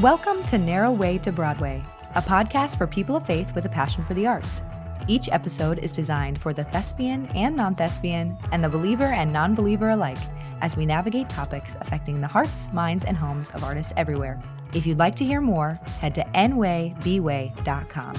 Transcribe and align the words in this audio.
Welcome 0.00 0.44
to 0.44 0.56
Narrow 0.56 0.90
Way 0.90 1.18
to 1.18 1.30
Broadway, 1.30 1.82
a 2.14 2.22
podcast 2.22 2.78
for 2.78 2.86
people 2.86 3.16
of 3.16 3.26
faith 3.26 3.54
with 3.54 3.66
a 3.66 3.68
passion 3.68 4.02
for 4.06 4.14
the 4.14 4.26
arts. 4.26 4.62
Each 5.06 5.28
episode 5.28 5.78
is 5.80 5.92
designed 5.92 6.40
for 6.40 6.54
the 6.54 6.64
thespian 6.64 7.26
and 7.34 7.54
non 7.54 7.74
thespian, 7.74 8.38
and 8.50 8.64
the 8.64 8.68
believer 8.70 9.04
and 9.04 9.30
non 9.30 9.54
believer 9.54 9.90
alike, 9.90 10.16
as 10.62 10.74
we 10.74 10.86
navigate 10.86 11.28
topics 11.28 11.76
affecting 11.82 12.22
the 12.22 12.26
hearts, 12.26 12.72
minds, 12.72 13.04
and 13.04 13.14
homes 13.14 13.50
of 13.50 13.62
artists 13.62 13.92
everywhere. 13.98 14.40
If 14.72 14.86
you'd 14.86 14.96
like 14.96 15.16
to 15.16 15.24
hear 15.26 15.42
more, 15.42 15.78
head 15.98 16.14
to 16.14 16.24
nwaybway.com. 16.34 18.14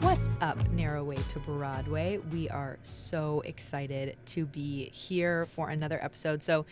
What's 0.00 0.30
up, 0.40 0.68
Narrow 0.70 1.04
Way 1.04 1.18
to 1.28 1.38
Broadway? 1.38 2.18
We 2.32 2.48
are 2.48 2.78
so 2.82 3.42
excited 3.44 4.16
to 4.26 4.46
be 4.46 4.90
here 4.90 5.46
for 5.46 5.70
another 5.70 6.02
episode. 6.02 6.42
So, 6.42 6.66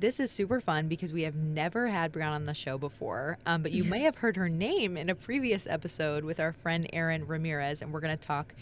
this 0.00 0.20
is 0.20 0.30
super 0.30 0.60
fun 0.60 0.88
because 0.88 1.12
we 1.12 1.22
have 1.22 1.34
never 1.34 1.86
had 1.86 2.12
Brianna 2.12 2.34
on 2.34 2.46
the 2.46 2.54
show 2.54 2.78
before, 2.78 3.38
um, 3.46 3.62
but 3.62 3.72
you 3.72 3.84
may 3.94 4.00
have 4.00 4.16
heard 4.16 4.36
her 4.36 4.48
name 4.48 4.96
in 4.96 5.10
a 5.10 5.14
previous 5.14 5.66
episode 5.66 6.24
with 6.24 6.40
our 6.40 6.52
friend 6.52 6.88
Aaron 6.92 7.26
Ramirez, 7.26 7.82
and 7.82 7.92
we're 7.92 8.00
going 8.00 8.16
to 8.16 8.26
talk 8.26 8.54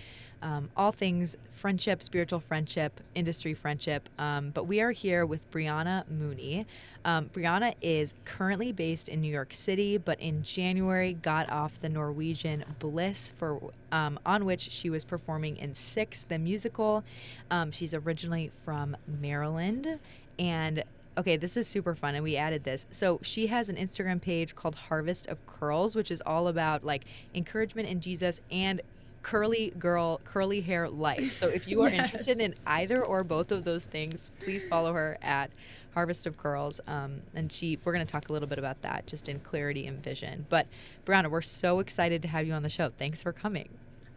um, 0.43 0.71
all 0.77 0.93
things 0.93 1.37
friendship, 1.51 2.03
spiritual 2.03 2.41
friendship, 2.41 3.01
industry 3.15 3.55
friendship. 3.55 4.09
Um, 4.19 4.51
but 4.51 4.67
we 4.67 4.81
are 4.81 4.91
here 4.91 5.25
with 5.25 5.49
Brianna 5.51 6.09
Mooney. 6.11 6.67
Um, 7.05 7.29
Brianna 7.29 7.75
is 7.81 8.15
currently 8.25 8.73
based 8.73 9.09
in 9.09 9.21
New 9.21 9.33
York 9.33 9.55
City, 9.55 9.99
but 9.99 10.21
in 10.21 10.43
January 10.43 11.15
got 11.15 11.49
off 11.51 11.81
the 11.81 11.89
Norwegian 11.89 12.65
Bliss 12.81 13.31
for 13.31 13.61
um, 13.93 14.19
on 14.27 14.45
which 14.45 14.63
she 14.71 14.91
was 14.91 15.05
performing 15.05 15.57
in 15.59 15.75
Six, 15.75 16.25
the 16.25 16.39
musical. 16.39 17.05
Um, 17.51 17.71
she's 17.71 17.95
originally 17.95 18.49
from 18.49 18.97
Maryland, 19.21 19.99
and 20.39 20.83
okay, 21.19 21.37
this 21.37 21.57
is 21.57 21.67
super 21.67 21.95
fun, 21.95 22.15
and 22.15 22.25
we 22.25 22.37
added 22.37 22.65
this. 22.65 22.87
So 22.91 23.21
she 23.23 23.47
has 23.49 23.69
an 23.69 23.77
Instagram 23.77 24.21
page 24.21 24.55
called 24.55 24.75
Harvest 24.75 25.29
of 25.29 25.45
Curls, 25.47 25.95
which 25.95 26.11
is 26.11 26.23
all 26.25 26.49
about 26.49 26.85
like 26.85 27.05
encouragement 27.35 27.89
in 27.89 28.01
Jesus 28.01 28.41
and 28.51 28.81
curly 29.23 29.73
girl, 29.79 30.21
curly 30.25 30.61
hair 30.61 30.89
life. 30.89 31.33
So 31.33 31.49
if 31.49 31.69
you 31.69 31.83
are 31.83 31.89
yes. 31.91 32.05
interested 32.05 32.41
in 32.41 32.55
either 32.67 33.05
or 33.05 33.25
both 33.25 33.53
of 33.53 33.65
those 33.65 33.85
things, 33.85 34.31
please 34.41 34.65
follow 34.65 34.93
her 34.93 35.17
at 35.23 35.51
Harvest 35.95 36.27
of 36.27 36.37
Curls. 36.37 36.81
Um, 36.87 37.23
and 37.35 37.51
she, 37.51 37.79
we're 37.85 37.93
going 37.93 38.05
to 38.05 38.11
talk 38.11 38.29
a 38.29 38.33
little 38.33 38.49
bit 38.49 38.59
about 38.59 38.83
that 38.83 39.07
just 39.07 39.29
in 39.29 39.39
clarity 39.41 39.87
and 39.87 40.03
vision. 40.03 40.47
But 40.49 40.67
Brianna, 41.05 41.31
we're 41.31 41.43
so 41.43 41.79
excited 41.79 42.23
to 42.23 42.29
have 42.29 42.47
you 42.47 42.53
on 42.53 42.63
the 42.63 42.71
show. 42.71 42.91
Thanks 42.91 43.23
for 43.23 43.33
coming. 43.33 43.69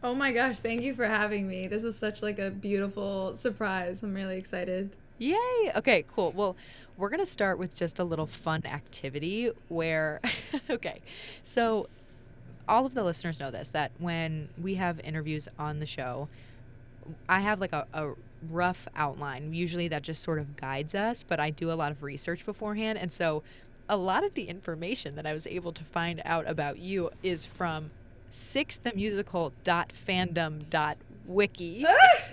Oh 0.03 0.13
my 0.13 0.31
gosh, 0.31 0.57
thank 0.57 0.81
you 0.81 0.93
for 0.93 1.05
having 1.05 1.47
me. 1.47 1.67
This 1.67 1.83
was 1.83 1.97
such 1.97 2.21
like 2.21 2.37
a 2.37 2.51
beautiful 2.51 3.33
surprise. 3.33 4.03
I'm 4.03 4.13
really 4.13 4.37
excited. 4.37 4.95
Yay. 5.17 5.71
Okay, 5.75 6.03
cool. 6.07 6.31
Well, 6.33 6.55
we're 6.97 7.09
going 7.09 7.19
to 7.19 7.25
start 7.25 7.57
with 7.57 7.75
just 7.75 7.99
a 7.99 8.03
little 8.03 8.25
fun 8.25 8.63
activity 8.65 9.49
where, 9.69 10.19
okay, 10.69 11.01
so 11.41 11.87
all 12.67 12.85
of 12.85 12.93
the 12.93 13.03
listeners 13.03 13.39
know 13.39 13.51
this 13.51 13.69
that 13.71 13.91
when 13.99 14.49
we 14.61 14.75
have 14.75 14.99
interviews 15.01 15.47
on 15.59 15.79
the 15.79 15.85
show, 15.85 16.27
I 17.29 17.39
have 17.41 17.61
like 17.61 17.73
a, 17.73 17.87
a 17.93 18.13
rough 18.49 18.87
outline. 18.95 19.53
Usually 19.53 19.87
that 19.89 20.01
just 20.03 20.23
sort 20.23 20.39
of 20.39 20.55
guides 20.57 20.95
us, 20.95 21.23
but 21.23 21.39
I 21.39 21.49
do 21.49 21.71
a 21.71 21.75
lot 21.75 21.91
of 21.91 22.03
research 22.03 22.45
beforehand. 22.45 22.97
And 22.99 23.11
so 23.11 23.43
a 23.87 23.97
lot 23.97 24.23
of 24.23 24.33
the 24.33 24.43
information 24.43 25.15
that 25.15 25.25
I 25.25 25.33
was 25.33 25.47
able 25.47 25.71
to 25.73 25.83
find 25.83 26.21
out 26.25 26.47
about 26.49 26.79
you 26.79 27.11
is 27.23 27.45
from 27.45 27.91
sixthemusical.fandom.wiki. 31.27 31.85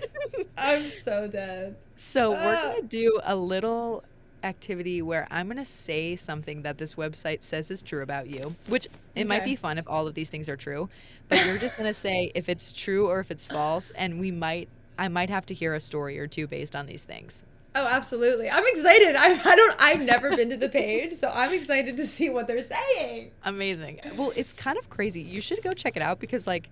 I'm 0.56 0.82
so 0.82 1.28
dead. 1.28 1.76
So 1.96 2.32
we're 2.32 2.56
ah. 2.56 2.62
going 2.62 2.82
to 2.82 2.86
do 2.88 3.20
a 3.24 3.36
little 3.36 4.04
activity 4.44 5.02
where 5.02 5.26
I'm 5.30 5.46
to 5.58 5.64
say 5.64 6.16
something 6.16 6.62
that 6.62 6.78
this 6.78 6.94
website 6.94 7.42
says 7.42 7.70
is 7.70 7.82
true 7.82 8.02
about 8.02 8.28
you, 8.28 8.54
which 8.68 8.86
it 9.14 9.20
okay. 9.20 9.24
might 9.24 9.44
be 9.44 9.56
fun 9.56 9.78
if 9.78 9.88
all 9.88 10.06
of 10.06 10.14
these 10.14 10.30
things 10.30 10.48
are 10.48 10.56
true, 10.56 10.88
but 11.28 11.44
you're 11.46 11.58
just 11.58 11.76
to 11.86 11.94
say 11.94 12.32
if 12.34 12.48
it's 12.48 12.72
true 12.72 13.08
or 13.08 13.20
if 13.20 13.30
it's 13.30 13.46
false. 13.46 13.90
And 13.92 14.18
we 14.18 14.30
might, 14.30 14.68
I 14.98 15.08
might 15.08 15.30
have 15.30 15.46
to 15.46 15.54
hear 15.54 15.74
a 15.74 15.80
story 15.80 16.18
or 16.18 16.26
two 16.26 16.46
based 16.46 16.74
on 16.74 16.86
these 16.86 17.04
things. 17.04 17.44
Oh, 17.74 17.86
absolutely. 17.86 18.50
I'm 18.50 18.66
excited. 18.66 19.16
I, 19.16 19.40
I 19.50 19.56
don't, 19.56 19.74
I've 19.80 20.02
never 20.02 20.36
been 20.36 20.50
to 20.50 20.58
the 20.58 20.68
page, 20.68 21.14
so 21.14 21.30
I'm 21.32 21.52
excited 21.54 21.96
to 21.96 22.06
see 22.06 22.28
what 22.28 22.46
they're 22.46 22.60
saying. 22.60 23.30
Amazing. 23.44 24.00
Well, 24.14 24.32
it's 24.36 24.52
kind 24.52 24.76
of 24.76 24.90
crazy. 24.90 25.22
You 25.22 25.40
should 25.40 25.62
go 25.62 25.72
check 25.72 25.96
it 25.96 26.02
out 26.02 26.20
because, 26.20 26.46
like, 26.46 26.68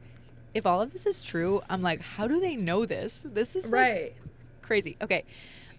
if 0.55 0.66
all 0.66 0.81
of 0.81 0.93
this 0.93 1.06
is 1.06 1.22
true, 1.22 1.62
I'm 1.69 1.83
like, 1.83 2.00
how 2.00 2.27
do 2.27 2.41
they 2.41 2.56
know 2.56 2.84
this? 2.84 3.27
This 3.28 3.56
is 3.56 3.71
like, 3.71 3.72
right. 3.72 4.15
crazy. 4.62 4.97
Okay. 5.00 5.25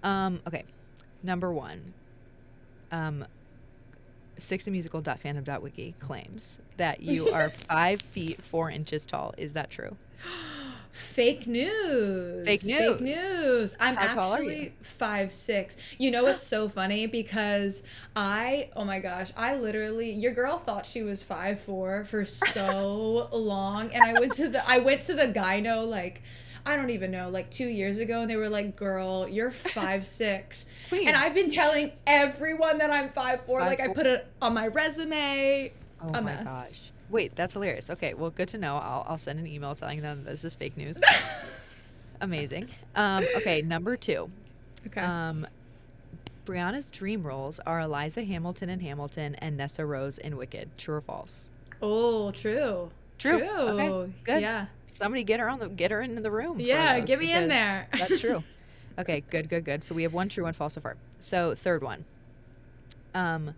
Um, 0.04 0.42
okay. 0.48 0.64
Number 1.24 1.52
one, 1.52 1.94
um, 2.92 3.26
sixthemusical.fandom.wiki 4.40 5.96
claims 6.00 6.60
that 6.78 7.02
you 7.02 7.30
are 7.30 7.50
five 7.70 8.02
feet 8.02 8.42
four 8.42 8.72
inches 8.72 9.06
tall. 9.06 9.34
Is 9.38 9.54
that 9.54 9.70
true? 9.70 9.96
Fake 10.92 11.48
news. 11.48 12.46
Fake 12.46 12.66
news. 12.66 12.78
Fake 12.80 13.02
news. 13.02 13.76
I'm 13.80 13.96
How 13.96 14.34
actually 14.34 14.74
five 14.82 15.32
six. 15.32 15.78
You 15.98 16.12
know 16.12 16.28
it's 16.28 16.44
so 16.44 16.68
funny 16.68 17.06
because 17.08 17.82
I 18.16 18.70
oh 18.76 18.84
my 18.84 19.00
gosh, 19.00 19.32
I 19.38 19.56
literally 19.56 20.12
your 20.12 20.34
girl 20.34 20.58
thought 20.60 20.86
she 20.86 21.02
was 21.02 21.24
five 21.24 21.62
four 21.62 22.04
for 22.06 22.26
so 22.26 23.30
long. 23.34 23.90
And 23.94 24.04
I 24.04 24.20
went 24.20 24.34
to 24.34 24.50
the 24.50 24.68
I 24.70 24.80
went 24.80 25.02
to 25.04 25.14
the 25.14 25.28
gyno 25.28 25.88
like 25.88 26.22
I 26.66 26.76
don't 26.76 26.92
even 26.92 27.10
know, 27.10 27.30
like 27.30 27.50
two 27.50 27.68
years 27.68 27.98
ago, 27.98 28.22
and 28.22 28.30
they 28.30 28.36
were 28.36 28.50
like, 28.50 28.76
"Girl, 28.76 29.28
you're 29.28 29.50
five 29.52 30.06
six. 30.06 30.68
and 30.92 31.16
I've 31.16 31.34
been 31.34 31.50
telling 31.52 31.92
everyone 32.06 32.78
that 32.80 32.92
I'm 32.92 33.10
five 33.10 33.46
four. 33.46 33.62
Five, 33.62 33.70
like 33.70 33.80
four. 33.80 33.90
I 33.90 33.94
put 33.94 34.06
it 34.06 34.28
on 34.42 34.54
my 34.54 34.68
resume. 34.68 35.72
Oh 36.04 36.08
a 36.10 36.12
my 36.12 36.22
mess. 36.22 36.46
gosh! 36.46 36.91
Wait, 37.12 37.36
that's 37.36 37.54
hilarious. 37.54 37.90
Okay, 37.90 38.14
well, 38.14 38.30
good 38.30 38.48
to 38.50 38.58
know. 38.58 38.78
I'll 38.78 39.06
I'll 39.08 39.18
send 39.18 39.40
an 39.40 39.46
email 39.46 39.76
telling 39.76 40.02
them 40.02 40.24
this 40.24 40.46
is 40.46 40.56
fake 40.56 40.78
news. 40.78 41.00
Amazing. 42.22 42.70
Um, 42.96 43.26
okay, 43.36 43.62
number 43.62 43.98
two. 43.98 44.30
Okay. 44.88 45.02
Um, 45.02 45.46
Brianna's 46.46 46.90
dream 46.90 47.24
roles 47.24 47.60
are 47.62 47.82
Eliza 47.82 48.24
Hamilton 48.24 48.70
in 48.70 48.80
Hamilton 48.80 49.36
and 49.36 49.58
Nessa 49.58 49.86
Rose 49.86 50.18
in 50.18 50.38
Wicked. 50.38 50.70
True 50.78 50.96
or 50.96 51.02
false? 51.02 51.50
Oh, 51.82 52.32
true. 52.32 52.92
True. 53.18 53.40
True. 53.40 53.50
Okay. 53.50 54.14
Good. 54.24 54.42
Yeah. 54.42 54.66
Somebody 54.88 55.24
get 55.24 55.40
her 55.40 55.48
on 55.48 55.60
the 55.60 55.70
get 55.70 55.92
her 55.92 56.02
into 56.02 56.22
the 56.22 56.32
room. 56.32 56.60
Yeah, 56.60 57.00
get 57.02 57.20
me 57.20 57.32
in 57.32 57.48
there. 57.50 57.88
that's 57.98 58.20
true. 58.20 58.44
Okay, 59.00 59.24
good, 59.30 59.48
good, 59.48 59.64
good. 59.64 59.86
So 59.86 59.96
we 59.96 60.04
have 60.04 60.14
one 60.14 60.28
true, 60.28 60.44
one 60.44 60.52
false 60.52 60.74
so 60.74 60.82
far. 60.82 60.98
So 61.22 61.56
third 61.56 61.82
one. 61.82 62.04
Um 63.16 63.56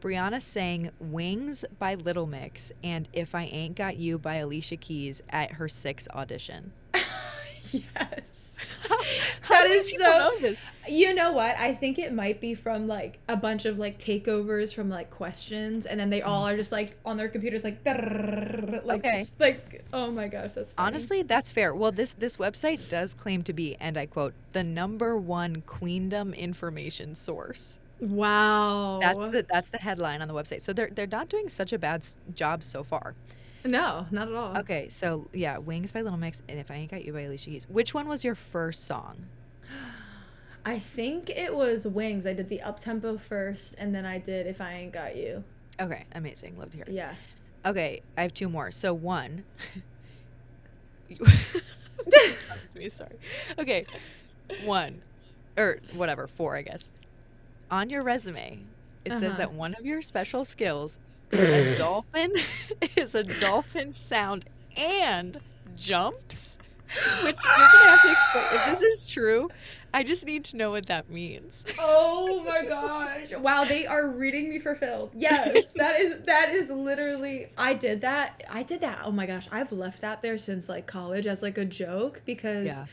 Brianna 0.00 0.40
sang 0.40 0.90
Wings 1.00 1.64
by 1.78 1.94
Little 1.94 2.26
Mix 2.26 2.72
and 2.84 3.08
If 3.12 3.34
I 3.34 3.44
Ain't 3.44 3.74
Got 3.74 3.96
You 3.96 4.18
by 4.18 4.36
Alicia 4.36 4.76
Keys 4.76 5.22
at 5.30 5.52
her 5.52 5.68
sixth 5.68 6.08
audition. 6.14 6.72
yes. 7.72 8.78
that 9.48 9.66
is 9.66 9.96
so. 9.96 10.36
You 10.88 11.14
know 11.14 11.32
what? 11.32 11.56
I 11.56 11.74
think 11.74 11.98
it 11.98 12.12
might 12.12 12.40
be 12.40 12.54
from 12.54 12.86
like 12.86 13.18
a 13.28 13.36
bunch 13.36 13.66
of 13.66 13.78
like 13.78 13.98
takeovers 13.98 14.72
from 14.72 14.88
like 14.88 15.10
questions, 15.10 15.84
and 15.84 15.98
then 15.98 16.10
they 16.10 16.22
all 16.22 16.46
are 16.46 16.56
just 16.56 16.72
like 16.72 16.96
on 17.04 17.16
their 17.16 17.28
computers, 17.28 17.64
like 17.64 17.84
like 17.84 19.04
okay. 19.04 19.24
like 19.38 19.84
oh 19.92 20.10
my 20.10 20.28
gosh, 20.28 20.52
that's 20.52 20.72
funny. 20.72 20.86
honestly 20.86 21.22
that's 21.22 21.50
fair. 21.50 21.74
Well, 21.74 21.92
this 21.92 22.12
this 22.14 22.36
website 22.36 22.88
does 22.88 23.14
claim 23.14 23.42
to 23.44 23.52
be, 23.52 23.76
and 23.80 23.98
I 23.98 24.06
quote, 24.06 24.34
the 24.52 24.64
number 24.64 25.16
one 25.16 25.62
queendom 25.62 26.34
information 26.34 27.14
source. 27.14 27.80
Wow. 28.00 28.98
That's 29.00 29.32
the 29.32 29.46
that's 29.50 29.70
the 29.70 29.78
headline 29.78 30.22
on 30.22 30.28
the 30.28 30.34
website. 30.34 30.62
So 30.62 30.72
they're 30.72 30.90
they're 30.90 31.06
not 31.06 31.28
doing 31.28 31.48
such 31.48 31.72
a 31.72 31.78
bad 31.78 32.06
job 32.34 32.62
so 32.62 32.82
far. 32.84 33.14
No, 33.64 34.06
not 34.10 34.28
at 34.28 34.34
all. 34.34 34.56
Okay, 34.58 34.88
so 34.88 35.28
yeah, 35.32 35.58
Wings 35.58 35.90
by 35.90 36.02
Little 36.02 36.18
Mix 36.18 36.42
and 36.48 36.58
If 36.58 36.70
I 36.70 36.74
Ain't 36.74 36.90
Got 36.90 37.04
You 37.04 37.12
by 37.12 37.22
Alicia 37.22 37.50
Keys. 37.50 37.66
Which 37.68 37.92
one 37.92 38.08
was 38.08 38.24
your 38.24 38.34
first 38.34 38.86
song? 38.86 39.26
I 40.64 40.78
think 40.78 41.30
it 41.30 41.54
was 41.54 41.86
Wings. 41.86 42.26
I 42.26 42.34
did 42.34 42.48
the 42.48 42.60
up 42.60 42.78
tempo 42.78 43.18
first, 43.18 43.74
and 43.78 43.94
then 43.94 44.04
I 44.06 44.18
did 44.18 44.46
If 44.46 44.60
I 44.60 44.74
Ain't 44.74 44.92
Got 44.92 45.16
You. 45.16 45.42
Okay, 45.80 46.04
amazing. 46.12 46.58
Love 46.58 46.70
to 46.70 46.78
hear. 46.78 46.86
Yeah. 46.88 47.14
Okay, 47.66 48.02
I 48.16 48.22
have 48.22 48.32
two 48.32 48.48
more. 48.48 48.70
So 48.70 48.94
one. 48.94 49.44
this 51.08 51.64
is 52.06 52.44
me. 52.76 52.88
Sorry. 52.88 53.16
Okay, 53.58 53.86
one, 54.64 55.00
or 55.56 55.78
whatever, 55.94 56.26
four, 56.26 56.54
I 56.54 56.62
guess. 56.62 56.90
On 57.70 57.90
your 57.90 58.02
resume, 58.02 58.60
it 59.04 59.12
uh-huh. 59.12 59.20
says 59.20 59.36
that 59.36 59.52
one 59.52 59.74
of 59.74 59.84
your 59.84 60.00
special 60.02 60.44
skills 60.44 60.98
is 61.30 61.74
a 61.74 61.78
dolphin 61.78 62.32
is 62.96 63.14
a 63.14 63.22
dolphin 63.22 63.92
sound 63.92 64.46
and 64.76 65.38
jumps, 65.76 66.58
which 67.22 67.36
you're 67.44 67.54
gonna 67.56 67.90
have 67.90 68.02
to 68.02 68.10
explain. 68.10 68.44
If 68.52 68.66
this 68.66 68.82
is 68.82 69.10
true, 69.10 69.50
I 69.92 70.02
just 70.02 70.24
need 70.24 70.44
to 70.44 70.56
know 70.56 70.70
what 70.70 70.86
that 70.86 71.10
means. 71.10 71.74
Oh 71.78 72.42
my 72.46 72.64
gosh! 72.64 73.34
Wow, 73.34 73.64
they 73.64 73.86
are 73.86 74.08
reading 74.08 74.48
me 74.48 74.58
for 74.58 74.74
Phil. 74.74 75.10
Yes, 75.14 75.72
that 75.72 76.00
is 76.00 76.20
that 76.24 76.48
is 76.50 76.70
literally. 76.70 77.48
I 77.58 77.74
did 77.74 78.00
that. 78.00 78.44
I 78.50 78.62
did 78.62 78.80
that. 78.80 79.00
Oh 79.04 79.12
my 79.12 79.26
gosh, 79.26 79.46
I've 79.52 79.72
left 79.72 80.00
that 80.00 80.22
there 80.22 80.38
since 80.38 80.70
like 80.70 80.86
college 80.86 81.26
as 81.26 81.42
like 81.42 81.58
a 81.58 81.66
joke 81.66 82.22
because. 82.24 82.66
Yeah 82.66 82.86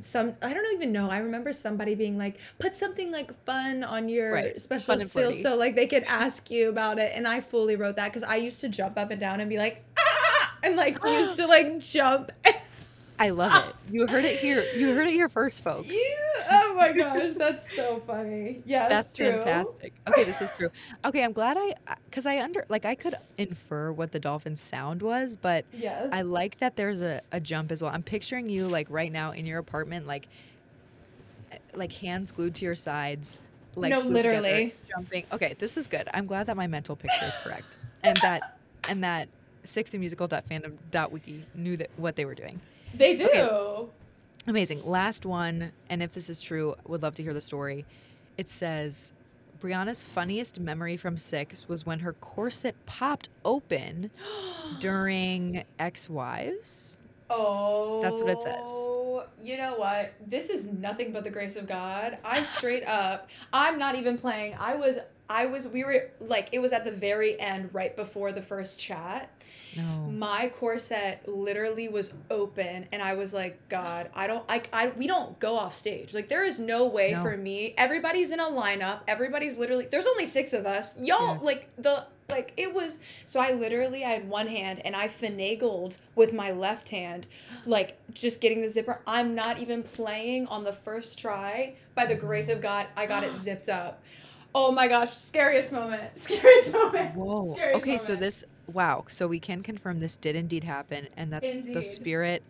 some 0.00 0.34
I 0.42 0.52
don't 0.52 0.74
even 0.74 0.92
know. 0.92 1.08
I 1.08 1.18
remember 1.18 1.52
somebody 1.52 1.94
being 1.94 2.18
like, 2.18 2.38
put 2.58 2.76
something 2.76 3.10
like 3.10 3.32
fun 3.44 3.84
on 3.84 4.08
your 4.08 4.32
right. 4.32 4.60
special 4.60 5.00
seal 5.00 5.32
so 5.32 5.56
like 5.56 5.76
they 5.76 5.86
could 5.86 6.04
ask 6.04 6.50
you 6.50 6.68
about 6.68 6.98
it. 6.98 7.12
And 7.14 7.26
I 7.26 7.40
fully 7.40 7.76
wrote 7.76 7.96
that 7.96 8.12
because 8.12 8.22
I 8.22 8.36
used 8.36 8.60
to 8.60 8.68
jump 8.68 8.98
up 8.98 9.10
and 9.10 9.20
down 9.20 9.40
and 9.40 9.48
be 9.48 9.58
like, 9.58 9.84
ah, 9.98 10.58
and 10.62 10.76
like 10.76 10.98
used 11.04 11.36
to 11.36 11.46
like 11.46 11.78
jump. 11.78 12.32
I 13.18 13.30
love 13.30 13.68
it. 13.68 13.74
You 13.90 14.06
heard 14.06 14.24
it 14.24 14.38
here. 14.38 14.64
You 14.76 14.94
heard 14.94 15.06
it 15.06 15.12
here 15.12 15.28
first, 15.28 15.64
folks. 15.64 15.88
oh 16.50 16.74
my 16.76 16.92
gosh, 16.92 17.32
that's 17.36 17.74
so 17.74 18.02
funny. 18.06 18.62
Yeah, 18.66 18.88
that's 18.88 19.12
true. 19.12 19.32
fantastic. 19.32 19.94
Okay, 20.08 20.24
this 20.24 20.42
is 20.42 20.50
true. 20.52 20.68
Okay, 21.04 21.24
I'm 21.24 21.32
glad 21.32 21.56
I 21.56 21.74
uh, 21.88 21.94
because 22.04 22.26
I 22.26 22.42
under 22.42 22.66
like 22.68 22.84
I 22.84 22.94
could 22.94 23.14
infer 23.38 23.90
what 23.90 24.12
the 24.12 24.20
dolphin 24.20 24.56
sound 24.56 25.02
was, 25.02 25.36
but 25.36 25.64
yes. 25.72 26.08
I 26.12 26.22
like 26.22 26.58
that 26.58 26.76
there's 26.76 27.00
a, 27.00 27.22
a 27.32 27.40
jump 27.40 27.72
as 27.72 27.82
well. 27.82 27.92
I'm 27.92 28.02
picturing 28.02 28.48
you 28.50 28.68
like 28.68 28.88
right 28.90 29.10
now 29.10 29.30
in 29.32 29.46
your 29.46 29.58
apartment, 29.58 30.06
like 30.06 30.28
uh, 31.52 31.56
like 31.74 31.92
hands 31.92 32.32
glued 32.32 32.54
to 32.56 32.64
your 32.64 32.74
sides, 32.74 33.40
like 33.76 33.90
no, 33.90 34.00
literally 34.00 34.70
together, 34.70 34.72
jumping. 34.88 35.24
Okay, 35.32 35.54
this 35.58 35.76
is 35.76 35.86
good. 35.86 36.08
I'm 36.12 36.26
glad 36.26 36.46
that 36.46 36.56
my 36.56 36.66
mental 36.66 36.96
picture 36.96 37.26
is 37.26 37.36
correct, 37.42 37.78
and 38.02 38.16
that 38.18 38.58
and 38.88 39.02
that 39.04 39.28
sixthemusical.fandom.wiki 39.64 41.44
knew 41.54 41.76
that 41.76 41.90
what 41.96 42.16
they 42.16 42.24
were 42.24 42.34
doing. 42.34 42.60
They 42.94 43.16
do. 43.16 43.28
Okay. 43.28 43.90
Amazing. 44.48 44.84
Last 44.84 45.26
one, 45.26 45.72
and 45.90 46.02
if 46.02 46.12
this 46.12 46.30
is 46.30 46.40
true, 46.40 46.74
would 46.86 47.02
love 47.02 47.14
to 47.16 47.22
hear 47.22 47.34
the 47.34 47.40
story. 47.40 47.84
It 48.38 48.48
says 48.48 49.12
Brianna's 49.60 50.02
funniest 50.02 50.60
memory 50.60 50.96
from 50.96 51.16
six 51.16 51.68
was 51.68 51.84
when 51.84 51.98
her 52.00 52.12
corset 52.14 52.76
popped 52.86 53.28
open 53.44 54.10
during 54.80 55.64
ex 55.78 56.08
wives. 56.08 56.98
Oh, 57.28 58.00
that's 58.02 58.20
what 58.22 58.30
it 58.30 58.40
says. 58.40 58.68
Oh, 58.68 59.24
you 59.42 59.56
know 59.56 59.74
what? 59.76 60.12
This 60.26 60.48
is 60.48 60.66
nothing 60.66 61.12
but 61.12 61.24
the 61.24 61.30
grace 61.30 61.56
of 61.56 61.66
God. 61.66 62.18
I 62.24 62.44
straight 62.44 62.84
up, 62.86 63.28
I'm 63.52 63.78
not 63.78 63.96
even 63.96 64.16
playing. 64.16 64.54
I 64.60 64.76
was, 64.76 64.98
I 65.28 65.46
was, 65.46 65.66
we 65.66 65.84
were 65.84 66.10
like, 66.20 66.48
it 66.52 66.60
was 66.60 66.72
at 66.72 66.84
the 66.84 66.90
very 66.90 67.38
end, 67.40 67.70
right 67.72 67.94
before 67.96 68.32
the 68.32 68.42
first 68.42 68.78
chat. 68.78 69.30
No. 69.76 69.82
My 70.10 70.48
corset 70.48 71.28
literally 71.28 71.88
was 71.88 72.12
open, 72.30 72.86
and 72.92 73.02
I 73.02 73.14
was 73.14 73.34
like, 73.34 73.68
God, 73.68 74.08
I 74.14 74.26
don't, 74.26 74.44
I, 74.48 74.62
I, 74.72 74.88
we 74.88 75.06
don't 75.06 75.38
go 75.38 75.56
off 75.56 75.74
stage. 75.74 76.14
Like, 76.14 76.28
there 76.28 76.44
is 76.44 76.58
no 76.58 76.86
way 76.86 77.12
no. 77.12 77.22
for 77.22 77.36
me. 77.36 77.74
Everybody's 77.76 78.30
in 78.30 78.40
a 78.40 78.44
lineup. 78.44 79.00
Everybody's 79.06 79.58
literally. 79.58 79.86
There's 79.86 80.06
only 80.06 80.26
six 80.26 80.52
of 80.52 80.66
us. 80.66 80.98
Y'all, 80.98 81.34
yes. 81.34 81.42
like 81.42 81.68
the 81.76 82.06
like 82.28 82.52
it 82.56 82.74
was 82.74 82.98
so 83.24 83.38
i 83.38 83.52
literally 83.52 84.04
i 84.04 84.08
had 84.08 84.28
one 84.28 84.48
hand 84.48 84.80
and 84.84 84.96
i 84.96 85.06
finagled 85.06 85.98
with 86.14 86.32
my 86.32 86.50
left 86.50 86.88
hand 86.88 87.28
like 87.66 87.96
just 88.12 88.40
getting 88.40 88.62
the 88.62 88.68
zipper 88.68 89.00
i'm 89.06 89.34
not 89.34 89.60
even 89.60 89.82
playing 89.82 90.46
on 90.48 90.64
the 90.64 90.72
first 90.72 91.18
try 91.18 91.74
by 91.94 92.04
the 92.04 92.14
grace 92.14 92.48
of 92.48 92.60
god 92.60 92.86
i 92.96 93.06
got 93.06 93.22
it 93.22 93.38
zipped 93.38 93.68
up 93.68 94.02
oh 94.56 94.72
my 94.72 94.88
gosh 94.88 95.12
scariest 95.12 95.72
moment 95.72 96.18
scariest 96.18 96.72
moment 96.72 97.14
whoa 97.14 97.52
scariest 97.52 97.76
okay 97.76 97.90
moment. 97.90 98.00
so 98.00 98.16
this 98.16 98.44
wow. 98.72 99.04
So 99.08 99.26
we 99.26 99.40
can 99.40 99.62
confirm 99.62 100.00
this 100.00 100.16
did 100.16 100.36
indeed 100.36 100.64
happen 100.64 101.08
and 101.16 101.32
that 101.32 101.44
indeed. 101.44 101.74
the 101.74 101.82
spirit. 101.82 102.42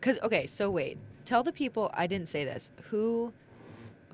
Because, 0.00 0.18
okay, 0.22 0.46
so 0.46 0.70
wait. 0.70 0.98
Tell 1.24 1.42
the 1.42 1.52
people, 1.52 1.90
I 1.94 2.06
didn't 2.06 2.28
say 2.28 2.44
this. 2.44 2.72
Who. 2.90 3.32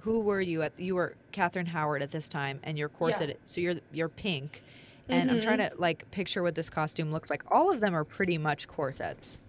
Who 0.03 0.21
were 0.21 0.41
you 0.41 0.63
at? 0.63 0.79
You 0.79 0.95
were 0.95 1.17
Catherine 1.33 1.67
Howard 1.67 2.03
at 2.03 2.13
this 2.13 2.29
time, 2.29 2.61
and 2.63 2.79
your 2.79 2.89
corset. 2.89 3.31
Yeah. 3.31 3.35
So 3.45 3.61
you're 3.61 3.75
you're 3.93 4.09
pink, 4.09 4.63
and 5.09 5.29
mm-hmm. 5.29 5.37
I'm 5.37 5.43
trying 5.43 5.59
mm-hmm. 5.59 5.75
to 5.75 5.81
like 5.81 6.09
picture 6.13 6.43
what 6.43 6.55
this 6.55 6.71
costume 6.71 7.11
looks 7.11 7.31
like. 7.31 7.43
All 7.51 7.71
of 7.71 7.81
them 7.81 7.95
are 7.97 8.05
pretty 8.05 8.39
much 8.39 8.69
corsets. 8.69 9.41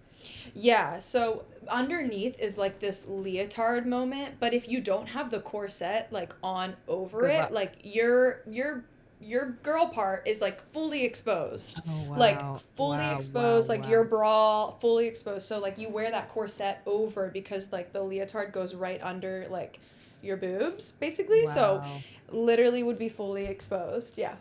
Yeah, 0.52 0.98
so 0.98 1.44
underneath 1.70 2.38
is 2.40 2.58
like 2.58 2.80
this 2.80 3.06
leotard 3.06 3.86
moment, 3.86 4.36
but 4.40 4.52
if 4.54 4.68
you 4.68 4.80
don't 4.80 5.08
have 5.10 5.30
the 5.30 5.40
corset 5.40 6.08
like 6.10 6.34
on 6.42 6.76
over 6.88 7.22
Good 7.22 7.30
it, 7.30 7.38
luck. 7.40 7.50
like 7.52 7.72
you're 7.82 8.42
you're 8.50 8.84
your 9.20 9.50
girl 9.62 9.86
part 9.88 10.26
is 10.26 10.40
like 10.40 10.60
fully 10.72 11.04
exposed. 11.04 11.80
Oh, 11.88 12.02
wow. 12.10 12.16
Like 12.16 12.60
fully 12.74 12.96
wow, 12.96 13.16
exposed, 13.16 13.68
wow, 13.68 13.76
like 13.76 13.88
your 13.88 14.04
bra 14.04 14.70
fully 14.72 15.06
exposed. 15.06 15.46
So 15.46 15.58
like 15.58 15.78
you 15.78 15.88
wear 15.88 16.10
that 16.10 16.28
corset 16.28 16.80
over 16.86 17.28
because 17.28 17.72
like 17.72 17.92
the 17.92 18.02
leotard 18.02 18.52
goes 18.52 18.74
right 18.74 19.00
under 19.02 19.46
like 19.50 19.78
your 20.22 20.36
boobs 20.36 20.92
basically. 20.92 21.46
So 21.46 21.82
literally 22.30 22.82
would 22.82 22.98
be 22.98 23.08
fully 23.08 23.46
exposed. 23.46 24.16
Yeah. 24.16 24.34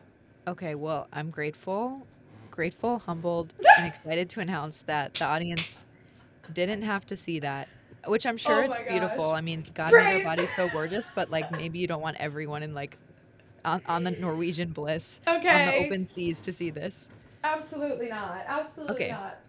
Okay, 0.48 0.76
well, 0.76 1.08
I'm 1.14 1.30
grateful, 1.30 2.08
grateful, 2.50 3.00
humbled, 3.00 3.54
and 3.78 3.86
excited 3.86 4.30
to 4.32 4.40
announce 4.40 4.84
that 4.84 5.14
the 5.16 5.26
audience 5.26 5.86
didn't 6.54 6.84
have 6.84 7.06
to 7.08 7.16
see 7.16 7.40
that. 7.40 7.68
Which 8.08 8.26
I'm 8.26 8.38
sure 8.38 8.64
oh 8.64 8.72
it's 8.72 8.82
beautiful. 8.82 9.32
I 9.32 9.42
mean, 9.42 9.64
God 9.74 9.92
Praise. 9.92 10.06
made 10.06 10.18
our 10.20 10.36
bodies 10.36 10.56
so 10.56 10.70
gorgeous, 10.70 11.12
but 11.14 11.30
like 11.30 11.52
maybe 11.52 11.80
you 11.80 11.88
don't 11.88 12.02
want 12.02 12.18
everyone 12.18 12.64
in 12.64 12.74
like 12.74 12.98
on, 13.66 13.82
on 13.88 14.04
the 14.04 14.12
Norwegian 14.12 14.70
Bliss 14.70 15.20
okay. 15.28 15.50
on 15.50 15.68
the 15.68 15.86
open 15.86 16.04
seas 16.04 16.40
to 16.42 16.54
see 16.54 16.70
this. 16.70 17.10
Absolutely 17.44 18.10
not. 18.10 18.44
Absolutely 18.48 18.96
okay. 18.96 19.12
not. 19.12 19.40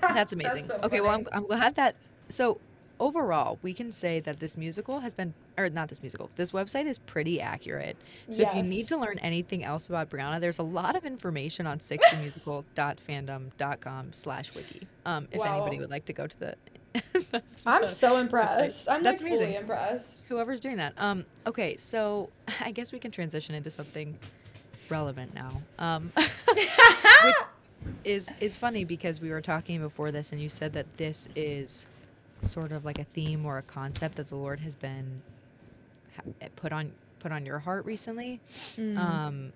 That's 0.14 0.32
amazing. 0.32 0.52
That's 0.54 0.66
so 0.66 0.74
okay, 0.76 0.98
funny. 0.98 1.00
well, 1.02 1.10
I'm, 1.10 1.26
I'm 1.32 1.46
glad 1.46 1.74
that. 1.76 1.96
So, 2.28 2.58
overall, 3.00 3.58
we 3.62 3.72
can 3.72 3.90
say 3.92 4.20
that 4.20 4.40
this 4.40 4.56
musical 4.56 5.00
has 5.00 5.14
been, 5.14 5.34
or 5.56 5.68
not 5.68 5.88
this 5.88 6.02
musical, 6.02 6.30
this 6.34 6.50
website 6.52 6.86
is 6.86 6.98
pretty 6.98 7.40
accurate. 7.40 7.96
So, 8.30 8.42
yes. 8.42 8.50
if 8.50 8.56
you 8.56 8.62
need 8.62 8.88
to 8.88 8.96
learn 8.96 9.18
anything 9.20 9.62
else 9.64 9.88
about 9.88 10.10
Brianna, 10.10 10.40
there's 10.40 10.58
a 10.58 10.64
lot 10.64 10.96
of 10.96 11.04
information 11.04 11.66
on 11.66 11.78
sixthemusical.fandom.com 11.78 14.12
slash 14.12 14.54
wiki. 14.54 14.86
Um, 15.04 15.28
if 15.30 15.40
wow. 15.40 15.56
anybody 15.56 15.78
would 15.78 15.90
like 15.90 16.06
to 16.06 16.12
go 16.12 16.26
to 16.26 16.38
the 16.38 16.56
I'm 17.66 17.88
so 17.88 18.18
impressed. 18.18 18.88
I'm 18.88 19.02
That's 19.02 19.20
like 19.20 19.30
amazing. 19.30 19.46
fully 19.46 19.60
impressed. 19.60 20.24
Whoever's 20.28 20.60
doing 20.60 20.76
that. 20.78 20.94
Um, 20.96 21.24
okay, 21.46 21.76
so 21.76 22.30
I 22.60 22.70
guess 22.70 22.92
we 22.92 22.98
can 22.98 23.10
transition 23.10 23.54
into 23.54 23.70
something 23.70 24.16
relevant 24.88 25.34
now. 25.34 25.50
Um, 25.78 26.12
is 28.04 28.28
is 28.40 28.56
funny 28.56 28.84
because 28.84 29.20
we 29.20 29.30
were 29.30 29.40
talking 29.40 29.80
before 29.80 30.10
this, 30.10 30.32
and 30.32 30.40
you 30.40 30.48
said 30.48 30.72
that 30.72 30.96
this 30.96 31.28
is 31.36 31.86
sort 32.46 32.72
of 32.72 32.84
like 32.84 32.98
a 32.98 33.04
theme 33.04 33.44
or 33.44 33.58
a 33.58 33.62
concept 33.62 34.16
that 34.16 34.28
the 34.28 34.36
Lord 34.36 34.60
has 34.60 34.74
been 34.74 35.22
ha- 36.16 36.48
put 36.56 36.72
on 36.72 36.92
put 37.18 37.32
on 37.32 37.46
your 37.46 37.58
heart 37.58 37.84
recently. 37.84 38.40
Mm. 38.76 38.98
Um, 38.98 39.52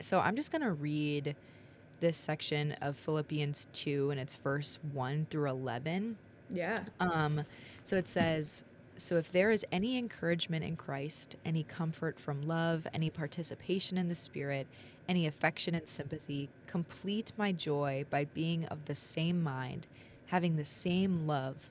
so 0.00 0.20
I'm 0.20 0.36
just 0.36 0.52
gonna 0.52 0.72
read 0.72 1.36
this 2.00 2.16
section 2.16 2.72
of 2.82 2.96
Philippians 2.96 3.68
2 3.72 4.10
and 4.10 4.20
it's 4.20 4.34
verse 4.34 4.78
1 4.92 5.26
through 5.30 5.48
11. 5.48 6.16
Yeah. 6.50 6.76
Um, 7.00 7.44
so 7.82 7.96
it 7.96 8.08
says, 8.08 8.64
so 8.96 9.16
if 9.16 9.32
there 9.32 9.50
is 9.50 9.64
any 9.72 9.98
encouragement 9.98 10.64
in 10.64 10.76
Christ, 10.76 11.36
any 11.44 11.64
comfort 11.64 12.20
from 12.20 12.42
love, 12.42 12.86
any 12.92 13.10
participation 13.10 13.98
in 13.98 14.08
the 14.08 14.14
Spirit, 14.14 14.66
any 15.08 15.26
affection 15.26 15.74
and 15.74 15.86
sympathy, 15.86 16.48
complete 16.66 17.32
my 17.36 17.52
joy 17.52 18.04
by 18.10 18.24
being 18.26 18.66
of 18.66 18.84
the 18.84 18.94
same 18.94 19.42
mind, 19.42 19.86
having 20.26 20.56
the 20.56 20.64
same 20.64 21.26
love, 21.26 21.70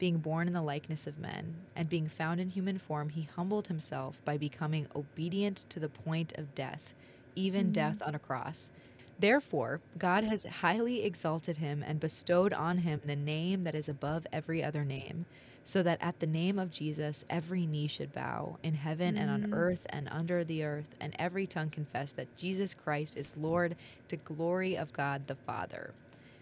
Being 0.00 0.18
born 0.18 0.48
in 0.48 0.54
the 0.54 0.62
likeness 0.62 1.06
of 1.06 1.20
men, 1.20 1.54
and 1.76 1.88
being 1.88 2.08
found 2.08 2.40
in 2.40 2.48
human 2.48 2.78
form, 2.78 3.10
he 3.10 3.28
humbled 3.36 3.68
himself 3.68 4.20
by 4.24 4.36
becoming 4.36 4.88
obedient 4.96 5.58
to 5.68 5.78
the 5.78 5.88
point 5.88 6.32
of 6.36 6.56
death, 6.56 6.92
even 7.36 7.66
mm-hmm. 7.66 7.72
death 7.74 8.02
on 8.04 8.16
a 8.16 8.18
cross. 8.18 8.72
Therefore, 9.20 9.80
God 9.96 10.24
has 10.24 10.44
highly 10.44 11.04
exalted 11.04 11.58
him 11.58 11.84
and 11.86 12.00
bestowed 12.00 12.52
on 12.52 12.78
him 12.78 13.00
the 13.04 13.14
name 13.14 13.62
that 13.62 13.76
is 13.76 13.88
above 13.88 14.26
every 14.32 14.64
other 14.64 14.84
name 14.84 15.26
so 15.64 15.82
that 15.82 15.98
at 16.00 16.18
the 16.18 16.26
name 16.26 16.58
of 16.58 16.70
Jesus 16.70 17.24
every 17.30 17.66
knee 17.66 17.86
should 17.86 18.12
bow 18.12 18.58
in 18.62 18.74
heaven 18.74 19.14
mm. 19.14 19.20
and 19.20 19.30
on 19.30 19.42
mm. 19.42 19.54
earth 19.54 19.86
and 19.90 20.08
under 20.10 20.44
the 20.44 20.64
earth, 20.64 20.96
and 21.00 21.14
every 21.18 21.46
tongue 21.46 21.70
confess 21.70 22.12
that 22.12 22.34
Jesus 22.36 22.74
Christ 22.74 23.16
is 23.16 23.36
Lord 23.36 23.76
to 24.08 24.16
glory 24.16 24.76
of 24.76 24.92
God 24.92 25.26
the 25.26 25.34
Father. 25.34 25.92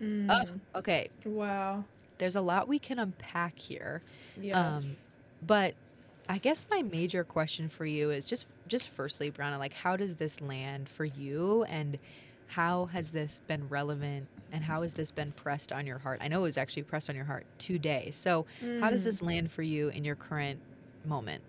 Mm. 0.02 0.28
Oh, 0.30 0.78
okay. 0.78 1.08
Wow. 1.24 1.84
There's 2.18 2.36
a 2.36 2.40
lot 2.40 2.68
we 2.68 2.78
can 2.78 2.98
unpack 2.98 3.58
here. 3.58 4.02
Yes. 4.40 4.56
Um, 4.56 4.84
but 5.46 5.74
I 6.28 6.38
guess 6.38 6.66
my 6.70 6.82
major 6.82 7.24
question 7.24 7.68
for 7.68 7.86
you 7.86 8.10
is 8.10 8.26
just 8.26 8.46
just 8.66 8.90
firstly, 8.90 9.30
Brianna, 9.30 9.58
like 9.58 9.72
how 9.72 9.96
does 9.96 10.16
this 10.16 10.40
land 10.40 10.88
for 10.88 11.04
you 11.04 11.64
and 11.64 11.98
how 12.48 12.86
has 12.86 13.10
this 13.10 13.40
been 13.46 13.66
relevant 13.68 14.26
and 14.52 14.64
how 14.64 14.82
has 14.82 14.94
this 14.94 15.10
been 15.10 15.32
pressed 15.32 15.72
on 15.72 15.86
your 15.86 15.98
heart? 15.98 16.20
I 16.22 16.28
know 16.28 16.40
it 16.40 16.44
was 16.44 16.58
actually 16.58 16.82
pressed 16.82 17.08
on 17.08 17.16
your 17.16 17.24
heart 17.24 17.46
today. 17.58 18.10
So, 18.10 18.46
mm. 18.62 18.80
how 18.80 18.90
does 18.90 19.04
this 19.04 19.20
mm. 19.20 19.26
land 19.28 19.50
for 19.50 19.62
you 19.62 19.88
in 19.88 20.04
your 20.04 20.16
current 20.16 20.60
moment? 21.04 21.42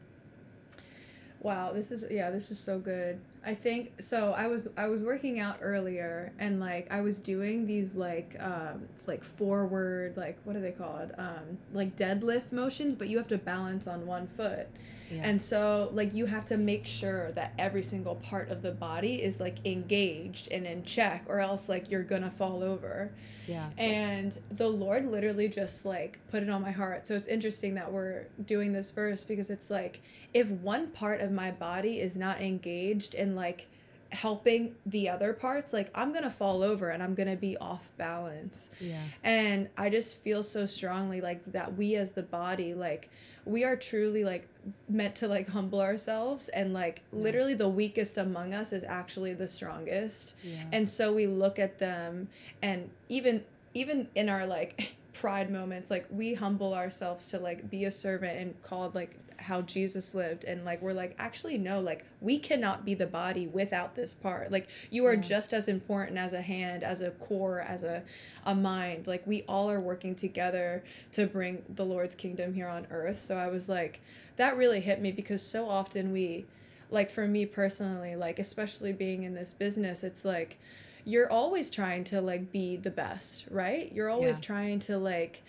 Wow, 1.42 1.72
this 1.72 1.92
is 1.92 2.06
yeah, 2.12 2.30
this 2.32 2.52
is 2.52 2.60
so 2.60 2.80
good. 2.80 3.20
I 3.46 3.56
think 3.56 4.02
so 4.02 4.34
I 4.34 4.48
was 4.48 4.68
I 4.78 4.88
was 4.88 5.02
working 5.02 5.40
out 5.40 5.60
earlier 5.62 6.34
and 6.40 6.60
like 6.60 6.88
I 6.92 7.02
was 7.02 7.20
doing 7.20 7.66
these 7.66 7.96
like 7.96 8.36
um 8.40 8.88
like 9.08 9.24
forward 9.24 10.18
like 10.18 10.38
what 10.44 10.56
are 10.56 10.62
they 10.62 10.72
called? 10.72 11.12
Um 11.18 11.58
like 11.74 11.96
deadlift 11.96 12.52
motions, 12.52 12.96
but 12.96 13.08
you 13.08 13.18
have 13.18 13.28
to 13.30 13.38
balance 13.38 13.88
on 13.88 14.06
one 14.06 14.28
foot. 14.28 14.68
Yeah. 15.12 15.22
And 15.24 15.42
so 15.42 15.90
like 15.94 16.14
you 16.14 16.28
have 16.28 16.46
to 16.46 16.58
make 16.58 16.86
sure 16.86 17.32
that 17.32 17.54
every 17.58 17.84
single 17.84 18.16
part 18.16 18.50
of 18.50 18.62
the 18.62 18.72
body 18.72 19.16
is 19.16 19.40
like 19.40 19.66
engaged 19.66 20.50
and 20.52 20.66
in 20.66 20.84
check 20.84 21.24
or 21.28 21.40
else 21.40 21.68
like 21.68 21.90
you're 21.90 22.04
going 22.04 22.22
to 22.22 22.30
fall 22.30 22.64
over. 22.64 23.12
Yeah. 23.48 23.70
And 23.78 24.38
the 24.50 24.68
Lord 24.68 25.10
literally 25.10 25.48
just 25.48 25.86
like 25.86 26.20
put 26.30 26.44
it 26.44 26.50
on 26.50 26.62
my 26.62 26.72
heart. 26.72 27.08
So 27.08 27.16
it's 27.16 27.28
interesting 27.28 27.74
that 27.76 27.92
we're 27.92 28.28
doing 28.46 28.74
this 28.74 28.92
verse 28.92 29.24
because 29.24 29.50
it's 29.50 29.70
like 29.70 30.02
if 30.34 30.48
one 30.48 30.88
part 30.88 31.22
of 31.22 31.32
my 31.32 31.50
body 31.50 32.00
is 32.00 32.16
not 32.16 32.42
engaged 32.42 33.16
in 33.30 33.36
like 33.36 33.68
helping 34.12 34.76
the 34.88 35.08
other 35.08 35.34
parts 35.34 35.72
like 35.72 35.92
i'm 35.94 36.12
gonna 36.12 36.32
fall 36.32 36.64
over 36.64 36.90
and 36.90 37.04
i'm 37.04 37.14
gonna 37.14 37.36
be 37.36 37.56
off 37.58 37.92
balance 37.98 38.70
yeah 38.82 39.04
and 39.24 39.70
i 39.78 39.88
just 39.88 40.18
feel 40.24 40.42
so 40.42 40.66
strongly 40.66 41.22
like 41.22 41.40
that 41.52 41.78
we 41.78 41.96
as 41.96 42.12
the 42.12 42.24
body 42.24 42.74
like 42.74 43.10
we 43.46 43.64
are 43.64 43.76
truly 43.76 44.24
like 44.24 44.48
meant 44.88 45.16
to 45.16 45.28
like 45.28 45.50
humble 45.50 45.80
ourselves 45.80 46.50
and 46.50 46.74
like 46.74 47.04
yeah. 47.14 47.20
literally 47.20 47.54
the 47.54 47.70
weakest 47.70 48.18
among 48.18 48.54
us 48.54 48.74
is 48.74 48.84
actually 48.84 49.34
the 49.34 49.48
strongest 49.48 50.34
yeah. 50.44 50.64
and 50.72 50.90
so 50.90 51.14
we 51.14 51.28
look 51.28 51.60
at 51.60 51.78
them 51.78 52.28
and 52.64 52.90
even 53.10 53.44
even 53.76 54.08
in 54.16 54.28
our 54.28 54.46
like 54.48 54.96
pride 55.14 55.52
moments 55.52 55.92
like 55.92 56.06
we 56.10 56.34
humble 56.34 56.74
ourselves 56.74 57.28
to 57.28 57.38
like 57.38 57.70
be 57.70 57.86
a 57.86 57.92
servant 57.92 58.40
and 58.40 58.62
called 58.64 58.96
like 58.96 59.16
how 59.42 59.62
Jesus 59.62 60.14
lived 60.14 60.44
and 60.44 60.66
like 60.66 60.82
we're 60.82 60.94
like 60.94 61.16
actually 61.18 61.58
no 61.58 61.80
like 61.80 62.06
we 62.22 62.40
cannot 62.40 62.86
be 62.86 62.94
the 62.94 63.08
body 63.08 63.48
without 63.48 63.96
this 63.96 64.14
part 64.14 64.52
like 64.52 64.68
you 64.90 65.06
are 65.06 65.14
yeah. 65.14 65.22
just 65.22 65.54
as 65.54 65.68
important 65.68 66.18
as 66.18 66.34
a 66.34 66.42
hand 66.42 66.84
as 66.84 67.02
a 67.02 67.12
core 67.12 67.60
as 67.60 67.84
a 67.84 68.04
a 68.46 68.54
mind 68.54 69.08
like 69.08 69.26
we 69.26 69.44
all 69.44 69.70
are 69.70 69.80
working 69.80 70.16
together 70.16 70.84
to 71.12 71.26
bring 71.26 71.64
the 71.70 71.86
Lord's 71.86 72.16
kingdom 72.16 72.54
here 72.54 72.68
on 72.68 72.88
earth 72.92 73.20
so 73.20 73.38
I 73.38 73.48
was 73.48 73.70
like 73.70 74.02
that 74.36 74.56
really 74.56 74.80
hit 74.80 75.02
me 75.02 75.12
because 75.12 75.42
so 75.42 75.70
often 75.70 76.12
we 76.12 76.46
like 76.90 77.12
for 77.12 77.28
me 77.28 77.46
personally 77.46 78.16
like 78.16 78.40
especially 78.40 78.92
being 78.92 79.24
in 79.24 79.36
this 79.36 79.54
business 79.54 80.04
it's 80.04 80.26
like 80.26 80.58
you're 81.06 81.32
always 81.32 81.72
trying 81.72 82.04
to 82.04 82.22
like 82.22 82.52
be 82.52 82.76
the 82.76 82.90
best 82.90 83.46
right 83.50 83.92
you're 83.92 84.10
always 84.10 84.40
yeah. 84.40 84.46
trying 84.46 84.80
to 84.80 84.98
like 84.98 85.44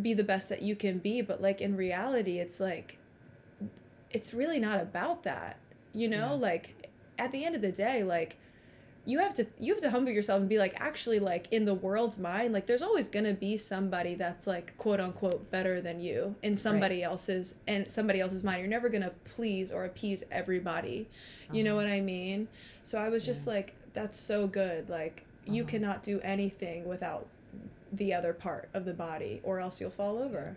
be 0.00 0.14
the 0.14 0.24
best 0.24 0.48
that 0.48 0.62
you 0.62 0.76
can 0.76 0.98
be 0.98 1.20
but 1.20 1.40
like 1.40 1.60
in 1.60 1.76
reality 1.76 2.38
it's 2.38 2.60
like 2.60 2.98
it's 4.10 4.34
really 4.34 4.58
not 4.58 4.80
about 4.80 5.22
that 5.22 5.58
you 5.92 6.08
know 6.08 6.28
yeah. 6.28 6.32
like 6.32 6.88
at 7.18 7.32
the 7.32 7.44
end 7.44 7.54
of 7.54 7.62
the 7.62 7.72
day 7.72 8.02
like 8.02 8.36
you 9.06 9.18
have 9.18 9.32
to 9.34 9.46
you 9.58 9.72
have 9.72 9.82
to 9.82 9.90
humble 9.90 10.12
yourself 10.12 10.40
and 10.40 10.48
be 10.48 10.58
like 10.58 10.78
actually 10.78 11.18
like 11.18 11.46
in 11.50 11.64
the 11.64 11.74
world's 11.74 12.18
mind 12.18 12.52
like 12.52 12.66
there's 12.66 12.82
always 12.82 13.08
going 13.08 13.24
to 13.24 13.32
be 13.32 13.56
somebody 13.56 14.14
that's 14.14 14.46
like 14.46 14.76
quote 14.76 15.00
unquote 15.00 15.50
better 15.50 15.80
than 15.80 16.00
you 16.00 16.34
in 16.42 16.54
somebody 16.54 16.96
right. 16.96 17.04
else's 17.10 17.56
and 17.66 17.90
somebody 17.90 18.20
else's 18.20 18.44
mind 18.44 18.60
you're 18.60 18.68
never 18.68 18.88
going 18.88 19.02
to 19.02 19.12
please 19.24 19.72
or 19.72 19.84
appease 19.84 20.22
everybody 20.30 21.08
uh-huh. 21.10 21.56
you 21.56 21.64
know 21.64 21.78
uh-huh. 21.78 21.86
what 21.86 21.92
i 21.92 22.00
mean 22.00 22.46
so 22.82 22.98
i 22.98 23.08
was 23.08 23.24
just 23.24 23.46
yeah. 23.46 23.54
like 23.54 23.74
that's 23.94 24.18
so 24.18 24.46
good 24.46 24.88
like 24.88 25.24
uh-huh. 25.44 25.54
you 25.54 25.64
cannot 25.64 26.02
do 26.02 26.20
anything 26.20 26.86
without 26.86 27.26
the 27.92 28.12
other 28.12 28.32
part 28.32 28.68
of 28.74 28.84
the 28.84 28.94
body 28.94 29.40
or 29.42 29.60
else 29.60 29.80
you'll 29.80 29.90
fall 29.90 30.18
over 30.18 30.56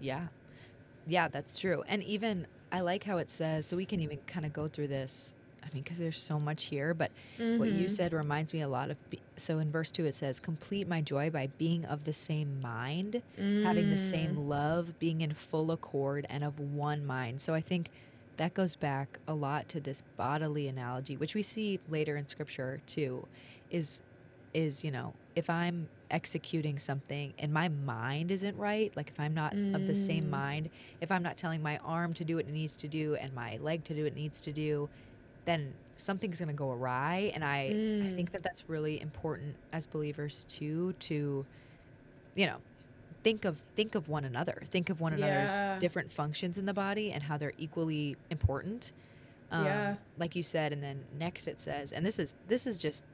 yeah 0.00 0.28
yeah 1.06 1.28
that's 1.28 1.58
true 1.58 1.82
and 1.88 2.02
even 2.04 2.46
I 2.72 2.80
like 2.80 3.04
how 3.04 3.18
it 3.18 3.30
says, 3.30 3.66
so 3.66 3.76
we 3.76 3.84
can 3.84 4.00
even 4.00 4.18
kind 4.26 4.44
of 4.44 4.52
go 4.52 4.66
through 4.66 4.88
this. 4.88 5.34
I 5.62 5.68
mean, 5.74 5.82
because 5.82 5.98
there's 5.98 6.20
so 6.20 6.38
much 6.38 6.66
here, 6.66 6.94
but 6.94 7.10
mm-hmm. 7.38 7.58
what 7.58 7.70
you 7.70 7.86
mm-hmm. 7.86 7.88
said 7.88 8.12
reminds 8.12 8.52
me 8.52 8.60
a 8.60 8.68
lot 8.68 8.90
of. 8.90 9.10
Be- 9.10 9.18
so 9.36 9.58
in 9.58 9.70
verse 9.70 9.90
two, 9.90 10.04
it 10.04 10.14
says, 10.14 10.38
"Complete 10.38 10.86
my 10.86 11.00
joy 11.00 11.30
by 11.30 11.48
being 11.58 11.84
of 11.86 12.04
the 12.04 12.12
same 12.12 12.60
mind, 12.60 13.20
mm. 13.38 13.64
having 13.64 13.90
the 13.90 13.98
same 13.98 14.36
mm. 14.36 14.48
love, 14.48 14.96
being 15.00 15.22
in 15.22 15.34
full 15.34 15.72
accord, 15.72 16.26
and 16.30 16.44
of 16.44 16.60
one 16.60 17.04
mind." 17.04 17.40
So 17.40 17.52
I 17.52 17.60
think 17.60 17.90
that 18.36 18.54
goes 18.54 18.76
back 18.76 19.18
a 19.26 19.34
lot 19.34 19.68
to 19.70 19.80
this 19.80 20.02
bodily 20.16 20.68
analogy, 20.68 21.16
which 21.16 21.34
we 21.34 21.42
see 21.42 21.80
later 21.88 22.16
in 22.16 22.26
Scripture 22.28 22.80
too. 22.86 23.26
Is 23.70 24.00
is 24.54 24.84
you 24.84 24.92
know 24.92 25.14
if 25.34 25.50
I'm 25.50 25.88
executing 26.10 26.78
something 26.78 27.32
and 27.38 27.52
my 27.52 27.68
mind 27.68 28.30
isn't 28.30 28.56
right, 28.56 28.92
like 28.96 29.08
if 29.08 29.18
I'm 29.18 29.34
not 29.34 29.54
mm. 29.54 29.74
of 29.74 29.86
the 29.86 29.94
same 29.94 30.24
mm. 30.24 30.30
mind, 30.30 30.70
if 31.00 31.10
I'm 31.10 31.22
not 31.22 31.36
telling 31.36 31.62
my 31.62 31.78
arm 31.78 32.12
to 32.14 32.24
do 32.24 32.36
what 32.36 32.46
it 32.46 32.52
needs 32.52 32.76
to 32.78 32.88
do 32.88 33.14
and 33.16 33.32
my 33.34 33.58
leg 33.58 33.84
to 33.84 33.94
do 33.94 34.04
what 34.04 34.12
it 34.12 34.16
needs 34.16 34.40
to 34.42 34.52
do, 34.52 34.88
then 35.44 35.72
something's 35.96 36.38
going 36.38 36.48
to 36.48 36.54
go 36.54 36.70
awry. 36.70 37.32
And 37.34 37.44
I, 37.44 37.70
mm. 37.72 38.06
I 38.06 38.14
think 38.14 38.30
that 38.32 38.42
that's 38.42 38.68
really 38.68 39.00
important 39.00 39.56
as 39.72 39.86
believers 39.86 40.44
too, 40.48 40.92
to, 41.00 41.44
you 42.34 42.46
know, 42.46 42.56
think 43.26 43.44
of 43.44 43.58
think 43.74 43.96
of 43.96 44.08
one 44.08 44.24
another 44.24 44.62
think 44.66 44.88
of 44.88 45.00
one 45.00 45.12
another's 45.12 45.50
yeah. 45.50 45.76
different 45.80 46.12
functions 46.12 46.58
in 46.58 46.64
the 46.64 46.72
body 46.72 47.10
and 47.10 47.24
how 47.24 47.36
they're 47.36 47.52
equally 47.58 48.14
important 48.30 48.92
um, 49.50 49.64
yeah. 49.64 49.96
like 50.16 50.36
you 50.36 50.44
said 50.44 50.72
and 50.72 50.80
then 50.80 51.02
next 51.18 51.48
it 51.48 51.58
says 51.58 51.90
and 51.90 52.06
this 52.06 52.20
is 52.20 52.36
this 52.46 52.68
is 52.68 52.78
just 52.78 53.04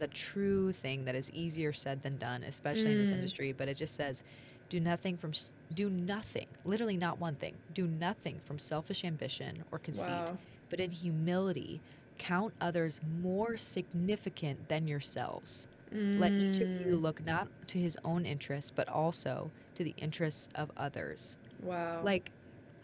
the 0.00 0.08
true 0.08 0.72
thing 0.72 1.04
that 1.04 1.14
is 1.14 1.30
easier 1.32 1.72
said 1.72 2.02
than 2.02 2.16
done, 2.16 2.42
especially 2.42 2.86
mm. 2.86 2.92
in 2.92 2.98
this 2.98 3.10
mm. 3.10 3.14
industry. 3.14 3.52
But 3.52 3.68
it 3.68 3.76
just 3.76 3.94
says, 3.94 4.24
do 4.68 4.80
nothing 4.80 5.16
from 5.16 5.32
do 5.74 5.90
nothing, 5.90 6.46
literally 6.64 6.96
not 6.96 7.20
one 7.20 7.34
thing. 7.34 7.54
Do 7.74 7.86
nothing 7.86 8.40
from 8.44 8.58
selfish 8.58 9.04
ambition 9.04 9.62
or 9.70 9.78
conceit, 9.78 10.08
wow. 10.08 10.38
but 10.70 10.80
in 10.80 10.90
humility 10.90 11.80
count 12.18 12.52
others 12.60 13.00
more 13.20 13.56
significant 13.56 14.68
than 14.68 14.86
yourselves. 14.86 15.68
Mm. 15.94 16.20
Let 16.20 16.32
each 16.32 16.60
of 16.60 16.68
you 16.68 16.96
mm. 16.96 17.02
look 17.02 17.24
not 17.24 17.48
to 17.68 17.78
his 17.78 17.98
own 18.04 18.24
interests, 18.24 18.70
but 18.70 18.88
also 18.88 19.50
to 19.74 19.84
the 19.84 19.94
interests 19.96 20.48
of 20.54 20.70
others. 20.76 21.36
Wow. 21.62 22.00
Like 22.04 22.30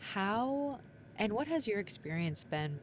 how 0.01 0.81
and 1.19 1.33
what 1.33 1.47
has 1.47 1.67
your 1.67 1.81
experience 1.81 2.45
been 2.45 2.79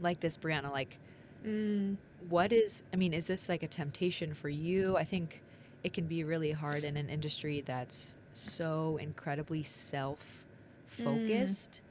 like 0.00 0.20
this, 0.20 0.36
Brianna? 0.36 0.70
Like 0.70 0.98
mm 1.46 1.96
what 2.28 2.52
is 2.52 2.82
i 2.92 2.96
mean 2.96 3.12
is 3.12 3.26
this 3.26 3.48
like 3.48 3.62
a 3.62 3.68
temptation 3.68 4.34
for 4.34 4.48
you? 4.48 4.96
I 4.96 5.04
think 5.04 5.42
it 5.82 5.92
can 5.92 6.06
be 6.06 6.24
really 6.24 6.52
hard 6.52 6.84
in 6.84 6.96
an 6.96 7.08
industry 7.08 7.62
that's 7.62 8.16
so 8.32 8.98
incredibly 9.00 9.62
self 9.62 10.44
focused 10.86 11.82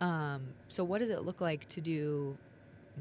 mm. 0.00 0.06
um, 0.06 0.42
so 0.68 0.84
what 0.84 0.98
does 0.98 1.10
it 1.10 1.24
look 1.24 1.40
like 1.40 1.66
to 1.68 1.80
do 1.80 2.36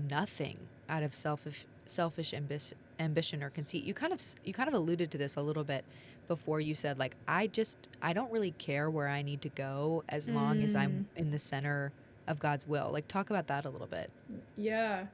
nothing 0.09 0.57
out 0.89 1.03
of 1.03 1.13
selfish 1.13 1.65
selfish 1.85 2.33
ambi- 2.33 2.73
ambition 2.99 3.41
or 3.41 3.49
conceit? 3.49 3.83
You 3.83 3.93
kind 3.93 4.13
of 4.13 4.21
you 4.43 4.53
kind 4.53 4.67
of 4.67 4.75
alluded 4.75 5.11
to 5.11 5.17
this 5.17 5.35
a 5.35 5.41
little 5.41 5.63
bit 5.63 5.83
before 6.27 6.59
you 6.59 6.75
said 6.75 6.99
like 6.99 7.15
i 7.25 7.47
just 7.47 7.87
i 8.01 8.11
don't 8.11 8.29
really 8.33 8.51
care 8.51 8.89
where 8.89 9.07
i 9.07 9.21
need 9.21 9.41
to 9.41 9.47
go 9.49 10.03
as 10.09 10.29
long 10.29 10.61
as 10.61 10.75
i'm 10.75 11.07
mm. 11.15 11.21
in 11.21 11.31
the 11.31 11.39
center 11.39 11.93
of 12.27 12.39
god's 12.39 12.67
will. 12.67 12.89
Like 12.91 13.07
talk 13.07 13.29
about 13.29 13.47
that 13.47 13.63
a 13.63 13.69
little 13.69 13.87
bit. 13.87 14.11
Yeah 14.57 15.05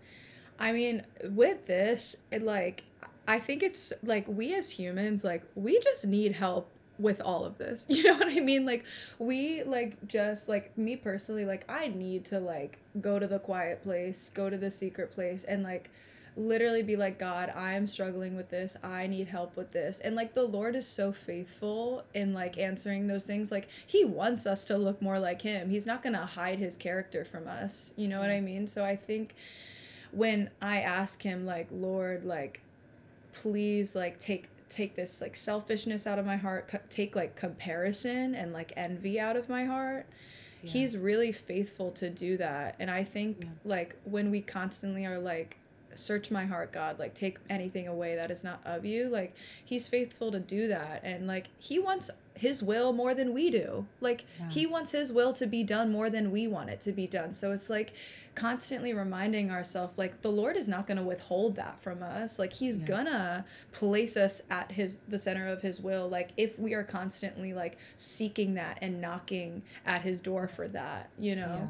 I 0.64 0.72
mean, 0.72 1.04
with 1.26 1.68
this, 1.68 2.16
it 2.32 2.42
like 2.42 2.84
I 3.28 3.38
think 3.40 3.62
it's 3.64 3.92
like 4.02 4.26
we 4.30 4.56
as 4.56 4.72
humans, 4.72 5.22
like 5.26 5.44
we 5.56 5.78
just 5.82 6.08
need 6.08 6.32
help 6.32 6.70
with 6.98 7.20
all 7.20 7.44
of 7.44 7.58
this. 7.58 7.86
You 7.90 8.04
know 8.06 8.14
what 8.14 8.30
I 8.30 8.40
mean? 8.40 8.66
Like 8.66 8.86
we 9.20 9.64
like 9.64 10.08
just 10.08 10.48
like 10.48 10.78
me 10.78 10.96
personally, 10.96 11.44
like 11.44 11.66
I 11.68 11.88
need 11.88 12.24
to 12.26 12.40
like 12.40 12.80
go 13.02 13.20
to 13.20 13.28
the 13.28 13.40
quiet 13.40 13.84
place, 13.84 14.30
go 14.30 14.50
to 14.50 14.58
the 14.58 14.72
secret 14.72 15.12
place 15.12 15.44
and 15.44 15.64
like 15.64 15.90
literally 16.36 16.82
be 16.82 16.96
like 16.96 17.20
god 17.20 17.54
i'm 17.56 17.86
struggling 17.86 18.36
with 18.36 18.50
this. 18.50 18.78
I 18.82 19.06
need 19.06 19.28
help 19.28 19.58
with 19.58 19.72
this. 19.72 20.00
And 20.00 20.16
like 20.16 20.34
the 20.34 20.44
lord 20.44 20.78
is 20.78 20.88
so 20.88 21.12
faithful 21.12 22.06
in 22.14 22.34
like 22.34 22.58
answering 22.58 23.08
those 23.08 23.26
things. 23.26 23.52
Like 23.52 23.68
he 23.86 24.06
wants 24.06 24.46
us 24.46 24.64
to 24.66 24.78
look 24.78 25.02
more 25.02 25.20
like 25.20 25.42
him. 25.42 25.70
He's 25.70 25.86
not 25.86 26.02
gonna 26.02 26.26
hide 26.26 26.60
his 26.60 26.78
character 26.78 27.26
from 27.26 27.50
us. 27.50 27.94
You 27.98 28.08
know 28.08 28.22
what 28.22 28.30
mm. 28.30 28.38
i 28.38 28.40
mean? 28.40 28.66
So 28.66 28.86
i 28.86 28.96
think 28.96 29.36
when 30.14 30.50
I 30.62 30.80
ask 30.80 31.24
him 31.24 31.46
like, 31.46 31.68
Lord, 31.72 32.24
like 32.24 32.62
please 33.34 33.96
like 33.96 34.20
take 34.20 34.48
take 34.70 34.96
this 34.96 35.22
like 35.22 35.36
selfishness 35.36 36.08
out 36.08 36.20
of 36.20 36.26
my 36.26 36.38
heart, 36.38 36.68
co- 36.68 36.80
take 36.90 37.16
like 37.16 37.36
comparison 37.36 38.34
and 38.34 38.54
like 38.54 38.74
envy 38.76 39.20
out 39.20 39.36
of 39.36 39.50
my 39.50 39.66
heart. 39.66 40.06
Yeah. 40.62 40.72
He's 40.72 40.98
really 40.98 41.32
faithful 41.32 41.92
to 41.92 42.10
do 42.10 42.38
that. 42.38 42.76
And 42.80 42.90
I 42.90 43.04
think 43.04 43.38
yeah. 43.42 43.50
like 43.66 43.96
when 44.04 44.32
we 44.32 44.42
constantly 44.42 45.06
are 45.06 45.20
like 45.20 45.58
search 45.96 46.32
my 46.32 46.46
heart 46.46 46.72
god 46.72 46.98
like 46.98 47.14
take 47.14 47.38
anything 47.52 47.88
away 47.88 48.16
that 48.16 48.32
is 48.32 48.44
not 48.44 48.60
of 48.66 48.84
you 48.84 49.08
like 49.10 49.36
he's 49.64 49.88
faithful 49.88 50.32
to 50.32 50.40
do 50.40 50.68
that 50.68 51.02
and 51.04 51.28
like 51.28 51.48
he 51.60 51.78
wants 51.78 52.10
his 52.36 52.64
will 52.64 52.94
more 52.94 53.14
than 53.14 53.34
we 53.34 53.50
do. 53.50 53.86
Like 54.02 54.26
yeah. 54.40 54.50
he 54.50 54.66
wants 54.66 54.92
his 54.92 55.12
will 55.12 55.34
to 55.34 55.46
be 55.46 55.64
done 55.64 55.92
more 55.92 56.10
than 56.10 56.32
we 56.32 56.48
want 56.48 56.70
it 56.70 56.82
to 56.82 56.92
be 56.92 57.08
done. 57.08 57.34
So 57.34 57.52
it's 57.52 57.70
like 57.70 57.94
constantly 58.36 58.94
reminding 58.94 59.52
ourselves 59.52 59.96
like 59.96 60.24
the 60.24 60.32
lord 60.32 60.58
is 60.58 60.68
not 60.68 60.88
going 60.88 60.98
to 60.98 61.04
withhold 61.04 61.56
that 61.56 61.82
from 61.82 62.02
us. 62.02 62.40
Like 62.40 62.54
he's 62.54 62.80
yeah. 62.80 62.86
gonna 62.86 63.46
place 63.72 64.18
us 64.18 64.42
at 64.50 64.72
his 64.72 64.98
the 65.08 65.20
center 65.20 65.48
of 65.48 65.62
his 65.62 65.80
will. 65.80 66.08
Like 66.08 66.32
if 66.38 66.58
we 66.58 66.74
are 66.74 66.84
constantly 66.84 67.54
like 67.54 67.78
seeking 67.96 68.56
that 68.56 68.80
and 68.82 69.00
knocking 69.00 69.62
at 69.86 70.02
his 70.02 70.20
door 70.20 70.48
for 70.48 70.68
that 70.70 71.10
you 71.20 71.36
know 71.36 71.70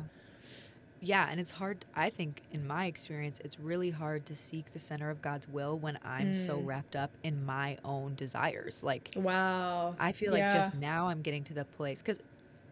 yeah, 1.03 1.27
and 1.29 1.39
it's 1.39 1.51
hard. 1.51 1.85
I 1.95 2.09
think, 2.09 2.41
in 2.53 2.65
my 2.65 2.85
experience, 2.85 3.41
it's 3.43 3.59
really 3.59 3.89
hard 3.89 4.25
to 4.27 4.35
seek 4.35 4.71
the 4.71 4.79
center 4.79 5.09
of 5.09 5.21
God's 5.21 5.49
will 5.49 5.77
when 5.77 5.99
I'm 6.05 6.31
mm. 6.31 6.35
so 6.35 6.59
wrapped 6.59 6.95
up 6.95 7.11
in 7.23 7.45
my 7.45 7.77
own 7.83 8.15
desires. 8.15 8.83
Like, 8.83 9.11
wow. 9.15 9.95
I 9.99 10.13
feel 10.13 10.35
yeah. 10.35 10.45
like 10.45 10.55
just 10.55 10.75
now 10.75 11.07
I'm 11.07 11.21
getting 11.21 11.43
to 11.45 11.53
the 11.53 11.65
place 11.65 12.01
because, 12.01 12.21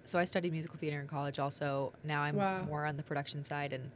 so 0.05 0.17
I 0.17 0.23
studied 0.23 0.53
musical 0.53 0.77
theater 0.77 1.01
in 1.01 1.07
college. 1.07 1.39
Also, 1.39 1.91
now 2.05 2.21
I'm 2.21 2.37
wow. 2.37 2.63
more 2.63 2.85
on 2.85 2.95
the 2.95 3.03
production 3.03 3.43
side. 3.43 3.73
And 3.73 3.91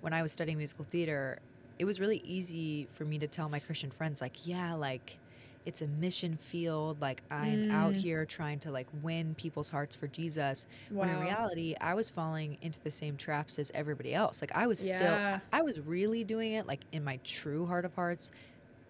when 0.00 0.14
I 0.14 0.22
was 0.22 0.32
studying 0.32 0.56
musical 0.56 0.84
theater, 0.84 1.38
it 1.78 1.84
was 1.84 2.00
really 2.00 2.22
easy 2.24 2.86
for 2.90 3.04
me 3.04 3.18
to 3.18 3.26
tell 3.26 3.50
my 3.50 3.58
Christian 3.58 3.90
friends, 3.90 4.22
like, 4.22 4.46
yeah, 4.46 4.72
like 4.74 5.18
it's 5.66 5.82
a 5.82 5.86
mission 5.86 6.36
field 6.36 7.00
like 7.00 7.22
i'm 7.30 7.68
mm. 7.68 7.72
out 7.72 7.94
here 7.94 8.24
trying 8.24 8.58
to 8.58 8.70
like 8.70 8.86
win 9.02 9.34
people's 9.36 9.68
hearts 9.68 9.94
for 9.94 10.06
jesus 10.08 10.66
wow. 10.90 11.00
when 11.00 11.08
in 11.08 11.20
reality 11.20 11.74
i 11.80 11.94
was 11.94 12.10
falling 12.10 12.56
into 12.62 12.80
the 12.82 12.90
same 12.90 13.16
traps 13.16 13.58
as 13.58 13.70
everybody 13.74 14.14
else 14.14 14.40
like 14.40 14.52
i 14.54 14.66
was 14.66 14.86
yeah. 14.86 14.96
still 14.96 15.40
i 15.52 15.62
was 15.62 15.80
really 15.80 16.24
doing 16.24 16.52
it 16.52 16.66
like 16.66 16.80
in 16.92 17.02
my 17.02 17.18
true 17.24 17.66
heart 17.66 17.84
of 17.84 17.94
hearts 17.94 18.30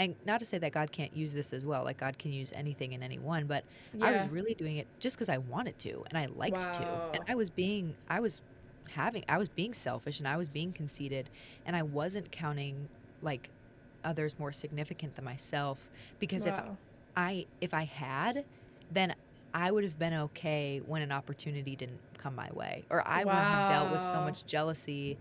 and 0.00 0.14
not 0.26 0.38
to 0.40 0.45
say 0.45 0.59
that 0.59 0.73
god 0.73 0.90
can't 0.90 1.16
use 1.16 1.33
this 1.33 1.52
as 1.52 1.64
well 1.64 1.85
like 1.85 1.99
god 1.99 2.19
can 2.19 2.33
use 2.33 2.52
anything 2.57 2.95
and 2.95 3.04
anyone 3.04 3.47
but 3.47 3.64
yeah. 3.95 4.07
i 4.07 4.12
was 4.12 4.28
really 4.31 4.54
doing 4.54 4.76
it 4.76 4.87
just 4.99 5.16
because 5.16 5.28
i 5.28 5.38
wanted 5.38 5.78
to 5.78 6.04
and 6.11 6.19
i 6.19 6.26
liked 6.37 6.66
wow. 6.66 6.73
to 6.73 7.16
and 7.16 7.25
i 7.28 7.35
was 7.35 7.50
being 7.50 7.95
i 8.09 8.19
was 8.21 8.43
having 8.90 9.25
i 9.28 9.38
was 9.38 9.49
being 9.49 9.73
selfish 9.73 10.19
and 10.19 10.28
i 10.28 10.37
was 10.37 10.49
being 10.49 10.73
conceited 10.73 11.31
and 11.66 11.75
i 11.76 11.83
wasn't 11.83 12.31
counting 12.31 12.88
like 13.23 13.49
others 14.05 14.39
more 14.39 14.53
significant 14.53 15.15
than 15.17 15.25
myself 15.25 15.91
because 16.19 16.47
wow. 16.47 16.57
if 16.57 16.65
I 17.17 17.47
if 17.61 17.75
I 17.75 17.85
had 17.85 18.45
then 18.93 19.15
I 19.53 19.71
would 19.71 19.85
have 19.85 19.99
been 19.99 20.15
okay 20.15 20.81
when 20.85 21.03
an 21.03 21.13
opportunity 21.13 21.77
didn't 21.77 22.01
come 22.19 22.35
my 22.35 22.51
way 22.53 22.85
or 22.91 23.07
I 23.07 23.25
wow. 23.25 23.33
wouldn't 23.33 23.55
have 23.55 23.69
dealt 23.69 23.91
with 23.93 24.05
so 24.05 24.21
much 24.21 24.47
jealousy 24.47 25.17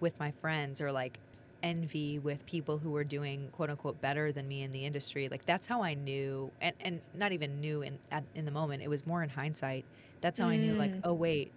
with 0.00 0.18
my 0.18 0.30
friends 0.32 0.80
or 0.80 0.92
like 0.92 1.18
envy 1.62 2.18
with 2.18 2.44
people 2.46 2.78
who 2.78 2.90
were 2.90 3.04
doing 3.04 3.48
quote 3.52 3.70
unquote 3.70 4.00
better 4.00 4.30
than 4.30 4.46
me 4.46 4.62
in 4.62 4.70
the 4.70 4.84
industry 4.84 5.28
like 5.28 5.44
that's 5.46 5.66
how 5.66 5.82
I 5.82 5.94
knew 5.94 6.50
and 6.60 6.74
and 6.80 7.00
not 7.14 7.32
even 7.32 7.60
knew 7.60 7.82
in 7.82 7.98
at, 8.12 8.24
in 8.34 8.44
the 8.44 8.50
moment 8.50 8.82
it 8.82 8.88
was 8.88 9.06
more 9.06 9.22
in 9.22 9.28
hindsight 9.28 9.84
that's 10.20 10.38
how 10.38 10.46
mm. 10.46 10.52
I 10.52 10.56
knew 10.56 10.74
like 10.74 10.92
mm. 10.92 11.00
oh 11.04 11.14
wait 11.14 11.52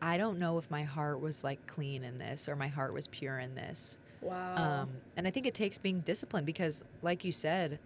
I 0.00 0.16
don't 0.16 0.38
know 0.38 0.58
if 0.58 0.70
my 0.70 0.84
heart 0.84 1.20
was 1.20 1.42
like 1.42 1.66
clean 1.66 2.04
in 2.04 2.18
this 2.18 2.48
or 2.48 2.56
my 2.56 2.68
heart 2.68 2.92
was 2.92 3.08
pure 3.08 3.38
in 3.38 3.54
this 3.54 3.98
Wow. 4.26 4.82
Um, 4.82 4.88
and 5.16 5.26
I 5.26 5.30
think 5.30 5.46
it 5.46 5.54
takes 5.54 5.78
being 5.78 6.00
disciplined 6.00 6.46
because, 6.46 6.84
like 7.02 7.24
you 7.24 7.32
said, 7.32 7.78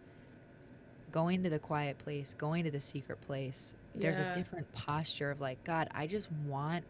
going 1.12 1.42
to 1.42 1.50
the 1.50 1.59
quiet 1.59 1.99
place, 1.99 2.35
going 2.35 2.64
to 2.64 2.70
the 2.70 2.80
secret 2.80 3.20
place, 3.20 3.75
yeah. 3.94 4.02
there's 4.02 4.18
a 4.18 4.32
different 4.32 4.70
posture 4.73 5.30
of 5.30 5.40
like, 5.40 5.62
God, 5.64 5.88
I 5.94 6.06
just 6.06 6.30
want, 6.47 6.85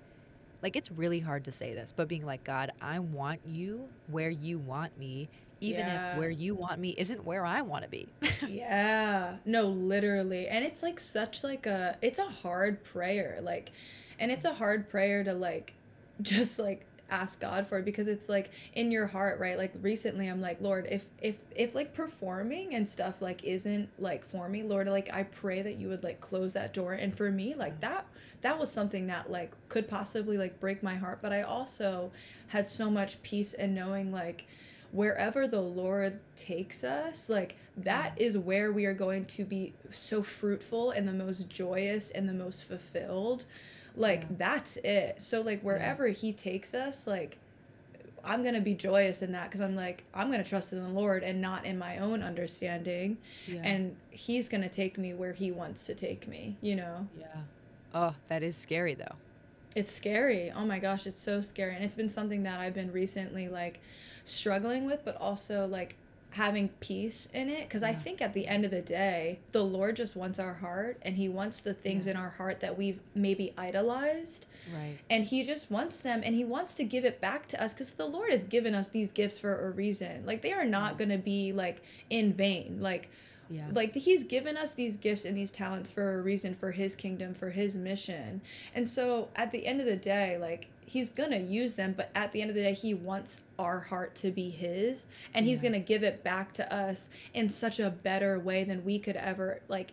like, 0.62 0.76
it's 0.76 0.90
really 0.90 1.20
hard 1.20 1.44
to 1.44 1.52
say 1.52 1.74
this, 1.74 1.92
but 1.92 2.08
being 2.08 2.24
like, 2.24 2.44
God, 2.44 2.70
I 2.80 2.98
want 2.98 3.40
you 3.46 3.88
where 4.08 4.30
you 4.30 4.58
want 4.58 4.98
me, 4.98 5.28
even 5.60 5.86
yeah. 5.86 6.12
if 6.12 6.18
where 6.18 6.30
you 6.30 6.54
want 6.54 6.80
me 6.80 6.94
isn't 6.96 7.24
where 7.24 7.44
I 7.44 7.62
want 7.62 7.84
to 7.84 7.90
be. 7.90 8.08
yeah. 8.48 9.36
No, 9.44 9.64
literally. 9.64 10.48
And 10.48 10.64
it's 10.64 10.82
like 10.82 11.00
such 11.00 11.44
like 11.44 11.66
a, 11.66 11.96
it's 12.00 12.18
a 12.18 12.28
hard 12.28 12.82
prayer. 12.84 13.40
Like, 13.42 13.72
and 14.18 14.30
it's 14.30 14.44
a 14.44 14.54
hard 14.54 14.88
prayer 14.88 15.24
to 15.24 15.34
like, 15.34 15.74
just 16.22 16.58
like 16.58 16.84
ask 17.10 17.40
God 17.40 17.66
for 17.66 17.78
it 17.78 17.84
because 17.84 18.08
it's 18.08 18.28
like 18.28 18.50
in 18.72 18.90
your 18.90 19.06
heart, 19.06 19.38
right? 19.38 19.58
Like 19.58 19.72
recently 19.80 20.28
I'm 20.28 20.40
like, 20.40 20.60
Lord, 20.60 20.86
if 20.90 21.04
if 21.20 21.36
if 21.54 21.74
like 21.74 21.94
performing 21.94 22.74
and 22.74 22.88
stuff 22.88 23.20
like 23.20 23.44
isn't 23.44 23.88
like 23.98 24.24
for 24.24 24.48
me, 24.48 24.62
Lord, 24.62 24.88
like 24.88 25.12
I 25.12 25.24
pray 25.24 25.62
that 25.62 25.76
you 25.76 25.88
would 25.88 26.04
like 26.04 26.20
close 26.20 26.52
that 26.52 26.72
door. 26.72 26.92
And 26.92 27.16
for 27.16 27.30
me, 27.30 27.54
like 27.54 27.80
that 27.80 28.06
that 28.42 28.58
was 28.58 28.70
something 28.72 29.06
that 29.08 29.30
like 29.30 29.52
could 29.68 29.88
possibly 29.88 30.38
like 30.38 30.60
break 30.60 30.82
my 30.82 30.94
heart, 30.94 31.20
but 31.22 31.32
I 31.32 31.42
also 31.42 32.12
had 32.48 32.66
so 32.66 32.90
much 32.90 33.22
peace 33.22 33.52
in 33.52 33.74
knowing 33.74 34.12
like 34.12 34.46
wherever 34.92 35.46
the 35.46 35.60
Lord 35.60 36.20
takes 36.36 36.82
us, 36.82 37.28
like 37.28 37.56
that 37.76 38.16
mm. 38.16 38.20
is 38.20 38.38
where 38.38 38.72
we 38.72 38.86
are 38.86 38.94
going 38.94 39.24
to 39.24 39.44
be 39.44 39.74
so 39.90 40.22
fruitful 40.22 40.90
and 40.90 41.06
the 41.06 41.12
most 41.12 41.48
joyous 41.48 42.10
and 42.10 42.28
the 42.28 42.34
most 42.34 42.64
fulfilled 42.64 43.44
like 44.00 44.22
yeah. 44.22 44.36
that's 44.38 44.76
it 44.78 45.22
so 45.22 45.40
like 45.40 45.60
wherever 45.62 46.06
yeah. 46.06 46.14
he 46.14 46.32
takes 46.32 46.74
us 46.74 47.06
like 47.06 47.36
i'm 48.24 48.42
gonna 48.42 48.60
be 48.60 48.74
joyous 48.74 49.22
in 49.22 49.32
that 49.32 49.44
because 49.44 49.60
i'm 49.60 49.76
like 49.76 50.04
i'm 50.14 50.30
gonna 50.30 50.42
trust 50.42 50.72
in 50.72 50.82
the 50.82 50.88
lord 50.88 51.22
and 51.22 51.40
not 51.40 51.64
in 51.64 51.78
my 51.78 51.98
own 51.98 52.22
understanding 52.22 53.16
yeah. 53.46 53.60
and 53.62 53.94
he's 54.10 54.48
gonna 54.48 54.68
take 54.68 54.98
me 54.98 55.14
where 55.14 55.32
he 55.32 55.50
wants 55.50 55.82
to 55.82 55.94
take 55.94 56.26
me 56.26 56.56
you 56.60 56.74
know 56.74 57.06
yeah 57.18 57.26
oh 57.94 58.14
that 58.28 58.42
is 58.42 58.56
scary 58.56 58.94
though 58.94 59.16
it's 59.76 59.92
scary 59.92 60.50
oh 60.50 60.64
my 60.64 60.78
gosh 60.78 61.06
it's 61.06 61.18
so 61.20 61.40
scary 61.40 61.74
and 61.74 61.84
it's 61.84 61.96
been 61.96 62.08
something 62.08 62.42
that 62.42 62.58
i've 62.58 62.74
been 62.74 62.92
recently 62.92 63.48
like 63.48 63.80
struggling 64.24 64.84
with 64.84 65.04
but 65.04 65.16
also 65.16 65.66
like 65.66 65.96
having 66.30 66.68
peace 66.80 67.28
in 67.34 67.48
it 67.48 67.68
because 67.68 67.82
yeah. 67.82 67.88
I 67.88 67.94
think 67.94 68.22
at 68.22 68.34
the 68.34 68.46
end 68.46 68.64
of 68.64 68.70
the 68.70 68.80
day, 68.80 69.40
the 69.50 69.64
Lord 69.64 69.96
just 69.96 70.14
wants 70.14 70.38
our 70.38 70.54
heart 70.54 70.98
and 71.02 71.16
he 71.16 71.28
wants 71.28 71.58
the 71.58 71.74
things 71.74 72.06
yeah. 72.06 72.12
in 72.12 72.16
our 72.16 72.30
heart 72.30 72.60
that 72.60 72.78
we've 72.78 73.00
maybe 73.14 73.52
idolized. 73.58 74.46
Right. 74.72 74.98
And 75.08 75.24
he 75.24 75.42
just 75.42 75.70
wants 75.70 76.00
them 76.00 76.22
and 76.24 76.34
he 76.34 76.44
wants 76.44 76.74
to 76.74 76.84
give 76.84 77.04
it 77.04 77.20
back 77.20 77.48
to 77.48 77.62
us 77.62 77.74
cuz 77.74 77.90
the 77.92 78.06
Lord 78.06 78.30
has 78.30 78.44
given 78.44 78.74
us 78.74 78.88
these 78.88 79.10
gifts 79.10 79.38
for 79.38 79.66
a 79.66 79.70
reason. 79.70 80.24
Like 80.24 80.42
they 80.42 80.52
are 80.52 80.64
not 80.64 80.92
yeah. 80.92 80.98
going 80.98 81.10
to 81.10 81.18
be 81.18 81.52
like 81.52 81.82
in 82.08 82.32
vain. 82.32 82.78
Like 82.80 83.08
yeah. 83.50 83.66
Like 83.72 83.94
he's 83.94 84.22
given 84.24 84.56
us 84.56 84.70
these 84.70 84.96
gifts 84.96 85.24
and 85.24 85.36
these 85.36 85.50
talents 85.50 85.90
for 85.90 86.16
a 86.16 86.22
reason 86.22 86.54
for 86.54 86.70
his 86.70 86.94
kingdom, 86.94 87.34
for 87.34 87.50
his 87.50 87.76
mission. 87.76 88.42
And 88.72 88.86
so 88.86 89.28
at 89.34 89.50
the 89.50 89.66
end 89.66 89.80
of 89.80 89.86
the 89.86 89.96
day, 89.96 90.38
like 90.38 90.68
he's 90.90 91.10
gonna 91.10 91.38
use 91.38 91.74
them 91.74 91.94
but 91.96 92.10
at 92.16 92.32
the 92.32 92.40
end 92.40 92.50
of 92.50 92.56
the 92.56 92.62
day 92.62 92.74
he 92.74 92.92
wants 92.92 93.42
our 93.60 93.78
heart 93.78 94.12
to 94.16 94.32
be 94.32 94.50
his 94.50 95.06
and 95.32 95.46
yeah. 95.46 95.50
he's 95.50 95.62
gonna 95.62 95.78
give 95.78 96.02
it 96.02 96.24
back 96.24 96.52
to 96.52 96.74
us 96.74 97.08
in 97.32 97.48
such 97.48 97.78
a 97.78 97.88
better 97.88 98.40
way 98.40 98.64
than 98.64 98.84
we 98.84 98.98
could 98.98 99.14
ever 99.14 99.60
like 99.68 99.92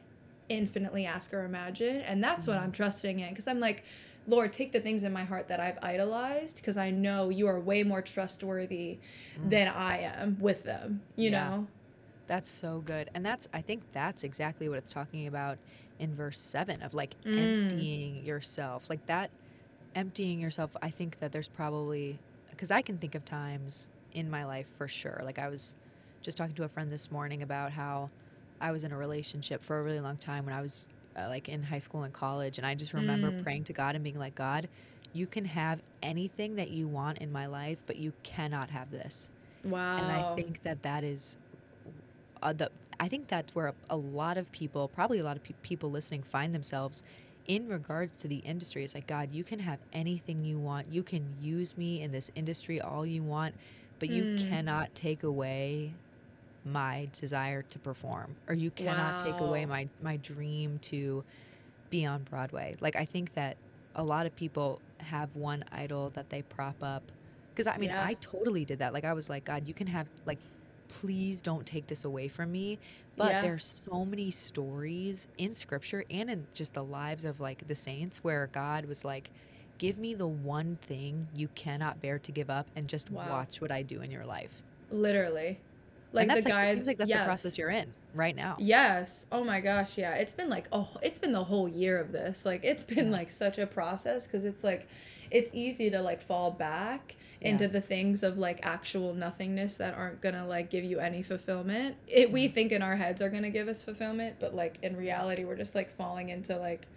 infinitely 0.49 1.05
ask 1.05 1.35
or 1.35 1.45
imagine 1.45 1.97
and 2.01 2.23
that's 2.23 2.47
mm-hmm. 2.47 2.55
what 2.55 2.63
i'm 2.63 2.71
trusting 2.71 3.19
in 3.19 3.29
because 3.29 3.47
i'm 3.47 3.59
like 3.59 3.83
lord 4.27 4.51
take 4.51 4.71
the 4.71 4.79
things 4.79 5.03
in 5.03 5.13
my 5.13 5.23
heart 5.23 5.47
that 5.47 5.59
i've 5.59 5.77
idolized 5.83 6.57
because 6.57 6.77
i 6.77 6.89
know 6.89 7.29
you 7.29 7.47
are 7.47 7.59
way 7.59 7.83
more 7.83 8.01
trustworthy 8.01 8.97
mm. 9.39 9.49
than 9.51 9.67
i 9.67 9.99
am 9.99 10.35
with 10.39 10.63
them 10.63 11.01
you 11.15 11.29
yeah. 11.29 11.47
know 11.47 11.67
that's 12.25 12.49
so 12.49 12.81
good 12.85 13.07
and 13.13 13.23
that's 13.23 13.47
i 13.53 13.61
think 13.61 13.83
that's 13.91 14.23
exactly 14.23 14.67
what 14.67 14.79
it's 14.79 14.89
talking 14.89 15.27
about 15.27 15.59
in 15.99 16.15
verse 16.15 16.39
7 16.39 16.81
of 16.81 16.95
like 16.95 17.13
mm. 17.23 17.65
emptying 17.65 18.17
yourself 18.25 18.89
like 18.89 19.05
that 19.05 19.29
emptying 19.97 20.39
yourself, 20.39 20.77
I 20.81 20.89
think 20.89 21.17
that 21.19 21.31
there's 21.31 21.47
probably, 21.47 22.19
because 22.51 22.69
I 22.69 22.81
can 22.81 22.99
think 22.99 23.15
of 23.15 23.25
times 23.25 23.89
in 24.13 24.29
my 24.29 24.45
life 24.45 24.67
for 24.67 24.87
sure. 24.87 25.19
Like 25.25 25.39
I 25.39 25.49
was 25.49 25.75
just 26.21 26.37
talking 26.37 26.55
to 26.55 26.63
a 26.63 26.67
friend 26.67 26.89
this 26.89 27.11
morning 27.11 27.41
about 27.41 27.71
how 27.71 28.11
I 28.61 28.71
was 28.71 28.83
in 28.83 28.91
a 28.91 28.97
relationship 28.97 29.63
for 29.63 29.79
a 29.79 29.83
really 29.83 29.99
long 29.99 30.17
time 30.17 30.45
when 30.45 30.53
I 30.53 30.61
was 30.61 30.85
uh, 31.17 31.27
like 31.27 31.49
in 31.49 31.63
high 31.63 31.79
school 31.79 32.03
and 32.03 32.13
college. 32.13 32.59
And 32.59 32.67
I 32.67 32.75
just 32.75 32.93
remember 32.93 33.31
mm. 33.31 33.43
praying 33.43 33.63
to 33.65 33.73
God 33.73 33.95
and 33.95 34.03
being 34.03 34.19
like, 34.19 34.35
God, 34.35 34.69
you 35.13 35.25
can 35.25 35.45
have 35.45 35.81
anything 36.03 36.55
that 36.57 36.69
you 36.69 36.87
want 36.87 37.17
in 37.17 37.31
my 37.31 37.47
life, 37.47 37.83
but 37.87 37.95
you 37.97 38.13
cannot 38.21 38.69
have 38.69 38.91
this. 38.91 39.31
Wow. 39.65 39.97
And 39.97 40.05
I 40.05 40.35
think 40.35 40.61
that 40.61 40.83
that 40.83 41.03
is 41.03 41.37
uh, 42.43 42.53
the, 42.53 42.69
I 42.99 43.07
think 43.07 43.27
that's 43.27 43.55
where 43.55 43.67
a, 43.67 43.73
a, 43.89 43.95
lot 43.95 44.37
of 44.37 44.51
people, 44.51 44.87
probably 44.87 45.19
a 45.19 45.23
lot 45.23 45.37
of 45.37 45.43
pe- 45.43 45.55
people 45.63 45.89
listening, 45.89 46.21
find 46.21 46.53
themselves 46.53 47.03
in 47.47 47.67
regards 47.67 48.17
to 48.19 48.27
the 48.27 48.37
industry, 48.37 48.83
it's 48.83 48.93
like, 48.93 49.07
God, 49.07 49.29
you 49.31 49.43
can 49.43 49.59
have 49.59 49.79
anything 49.93 50.43
you 50.43 50.59
want. 50.59 50.91
You 50.91 51.03
can 51.03 51.25
use 51.41 51.77
me 51.77 52.01
in 52.01 52.11
this 52.11 52.29
industry 52.35 52.81
all 52.81 53.05
you 53.05 53.23
want, 53.23 53.55
but 53.99 54.09
you 54.09 54.23
mm. 54.23 54.49
cannot 54.49 54.93
take 54.93 55.23
away 55.23 55.93
my 56.65 57.07
desire 57.17 57.61
to 57.61 57.79
perform 57.79 58.35
or 58.47 58.53
you 58.53 58.69
cannot 58.69 59.25
wow. 59.25 59.31
take 59.31 59.39
away 59.39 59.65
my 59.65 59.87
my 60.01 60.17
dream 60.17 60.77
to 60.79 61.23
be 61.89 62.05
on 62.05 62.23
Broadway. 62.23 62.75
Like 62.81 62.95
I 62.95 63.05
think 63.05 63.33
that 63.35 63.57
a 63.95 64.03
lot 64.03 64.25
of 64.25 64.35
people 64.35 64.81
have 64.97 65.35
one 65.35 65.63
idol 65.71 66.09
that 66.11 66.29
they 66.29 66.41
prop 66.41 66.75
up 66.83 67.03
because 67.53 67.67
I 67.67 67.77
mean 67.77 67.89
yeah. 67.89 68.05
I 68.05 68.15
totally 68.15 68.65
did 68.65 68.79
that. 68.79 68.93
Like 68.93 69.05
I 69.05 69.13
was 69.13 69.29
like 69.29 69.45
God, 69.45 69.67
you 69.67 69.73
can 69.73 69.87
have 69.87 70.07
like 70.25 70.39
please 70.87 71.41
don't 71.41 71.65
take 71.65 71.87
this 71.87 72.05
away 72.05 72.27
from 72.27 72.51
me. 72.51 72.79
But 73.15 73.31
yeah. 73.31 73.41
there's 73.41 73.63
so 73.63 74.05
many 74.05 74.29
stories 74.29 75.27
in 75.37 75.51
scripture 75.51 76.03
and 76.09 76.29
in 76.29 76.45
just 76.53 76.75
the 76.75 76.83
lives 76.83 77.25
of 77.25 77.39
like 77.39 77.67
the 77.67 77.75
saints 77.75 78.23
where 78.23 78.47
God 78.51 78.85
was 78.85 79.03
like, 79.03 79.31
give 79.77 79.97
me 79.97 80.13
the 80.13 80.27
one 80.27 80.77
thing 80.81 81.27
you 81.33 81.47
cannot 81.49 82.01
bear 82.01 82.19
to 82.19 82.31
give 82.31 82.49
up 82.49 82.67
and 82.75 82.87
just 82.87 83.09
wow. 83.09 83.25
watch 83.29 83.59
what 83.59 83.71
I 83.71 83.81
do 83.81 84.01
in 84.01 84.11
your 84.11 84.25
life. 84.25 84.61
Literally. 84.91 85.59
Like 86.11 86.27
the 86.27 86.41
guy 86.41 86.67
like, 86.67 86.73
seems 86.73 86.87
like 86.87 86.97
that's 86.97 87.09
yes. 87.09 87.19
the 87.19 87.25
process 87.25 87.57
you're 87.57 87.69
in 87.69 87.93
right 88.13 88.35
now. 88.35 88.55
Yes. 88.59 89.25
Oh 89.31 89.43
my 89.43 89.61
gosh, 89.61 89.97
yeah. 89.97 90.15
It's 90.15 90.33
been 90.33 90.49
like 90.49 90.67
oh, 90.71 90.89
it's 91.01 91.19
been 91.19 91.33
the 91.33 91.43
whole 91.43 91.67
year 91.67 91.99
of 91.99 92.11
this. 92.11 92.45
Like 92.45 92.63
it's 92.63 92.83
been 92.83 93.11
like 93.11 93.31
such 93.31 93.57
a 93.57 93.67
process 93.67 94.27
cuz 94.27 94.45
it's 94.45 94.63
like 94.63 94.87
it's 95.29 95.51
easy 95.53 95.89
to 95.89 96.01
like 96.01 96.21
fall 96.21 96.51
back 96.51 97.15
yeah. 97.41 97.49
into 97.49 97.67
the 97.67 97.81
things 97.81 98.23
of 98.23 98.37
like 98.37 98.59
actual 98.63 99.13
nothingness 99.13 99.75
that 99.75 99.95
aren't 99.95 100.21
gonna 100.21 100.47
like 100.47 100.69
give 100.69 100.83
you 100.83 100.99
any 100.99 101.21
fulfillment. 101.21 101.95
It 102.07 102.31
we 102.31 102.45
mm-hmm. 102.45 102.53
think 102.53 102.71
in 102.71 102.81
our 102.81 102.95
heads 102.95 103.21
are 103.21 103.29
gonna 103.29 103.49
give 103.49 103.67
us 103.67 103.83
fulfillment, 103.83 104.37
but 104.39 104.55
like 104.55 104.79
in 104.81 104.95
reality 104.95 105.43
we're 105.43 105.57
just 105.57 105.75
like 105.75 105.91
falling 105.91 106.29
into 106.29 106.57
like 106.57 106.87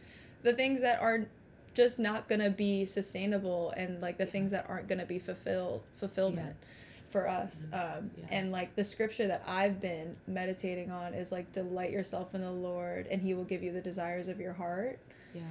the 0.42 0.52
things 0.52 0.80
that 0.80 1.00
are 1.02 1.26
just 1.74 1.98
not 1.98 2.28
gonna 2.28 2.50
be 2.50 2.84
sustainable 2.84 3.72
and 3.76 4.00
like 4.00 4.18
the 4.18 4.24
yeah. 4.24 4.30
things 4.30 4.50
that 4.50 4.66
aren't 4.68 4.88
gonna 4.88 5.06
be 5.06 5.18
fulfilled 5.18 5.82
fulfillment 5.96 6.56
yeah. 6.60 6.66
For 7.10 7.28
us 7.28 7.66
mm-hmm. 7.70 7.98
um, 7.98 8.10
yeah. 8.16 8.26
and 8.30 8.52
like 8.52 8.74
the 8.76 8.84
scripture 8.84 9.26
that 9.26 9.42
i've 9.46 9.80
been 9.80 10.16
meditating 10.26 10.90
on 10.90 11.14
is 11.14 11.32
like 11.32 11.50
delight 11.52 11.90
yourself 11.90 12.34
in 12.34 12.40
the 12.40 12.50
lord 12.50 13.06
and 13.10 13.20
he 13.22 13.34
will 13.34 13.44
give 13.44 13.62
you 13.62 13.72
the 13.72 13.80
desires 13.80 14.28
of 14.28 14.40
your 14.40 14.52
heart 14.52 14.98
yeah 15.34 15.42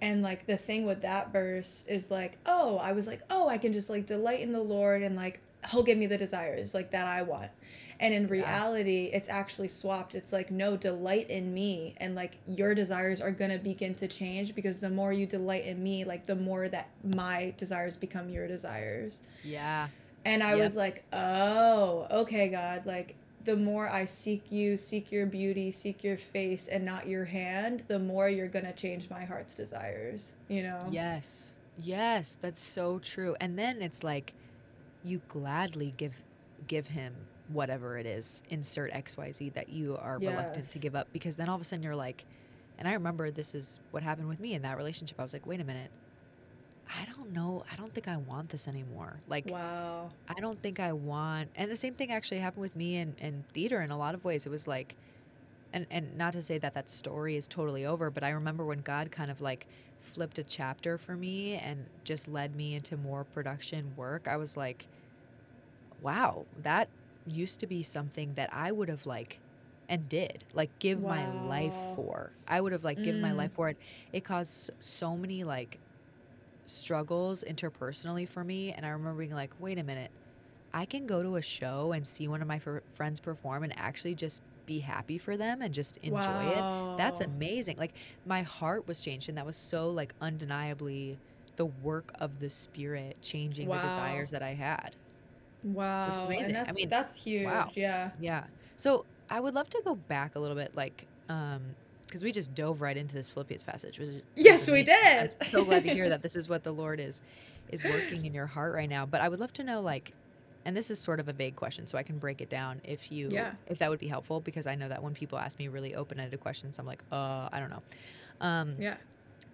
and 0.00 0.22
like 0.22 0.46
the 0.46 0.56
thing 0.56 0.84
with 0.86 1.02
that 1.02 1.32
verse 1.32 1.84
is 1.88 2.10
like 2.10 2.38
oh 2.46 2.78
i 2.78 2.92
was 2.92 3.06
like 3.06 3.20
oh 3.30 3.48
i 3.48 3.58
can 3.58 3.72
just 3.72 3.88
like 3.88 4.06
delight 4.06 4.40
in 4.40 4.52
the 4.52 4.62
lord 4.62 5.02
and 5.02 5.16
like 5.16 5.40
he'll 5.70 5.82
give 5.82 5.96
me 5.96 6.06
the 6.06 6.18
desires 6.18 6.74
like 6.74 6.90
that 6.90 7.06
i 7.06 7.22
want 7.22 7.50
and 8.00 8.12
in 8.12 8.26
reality, 8.26 9.08
yeah. 9.10 9.16
it's 9.16 9.28
actually 9.28 9.68
swapped. 9.68 10.14
It's 10.14 10.32
like, 10.32 10.50
no, 10.50 10.76
delight 10.76 11.30
in 11.30 11.54
me. 11.54 11.94
And 11.98 12.14
like 12.14 12.38
your 12.46 12.74
desires 12.74 13.20
are 13.20 13.30
going 13.30 13.50
to 13.50 13.58
begin 13.58 13.94
to 13.96 14.08
change 14.08 14.54
because 14.54 14.78
the 14.78 14.90
more 14.90 15.12
you 15.12 15.26
delight 15.26 15.64
in 15.64 15.82
me, 15.82 16.04
like 16.04 16.26
the 16.26 16.36
more 16.36 16.68
that 16.68 16.88
my 17.02 17.54
desires 17.56 17.96
become 17.96 18.28
your 18.28 18.48
desires. 18.48 19.22
Yeah. 19.44 19.88
And 20.24 20.42
I 20.42 20.54
yep. 20.54 20.64
was 20.64 20.76
like, 20.76 21.04
oh, 21.12 22.06
okay, 22.10 22.48
God. 22.48 22.86
Like 22.86 23.16
the 23.44 23.56
more 23.56 23.88
I 23.88 24.06
seek 24.06 24.50
you, 24.50 24.76
seek 24.76 25.12
your 25.12 25.26
beauty, 25.26 25.70
seek 25.70 26.02
your 26.02 26.16
face 26.16 26.68
and 26.68 26.84
not 26.84 27.06
your 27.06 27.26
hand, 27.26 27.84
the 27.88 27.98
more 27.98 28.28
you're 28.28 28.48
going 28.48 28.64
to 28.64 28.72
change 28.72 29.10
my 29.10 29.24
heart's 29.24 29.54
desires, 29.54 30.32
you 30.48 30.62
know? 30.62 30.86
Yes. 30.90 31.54
Yes, 31.82 32.38
that's 32.40 32.62
so 32.62 32.98
true. 33.00 33.36
And 33.40 33.58
then 33.58 33.82
it's 33.82 34.02
like 34.02 34.32
you 35.02 35.20
gladly 35.28 35.92
give 35.96 36.22
give 36.66 36.86
him 36.86 37.14
whatever 37.48 37.98
it 37.98 38.06
is, 38.06 38.42
insert 38.48 38.90
XYZ 38.92 39.52
that 39.52 39.68
you 39.68 39.98
are 39.98 40.18
yes. 40.20 40.30
reluctant 40.30 40.70
to 40.70 40.78
give 40.78 40.96
up 40.96 41.08
because 41.12 41.36
then 41.36 41.48
all 41.48 41.56
of 41.56 41.60
a 41.60 41.64
sudden 41.64 41.82
you're 41.82 41.94
like, 41.94 42.24
and 42.78 42.88
I 42.88 42.94
remember 42.94 43.30
this 43.30 43.54
is 43.54 43.80
what 43.90 44.02
happened 44.02 44.28
with 44.28 44.40
me 44.40 44.54
in 44.54 44.62
that 44.62 44.76
relationship. 44.76 45.20
I 45.20 45.22
was 45.22 45.32
like, 45.32 45.46
wait 45.46 45.60
a 45.60 45.64
minute. 45.64 45.90
I 46.88 47.04
don't 47.06 47.32
know. 47.32 47.64
I 47.70 47.76
don't 47.76 47.92
think 47.92 48.08
I 48.08 48.16
want 48.16 48.50
this 48.50 48.68
anymore. 48.68 49.18
Like, 49.28 49.50
wow. 49.50 50.10
I 50.28 50.40
don't 50.40 50.60
think 50.62 50.80
I 50.80 50.92
want. 50.92 51.50
And 51.56 51.70
the 51.70 51.76
same 51.76 51.94
thing 51.94 52.12
actually 52.12 52.38
happened 52.38 52.62
with 52.62 52.76
me 52.76 52.96
in, 52.96 53.14
in 53.20 53.44
theater 53.52 53.80
in 53.80 53.90
a 53.90 53.96
lot 53.96 54.14
of 54.14 54.24
ways. 54.24 54.46
It 54.46 54.50
was 54.50 54.68
like, 54.68 54.96
and, 55.72 55.86
and 55.90 56.16
not 56.16 56.34
to 56.34 56.42
say 56.42 56.58
that 56.58 56.74
that 56.74 56.88
story 56.88 57.36
is 57.36 57.48
totally 57.48 57.86
over, 57.86 58.10
but 58.10 58.22
I 58.22 58.30
remember 58.30 58.64
when 58.64 58.80
God 58.80 59.10
kind 59.10 59.30
of 59.30 59.40
like 59.40 59.66
flipped 60.00 60.38
a 60.38 60.44
chapter 60.44 60.98
for 60.98 61.16
me 61.16 61.54
and 61.54 61.86
just 62.04 62.28
led 62.28 62.54
me 62.54 62.74
into 62.74 62.96
more 62.96 63.24
production 63.24 63.92
work. 63.96 64.28
I 64.28 64.36
was 64.36 64.56
like, 64.56 64.86
wow, 66.02 66.44
that 66.62 66.88
used 67.26 67.60
to 67.60 67.66
be 67.66 67.82
something 67.82 68.34
that 68.34 68.50
I 68.52 68.70
would 68.70 68.88
have 68.88 69.06
like 69.06 69.40
and 69.88 70.08
did 70.08 70.44
like 70.54 70.70
give 70.78 71.00
wow. 71.00 71.16
my 71.16 71.46
life 71.48 71.74
for. 71.96 72.30
I 72.46 72.60
would 72.60 72.72
have 72.72 72.84
like 72.84 72.98
mm. 72.98 73.04
given 73.04 73.20
my 73.20 73.32
life 73.32 73.52
mm. 73.52 73.54
for 73.54 73.68
it. 73.68 73.78
It 74.12 74.24
caused 74.24 74.70
so 74.80 75.16
many 75.16 75.44
like 75.44 75.78
struggles 76.66 77.44
interpersonally 77.46 78.28
for 78.28 78.44
me 78.44 78.72
and 78.72 78.84
I 78.84 78.90
remember 78.90 79.18
being 79.18 79.34
like, 79.34 79.54
"Wait 79.60 79.78
a 79.78 79.84
minute. 79.84 80.10
I 80.72 80.84
can 80.84 81.06
go 81.06 81.22
to 81.22 81.36
a 81.36 81.42
show 81.42 81.92
and 81.92 82.04
see 82.04 82.26
one 82.26 82.42
of 82.42 82.48
my 82.48 82.56
f- 82.56 82.82
friends 82.90 83.20
perform 83.20 83.62
and 83.62 83.72
actually 83.78 84.16
just 84.16 84.42
be 84.66 84.80
happy 84.80 85.18
for 85.18 85.36
them 85.36 85.62
and 85.62 85.72
just 85.72 85.98
enjoy 85.98 86.16
wow. 86.16 86.94
it. 86.94 86.98
That's 86.98 87.20
amazing. 87.20 87.76
Like 87.76 87.92
my 88.26 88.42
heart 88.42 88.88
was 88.88 89.00
changed 89.00 89.28
and 89.28 89.38
that 89.38 89.46
was 89.46 89.56
so 89.56 89.90
like 89.90 90.14
undeniably 90.20 91.16
the 91.56 91.66
work 91.66 92.12
of 92.20 92.40
the 92.40 92.50
spirit 92.50 93.16
changing 93.22 93.68
wow. 93.68 93.76
the 93.76 93.88
desires 93.88 94.30
that 94.32 94.42
I 94.42 94.54
had. 94.54 94.96
Wow. 95.62 96.08
Which 96.08 96.18
is 96.18 96.26
amazing. 96.26 96.56
I 96.56 96.72
mean, 96.72 96.88
that's 96.88 97.14
huge. 97.14 97.46
Wow. 97.46 97.70
Yeah. 97.74 98.10
Yeah. 98.20 98.44
So 98.76 99.04
I 99.30 99.40
would 99.40 99.54
love 99.54 99.70
to 99.70 99.82
go 99.84 99.94
back 99.94 100.34
a 100.34 100.40
little 100.40 100.56
bit, 100.56 100.74
like, 100.74 101.06
um, 101.28 101.62
because 102.14 102.22
we 102.22 102.30
just 102.30 102.54
dove 102.54 102.80
right 102.80 102.96
into 102.96 103.12
this 103.12 103.28
Philippians 103.28 103.64
passage. 103.64 103.98
Was 103.98 104.14
yes, 104.36 104.70
we 104.70 104.84
did. 104.84 105.34
I'm 105.40 105.48
so 105.48 105.64
glad 105.64 105.82
to 105.82 105.90
hear 105.90 106.08
that 106.10 106.22
this 106.22 106.36
is 106.36 106.48
what 106.48 106.62
the 106.62 106.70
Lord 106.70 107.00
is 107.00 107.22
is 107.70 107.82
working 107.82 108.24
in 108.24 108.32
your 108.32 108.46
heart 108.46 108.72
right 108.72 108.88
now. 108.88 109.04
But 109.04 109.20
I 109.20 109.28
would 109.28 109.40
love 109.40 109.52
to 109.54 109.64
know, 109.64 109.80
like, 109.80 110.12
and 110.64 110.76
this 110.76 110.92
is 110.92 111.00
sort 111.00 111.18
of 111.18 111.28
a 111.28 111.32
vague 111.32 111.56
question, 111.56 111.88
so 111.88 111.98
I 111.98 112.04
can 112.04 112.18
break 112.18 112.40
it 112.40 112.48
down 112.48 112.80
if 112.84 113.10
you, 113.10 113.30
yeah. 113.32 113.54
if 113.66 113.78
that 113.78 113.90
would 113.90 113.98
be 113.98 114.06
helpful, 114.06 114.38
because 114.38 114.68
I 114.68 114.76
know 114.76 114.88
that 114.88 115.02
when 115.02 115.12
people 115.12 115.40
ask 115.40 115.58
me 115.58 115.66
really 115.66 115.96
open 115.96 116.20
ended 116.20 116.38
questions, 116.38 116.78
I'm 116.78 116.86
like, 116.86 117.02
uh, 117.10 117.48
I 117.52 117.58
don't 117.58 117.70
know. 117.70 117.82
Um, 118.40 118.76
yeah. 118.78 118.94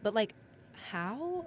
But 0.02 0.12
like, 0.12 0.34
how 0.90 1.46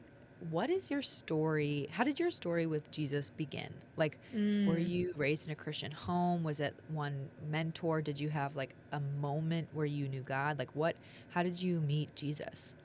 what 0.50 0.70
is 0.70 0.90
your 0.92 1.02
story? 1.02 1.88
How 1.92 2.04
did 2.04 2.20
your 2.20 2.32
story 2.32 2.66
with 2.66 2.92
Jesus 2.92 3.30
begin? 3.30 3.70
Like, 3.98 4.18
mm. 4.36 4.68
were 4.68 4.78
you 4.78 5.14
raised 5.16 5.48
in 5.48 5.54
a 5.54 5.56
Christian 5.56 5.92
home? 5.92 6.44
Was 6.44 6.60
it 6.60 6.76
one 6.90 7.30
mentor? 7.50 8.02
Did 8.02 8.20
you 8.20 8.30
have 8.30 8.56
like 8.56 8.76
a 8.92 9.00
moment 9.22 9.68
where 9.74 9.86
you 9.86 10.08
knew 10.08 10.22
God? 10.22 10.60
Like, 10.60 10.72
what, 10.74 10.96
how 11.30 11.44
did 11.44 11.62
you 11.62 11.80
meet 11.82 12.16
Jesus? 12.16 12.76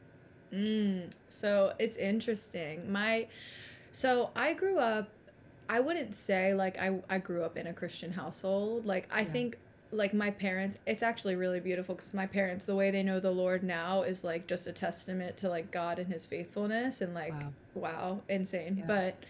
Mm. 0.52 1.10
So 1.28 1.72
it's 1.78 1.96
interesting. 1.96 2.90
My, 2.90 3.26
so 3.90 4.30
I 4.36 4.54
grew 4.54 4.78
up, 4.78 5.08
I 5.68 5.80
wouldn't 5.80 6.14
say 6.14 6.54
like 6.54 6.78
I, 6.78 7.00
I 7.10 7.18
grew 7.18 7.42
up 7.42 7.56
in 7.56 7.66
a 7.66 7.72
Christian 7.72 8.12
household. 8.12 8.86
Like, 8.86 9.08
I 9.10 9.20
yeah. 9.20 9.26
think 9.26 9.58
like 9.90 10.12
my 10.12 10.30
parents 10.30 10.76
it's 10.86 11.02
actually 11.02 11.34
really 11.34 11.60
beautiful 11.60 11.94
because 11.94 12.12
my 12.12 12.26
parents 12.26 12.64
the 12.64 12.74
way 12.74 12.90
they 12.90 13.02
know 13.02 13.18
the 13.18 13.30
lord 13.30 13.62
now 13.62 14.02
is 14.02 14.22
like 14.22 14.46
just 14.46 14.66
a 14.66 14.72
testament 14.72 15.36
to 15.36 15.48
like 15.48 15.70
god 15.70 15.98
and 15.98 16.12
his 16.12 16.26
faithfulness 16.26 17.00
and 17.00 17.14
like 17.14 17.32
wow, 17.32 17.52
wow 17.74 18.20
insane 18.28 18.76
yeah. 18.78 18.84
but 18.86 19.24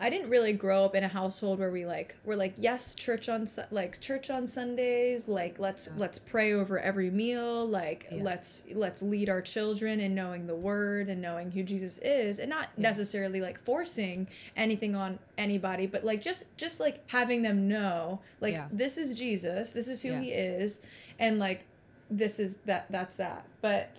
I 0.00 0.10
didn't 0.10 0.30
really 0.30 0.52
grow 0.52 0.84
up 0.84 0.94
in 0.94 1.04
a 1.04 1.08
household 1.08 1.58
where 1.58 1.70
we 1.70 1.86
like 1.86 2.16
were 2.24 2.36
like 2.36 2.54
yes 2.56 2.94
church 2.94 3.28
on 3.28 3.46
like 3.70 4.00
church 4.00 4.30
on 4.30 4.46
Sundays 4.46 5.28
like 5.28 5.58
let's 5.58 5.86
yeah. 5.86 5.92
let's 5.96 6.18
pray 6.18 6.52
over 6.52 6.78
every 6.78 7.10
meal 7.10 7.66
like 7.66 8.06
yeah. 8.10 8.22
let's 8.22 8.66
let's 8.74 9.02
lead 9.02 9.28
our 9.28 9.40
children 9.40 10.00
in 10.00 10.14
knowing 10.14 10.46
the 10.46 10.54
word 10.54 11.08
and 11.08 11.20
knowing 11.20 11.50
who 11.50 11.62
Jesus 11.62 11.98
is 11.98 12.38
and 12.38 12.50
not 12.50 12.68
yeah. 12.76 12.82
necessarily 12.82 13.40
like 13.40 13.62
forcing 13.64 14.28
anything 14.56 14.94
on 14.94 15.18
anybody 15.38 15.86
but 15.86 16.04
like 16.04 16.20
just 16.20 16.56
just 16.56 16.80
like 16.80 17.08
having 17.10 17.42
them 17.42 17.68
know 17.68 18.20
like 18.40 18.60
this 18.72 18.96
is 18.96 19.16
Jesus 19.16 19.70
this 19.70 19.88
is 19.88 20.02
who 20.02 20.14
he 20.14 20.30
is 20.30 20.82
and 21.18 21.38
like 21.38 21.64
this 22.10 22.38
is 22.38 22.56
that 22.66 22.86
that's 22.90 23.14
that 23.16 23.46
but 23.60 23.90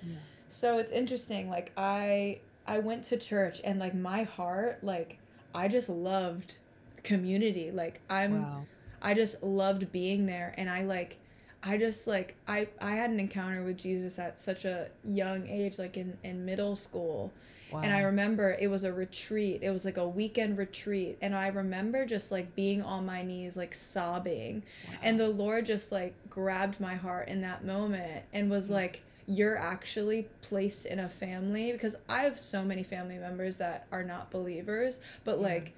so 0.47 0.77
it's 0.77 0.91
interesting 0.91 1.49
like 1.49 1.71
I 1.75 2.39
I 2.67 2.79
went 2.79 3.03
to 3.05 3.17
church 3.17 3.59
and 3.63 3.79
like 3.79 3.93
my 3.93 4.23
heart 4.23 4.83
like 4.83 5.17
I 5.53 5.67
just 5.67 5.89
loved 5.89 6.55
community. 7.03 7.71
Like 7.71 8.01
I'm 8.09 8.43
wow. 8.43 8.65
I 9.01 9.13
just 9.13 9.43
loved 9.43 9.91
being 9.91 10.25
there 10.25 10.53
and 10.57 10.69
I 10.69 10.83
like 10.83 11.17
I 11.61 11.77
just 11.77 12.07
like 12.07 12.35
I 12.47 12.67
I 12.81 12.91
had 12.91 13.09
an 13.09 13.19
encounter 13.19 13.63
with 13.63 13.77
Jesus 13.77 14.17
at 14.19 14.39
such 14.39 14.65
a 14.65 14.87
young 15.03 15.47
age 15.47 15.77
like 15.77 15.97
in 15.97 16.17
in 16.23 16.45
middle 16.45 16.75
school. 16.75 17.31
Wow. 17.71 17.81
And 17.81 17.91
I 17.91 18.01
remember 18.01 18.55
it 18.59 18.67
was 18.67 18.83
a 18.83 18.93
retreat. 18.93 19.63
It 19.63 19.71
was 19.71 19.83
like 19.83 19.97
a 19.97 20.07
weekend 20.07 20.57
retreat 20.57 21.17
and 21.21 21.35
I 21.35 21.47
remember 21.47 22.05
just 22.05 22.31
like 22.31 22.55
being 22.55 22.81
on 22.81 23.05
my 23.05 23.23
knees 23.23 23.57
like 23.57 23.73
sobbing. 23.73 24.63
Wow. 24.87 24.97
And 25.01 25.19
the 25.19 25.29
Lord 25.29 25.65
just 25.65 25.91
like 25.91 26.13
grabbed 26.29 26.79
my 26.79 26.95
heart 26.95 27.29
in 27.29 27.41
that 27.41 27.65
moment 27.65 28.23
and 28.31 28.49
was 28.49 28.65
mm-hmm. 28.65 28.75
like 28.75 29.03
you're 29.27 29.57
actually 29.57 30.27
placed 30.41 30.85
in 30.85 30.99
a 30.99 31.09
family 31.09 31.71
because 31.71 31.95
I 32.09 32.23
have 32.23 32.39
so 32.39 32.63
many 32.63 32.83
family 32.83 33.17
members 33.17 33.57
that 33.57 33.87
are 33.91 34.03
not 34.03 34.31
believers, 34.31 34.99
but 35.23 35.37
yeah. 35.37 35.47
like 35.47 35.73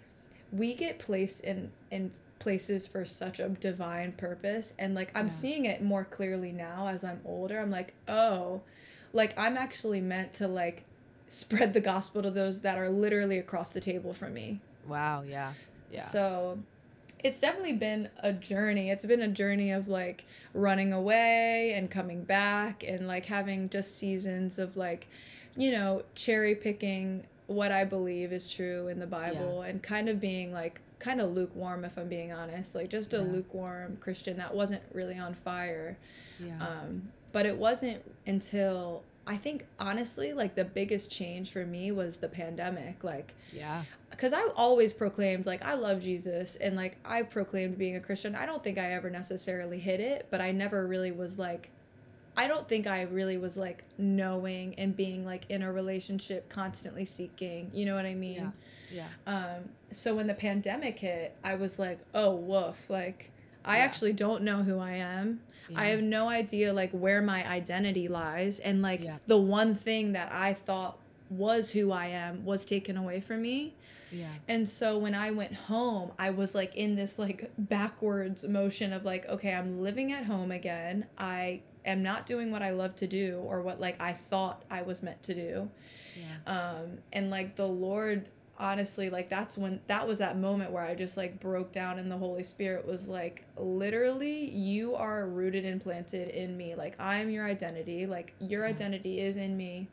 we 0.51 0.73
get 0.73 0.99
placed 0.99 1.41
in 1.41 1.71
in 1.91 2.11
places 2.39 2.85
for 2.85 3.05
such 3.05 3.39
a 3.39 3.49
divine 3.49 4.11
purpose 4.11 4.73
and 4.77 4.93
like 4.93 5.11
I'm 5.15 5.25
yeah. 5.27 5.31
seeing 5.31 5.65
it 5.65 5.81
more 5.81 6.03
clearly 6.03 6.51
now 6.51 6.87
as 6.87 7.03
I'm 7.03 7.21
older. 7.25 7.59
I'm 7.59 7.71
like, 7.71 7.93
"Oh, 8.07 8.61
like 9.13 9.33
I'm 9.37 9.57
actually 9.57 10.01
meant 10.01 10.33
to 10.35 10.47
like 10.47 10.83
spread 11.29 11.73
the 11.73 11.81
gospel 11.81 12.21
to 12.21 12.31
those 12.31 12.61
that 12.61 12.77
are 12.77 12.89
literally 12.89 13.37
across 13.37 13.69
the 13.69 13.81
table 13.81 14.13
from 14.13 14.33
me." 14.33 14.59
Wow, 14.87 15.23
yeah. 15.27 15.53
Yeah. 15.91 16.01
So 16.01 16.59
it's 17.25 17.39
definitely 17.39 17.73
been 17.73 18.07
a 18.19 18.31
journey. 18.31 18.91
It's 18.91 19.03
been 19.03 19.23
a 19.23 19.27
journey 19.27 19.71
of 19.71 19.87
like 19.87 20.25
running 20.53 20.93
away 20.93 21.73
and 21.73 21.89
coming 21.89 22.23
back 22.23 22.83
and 22.87 23.07
like 23.07 23.25
having 23.25 23.67
just 23.67 23.97
seasons 23.97 24.59
of 24.59 24.77
like, 24.77 25.07
you 25.57 25.71
know, 25.71 26.03
cherry 26.13 26.53
picking 26.53 27.25
what 27.47 27.71
I 27.71 27.83
believe 27.83 28.31
is 28.31 28.47
true 28.47 28.89
in 28.89 28.99
the 28.99 29.07
Bible 29.07 29.61
yeah. 29.63 29.71
and 29.71 29.81
kind 29.81 30.07
of 30.07 30.21
being 30.21 30.53
like 30.53 30.81
kind 30.99 31.19
of 31.19 31.31
lukewarm 31.31 31.83
if 31.83 31.97
I'm 31.97 32.09
being 32.09 32.31
honest, 32.31 32.75
like 32.75 32.91
just 32.91 33.11
a 33.15 33.17
yeah. 33.17 33.23
lukewarm 33.23 33.97
Christian 33.99 34.37
that 34.37 34.53
wasn't 34.53 34.83
really 34.93 35.17
on 35.17 35.33
fire. 35.33 35.97
Yeah. 36.39 36.59
Um, 36.59 37.09
but 37.31 37.47
it 37.47 37.57
wasn't 37.57 38.03
until 38.27 39.01
I 39.27 39.37
think 39.37 39.65
honestly, 39.79 40.33
like 40.33 40.55
the 40.55 40.65
biggest 40.65 41.11
change 41.11 41.51
for 41.51 41.65
me 41.65 41.91
was 41.91 42.17
the 42.17 42.27
pandemic. 42.27 43.03
Like, 43.03 43.33
yeah, 43.53 43.83
because 44.11 44.33
I 44.33 44.43
always 44.55 44.93
proclaimed 44.93 45.45
like 45.45 45.63
I 45.63 45.73
love 45.73 46.01
Jesus 46.01 46.55
and 46.57 46.75
like 46.75 46.97
I 47.03 47.23
proclaimed 47.23 47.77
being 47.77 47.95
a 47.95 48.01
Christian. 48.01 48.35
I 48.35 48.45
don't 48.45 48.63
think 48.63 48.77
I 48.77 48.93
ever 48.93 49.09
necessarily 49.09 49.79
hit 49.79 49.99
it, 49.99 50.27
but 50.29 50.41
I 50.41 50.51
never 50.51 50.85
really 50.85 51.11
was 51.11 51.39
like, 51.39 51.71
I 52.37 52.47
don't 52.47 52.67
think 52.67 52.85
I 52.85 53.03
really 53.03 53.37
was 53.37 53.57
like 53.57 53.83
knowing 53.97 54.75
and 54.77 54.95
being 54.95 55.25
like 55.25 55.49
in 55.49 55.63
a 55.63 55.71
relationship, 55.71 56.47
constantly 56.49 57.05
seeking. 57.05 57.71
You 57.73 57.85
know 57.85 57.95
what 57.95 58.05
I 58.05 58.13
mean? 58.13 58.53
Yeah. 58.91 59.07
yeah. 59.27 59.57
Um. 59.57 59.69
So 59.91 60.15
when 60.15 60.27
the 60.27 60.33
pandemic 60.35 60.99
hit, 60.99 61.35
I 61.43 61.55
was 61.55 61.79
like, 61.79 61.99
oh 62.13 62.35
woof, 62.35 62.89
like 62.89 63.31
I 63.65 63.77
yeah. 63.77 63.83
actually 63.83 64.13
don't 64.13 64.43
know 64.43 64.63
who 64.63 64.79
I 64.79 64.93
am. 64.93 65.41
Yeah. 65.69 65.79
I 65.79 65.85
have 65.87 66.01
no 66.01 66.29
idea 66.29 66.71
like 66.73 66.91
where 66.91 67.21
my 67.21 67.47
identity 67.47 68.07
lies 68.07 68.59
and 68.59 68.81
like 68.81 69.03
yeah. 69.03 69.17
the 69.25 69.37
one 69.37 69.73
thing 69.73 70.11
that 70.13 70.31
I 70.31 70.53
thought 70.53 70.99
was 71.29 71.71
who 71.71 71.91
I 71.91 72.07
am 72.07 72.45
was 72.45 72.65
taken 72.65 72.97
away 72.97 73.19
from 73.19 73.41
me. 73.41 73.73
Yeah. 74.11 74.27
And 74.47 74.69
so 74.69 74.97
when 74.97 75.15
I 75.15 75.31
went 75.31 75.53
home, 75.53 76.11
I 76.19 76.29
was 76.29 76.53
like 76.55 76.75
in 76.75 76.95
this 76.95 77.17
like 77.17 77.51
backwards 77.57 78.47
motion 78.47 78.93
of 78.93 79.03
like, 79.03 79.27
okay, 79.27 79.53
I'm 79.53 79.81
living 79.81 80.11
at 80.11 80.25
home 80.25 80.51
again. 80.51 81.07
I 81.17 81.61
am 81.83 82.03
not 82.03 82.25
doing 82.25 82.51
what 82.51 82.61
I 82.61 82.71
love 82.71 82.95
to 82.95 83.07
do 83.07 83.39
or 83.45 83.61
what 83.61 83.79
like 83.79 83.99
I 84.01 84.13
thought 84.13 84.63
I 84.69 84.83
was 84.83 85.01
meant 85.01 85.23
to 85.23 85.33
do. 85.33 85.69
Yeah. 86.15 86.35
Um 86.45 86.99
and 87.11 87.29
like 87.29 87.55
the 87.55 87.67
Lord 87.67 88.27
honestly 88.57 89.09
like 89.09 89.27
that's 89.29 89.57
when 89.57 89.81
that 89.87 90.07
was 90.07 90.19
that 90.19 90.37
moment 90.37 90.71
where 90.71 90.83
I 90.83 90.95
just 90.95 91.17
like 91.17 91.39
broke 91.41 91.71
down 91.73 91.99
and 91.99 92.09
the 92.09 92.17
Holy 92.17 92.43
Spirit 92.43 92.87
was 92.87 93.07
like 93.07 93.43
literally 93.57 94.49
you 94.49 94.95
are 94.95 95.27
rooted 95.27 95.65
and 95.65 95.81
planted 95.81 96.29
in 96.29 96.55
me. 96.55 96.73
Like 96.75 96.95
I 96.99 97.17
am 97.17 97.29
your 97.29 97.45
identity. 97.45 98.05
Like 98.05 98.33
your 98.39 98.65
identity 98.65 99.19
is 99.19 99.35
in 99.37 99.57
me 99.57 99.87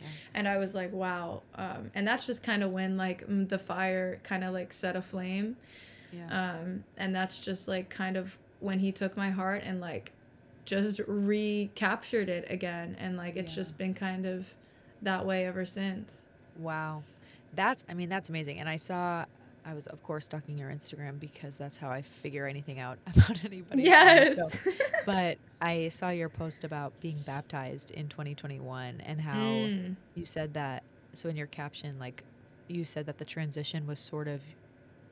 Yeah. 0.00 0.08
and 0.34 0.48
i 0.48 0.56
was 0.56 0.74
like 0.74 0.90
wow 0.92 1.42
um, 1.54 1.90
and 1.94 2.06
that's 2.08 2.26
just 2.26 2.42
kind 2.42 2.62
of 2.62 2.72
when 2.72 2.96
like 2.96 3.26
mm, 3.28 3.46
the 3.48 3.58
fire 3.58 4.18
kind 4.22 4.42
of 4.42 4.52
like 4.54 4.72
set 4.72 4.96
aflame 4.96 5.56
Yeah. 6.12 6.28
um, 6.60 6.84
and 6.96 7.14
that's 7.14 7.38
just 7.38 7.68
like 7.68 7.90
kind 7.90 8.16
of 8.16 8.38
when 8.60 8.78
he 8.78 8.90
took 8.90 9.16
my 9.18 9.30
heart 9.30 9.62
and 9.64 9.80
like 9.80 10.12
just 10.64 11.00
recaptured 11.06 12.28
it 12.28 12.46
again 12.48 12.96
and 12.98 13.16
like 13.16 13.36
it's 13.36 13.52
Yeah. 13.52 13.56
just 13.62 13.76
been 13.78 13.92
kind 13.94 14.24
of 14.26 14.46
that 15.02 15.26
way 15.26 15.44
ever 15.46 15.66
since 15.66 16.28
Wow. 16.58 17.02
That's 17.54 17.84
I 17.88 17.94
mean 17.94 18.08
that's 18.08 18.28
amazing. 18.28 18.58
And 18.60 18.68
I 18.68 18.76
saw 18.76 19.24
I 19.64 19.74
was 19.74 19.86
of 19.86 20.02
course 20.02 20.24
stalking 20.24 20.58
your 20.58 20.70
Instagram 20.70 21.20
because 21.20 21.56
that's 21.58 21.76
how 21.76 21.88
I 21.90 22.02
figure 22.02 22.46
anything 22.46 22.78
out 22.80 22.98
about 23.16 23.44
anybody. 23.44 23.82
yes. 23.84 24.58
But 25.06 25.38
I 25.60 25.88
saw 25.88 26.08
your 26.10 26.28
post 26.28 26.64
about 26.64 26.98
being 27.00 27.18
baptized 27.26 27.90
in 27.92 28.08
2021 28.08 29.00
and 29.04 29.20
how 29.20 29.36
Mm. 29.36 29.96
you 30.14 30.24
said 30.24 30.54
that 30.54 30.82
so 31.12 31.28
in 31.28 31.36
your 31.36 31.46
caption 31.46 31.98
like 31.98 32.24
you 32.68 32.84
said 32.84 33.06
that 33.06 33.18
the 33.18 33.24
transition 33.24 33.86
was 33.86 33.98
sort 33.98 34.28
of 34.28 34.40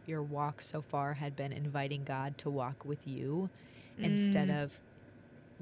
your 0.06 0.22
walk 0.22 0.60
so 0.62 0.80
far 0.80 1.12
had 1.14 1.36
been 1.36 1.52
inviting 1.52 2.02
God 2.04 2.38
to 2.38 2.50
walk 2.50 2.84
with 2.84 3.06
you 3.06 3.50
instead 3.98 4.48
Mm. 4.48 4.62
of 4.64 4.80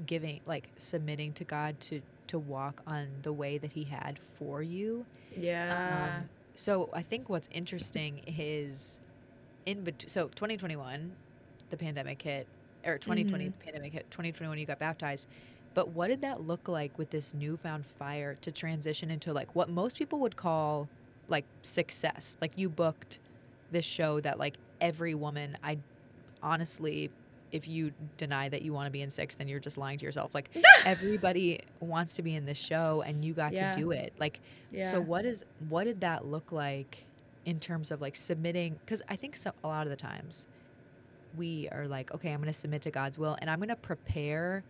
giving 0.05 0.39
like 0.45 0.69
submitting 0.77 1.33
to 1.33 1.43
God 1.43 1.79
to 1.81 2.01
to 2.27 2.39
walk 2.39 2.81
on 2.87 3.07
the 3.23 3.33
way 3.33 3.57
that 3.57 3.71
he 3.73 3.83
had 3.83 4.17
for 4.17 4.61
you. 4.63 5.05
yeah 5.35 6.19
Um, 6.21 6.29
so 6.59 6.89
I 6.91 7.01
think 7.01 7.29
what's 7.29 7.47
interesting 7.53 8.21
is 8.27 8.99
in 9.65 9.81
between. 9.83 10.09
So 10.09 10.27
2021, 10.27 11.11
the 11.69 11.77
pandemic 11.77 12.21
hit, 12.21 12.47
or 12.85 12.97
2020, 12.97 13.45
Mhm. 13.45 13.57
the 13.57 13.63
pandemic 13.63 13.93
hit. 13.93 14.11
2021, 14.11 14.57
you 14.57 14.65
got 14.65 14.77
baptized. 14.77 15.27
But 15.73 15.89
what 15.89 16.07
did 16.07 16.19
that 16.21 16.41
look 16.41 16.67
like 16.67 16.97
with 16.97 17.11
this 17.11 17.33
newfound 17.33 17.85
fire 17.85 18.35
to 18.41 18.51
transition 18.51 19.09
into 19.09 19.31
like 19.31 19.55
what 19.55 19.69
most 19.69 19.97
people 19.97 20.19
would 20.19 20.35
call 20.35 20.89
like 21.29 21.45
success? 21.61 22.37
Like 22.41 22.57
you 22.57 22.67
booked 22.67 23.19
this 23.71 23.85
show 23.85 24.19
that 24.19 24.37
like 24.37 24.57
every 24.81 25.15
woman, 25.15 25.57
I 25.63 25.77
honestly, 26.43 27.09
if 27.51 27.67
you 27.67 27.91
deny 28.17 28.49
that 28.49 28.61
you 28.61 28.73
want 28.73 28.87
to 28.87 28.91
be 28.91 29.01
in 29.01 29.09
six, 29.09 29.35
then 29.35 29.47
you're 29.47 29.59
just 29.59 29.77
lying 29.77 29.97
to 29.99 30.05
yourself. 30.05 30.33
Like 30.35 30.49
everybody 30.85 31.59
wants 31.81 32.15
to 32.15 32.21
be 32.23 32.35
in 32.35 32.45
this 32.45 32.57
show, 32.57 33.01
and 33.05 33.23
you 33.23 33.33
got 33.33 33.53
Yeah. 33.53 33.71
to 33.71 33.79
do 33.81 33.91
it. 33.91 34.13
Like 34.19 34.41
yeah 34.71 34.85
so 34.91 35.01
what 35.01 35.25
is 35.25 35.43
what 35.57 35.85
did 35.85 36.01
that 36.01 36.25
look 36.25 36.51
like 36.51 37.07
in 37.45 37.59
terms 37.59 37.91
of 37.91 38.01
like 38.01 38.15
submitting? 38.15 38.79
Because 38.85 39.01
I 39.09 39.15
think 39.15 39.35
so, 39.35 39.51
a 39.63 39.67
lot 39.67 39.85
of 39.85 39.89
the 39.89 39.95
times 39.97 40.47
we 41.33 41.67
are 41.71 41.87
like, 41.87 42.11
okay, 42.13 42.31
I'm 42.31 42.39
going 42.39 42.47
to 42.47 42.53
submit 42.53 42.81
to 42.83 42.91
God's 42.91 43.17
will, 43.19 43.37
and 43.41 43.49
I'm 43.49 43.59
going 43.59 43.69
to 43.69 43.75
prepare 43.75 44.63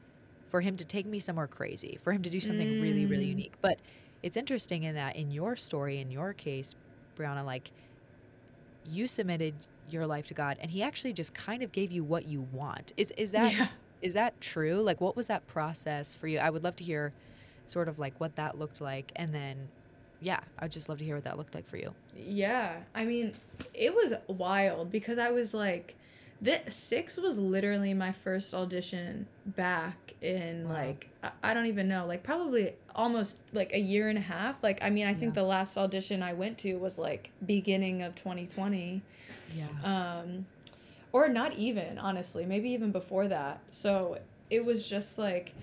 for 0.46 0.62
Him 0.62 0.76
to 0.78 0.86
take 0.86 1.06
me 1.06 1.20
somewhere 1.20 1.48
crazy, 1.48 1.98
for 2.02 2.12
Him 2.12 2.22
to 2.24 2.30
do 2.30 2.40
something 2.42 2.80
really, 2.82 3.06
really 3.06 3.26
Mm. 3.26 3.30
unique. 3.30 3.56
But 3.62 3.80
it's 4.24 4.36
interesting 4.38 4.84
in 4.84 4.96
that 4.96 5.16
in 5.16 5.32
your 5.32 5.56
story, 5.56 6.00
in 6.00 6.12
your 6.12 6.34
case, 6.34 6.76
Brianna, 7.18 7.46
like 7.46 7.72
you 8.84 9.08
submitted 9.08 9.56
your 9.94 10.06
life 10.06 10.28
to 10.28 10.34
God, 10.34 10.58
and 10.60 10.72
He 10.72 10.84
actually 10.84 11.14
just 11.14 11.34
kind 11.34 11.64
of 11.64 11.72
gave 11.72 11.92
you 11.92 12.04
what 12.04 12.28
you 12.28 12.48
want. 12.52 12.94
Is 12.98 13.12
is 13.18 13.32
that 13.32 13.52
is 14.02 14.16
yeah. 14.16 14.24
that 14.24 14.42
true? 14.42 14.82
Like, 14.82 15.02
what 15.02 15.16
was 15.16 15.28
that 15.28 15.46
process 15.48 16.14
for 16.14 16.28
you? 16.28 16.40
I 16.40 16.50
would 16.50 16.64
love 16.64 16.76
to 16.78 16.84
hear 16.84 17.14
sort 17.66 17.88
of 17.88 18.00
like 18.00 18.20
what 18.20 18.36
that 18.36 18.58
looked 18.58 18.82
like. 18.82 19.12
And 19.16 19.34
then, 19.34 19.68
yeah, 20.22 20.40
I'd 20.58 20.72
just 20.72 20.90
love 20.90 20.98
to 21.00 21.06
hear 21.06 21.16
what 21.16 21.24
that 21.26 21.38
looked 21.38 21.56
like 21.56 21.68
for 21.68 21.78
you. 21.78 21.94
Yeah, 22.16 22.78
I 22.96 23.06
mean, 23.06 23.34
it 23.74 23.94
was 23.94 24.14
wild 24.28 24.92
because 24.92 25.18
I 25.18 25.32
was 25.32 25.54
like, 25.54 25.96
this 26.42 26.74
six 26.76 27.18
was 27.18 27.38
literally 27.38 27.94
my 27.94 28.12
first 28.12 28.54
audition 28.54 29.28
back 29.46 30.14
in 30.22 30.68
Wow. 30.68 30.74
like 30.76 31.10
I, 31.24 31.32
I 31.44 31.54
don't 31.54 31.66
even 31.68 31.88
know, 31.88 32.06
like 32.06 32.24
probably 32.24 32.74
almost 32.96 33.38
like 33.54 33.74
a 33.74 33.80
year 33.80 34.08
and 34.10 34.18
a 34.18 34.22
half. 34.22 34.56
Like 34.64 34.80
I 34.82 34.90
mean, 34.90 35.06
I 35.08 35.14
think 35.14 35.32
Yeah. 35.36 35.42
the 35.42 35.48
last 35.48 35.78
audition 35.78 36.22
I 36.24 36.34
went 36.34 36.58
to 36.60 36.76
was 36.76 36.98
like 36.98 37.32
beginning 37.46 38.02
of 38.02 38.16
2020. 38.16 39.02
Yeah. 39.56 39.66
Um 39.84 40.46
or 41.12 41.28
not 41.28 41.54
even, 41.56 41.98
honestly, 41.98 42.46
maybe 42.46 42.70
even 42.70 42.92
before 42.92 43.28
that. 43.30 43.62
So, 43.72 44.20
it 44.52 44.64
was 44.64 44.88
just 44.88 45.18
like 45.18 45.54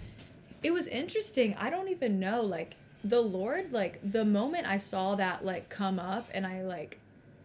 it 0.62 0.72
was 0.72 0.86
interesting. 0.88 1.54
I 1.58 1.70
don't 1.70 1.88
even 1.88 2.18
know 2.20 2.42
like 2.42 2.74
the 3.04 3.20
Lord 3.20 3.72
like 3.72 4.00
the 4.02 4.24
moment 4.24 4.66
I 4.66 4.78
saw 4.78 5.14
that 5.14 5.44
like 5.44 5.68
come 5.68 5.98
up 5.98 6.28
and 6.34 6.46
I 6.46 6.62
like 6.62 6.98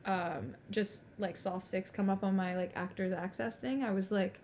um 0.05 0.55
just 0.71 1.03
like 1.19 1.37
saw 1.37 1.59
6 1.59 1.91
come 1.91 2.09
up 2.09 2.23
on 2.23 2.35
my 2.35 2.55
like 2.55 2.71
actors 2.75 3.13
access 3.13 3.57
thing, 3.57 3.83
I 3.83 3.91
was 3.91 4.11
like 4.11 4.39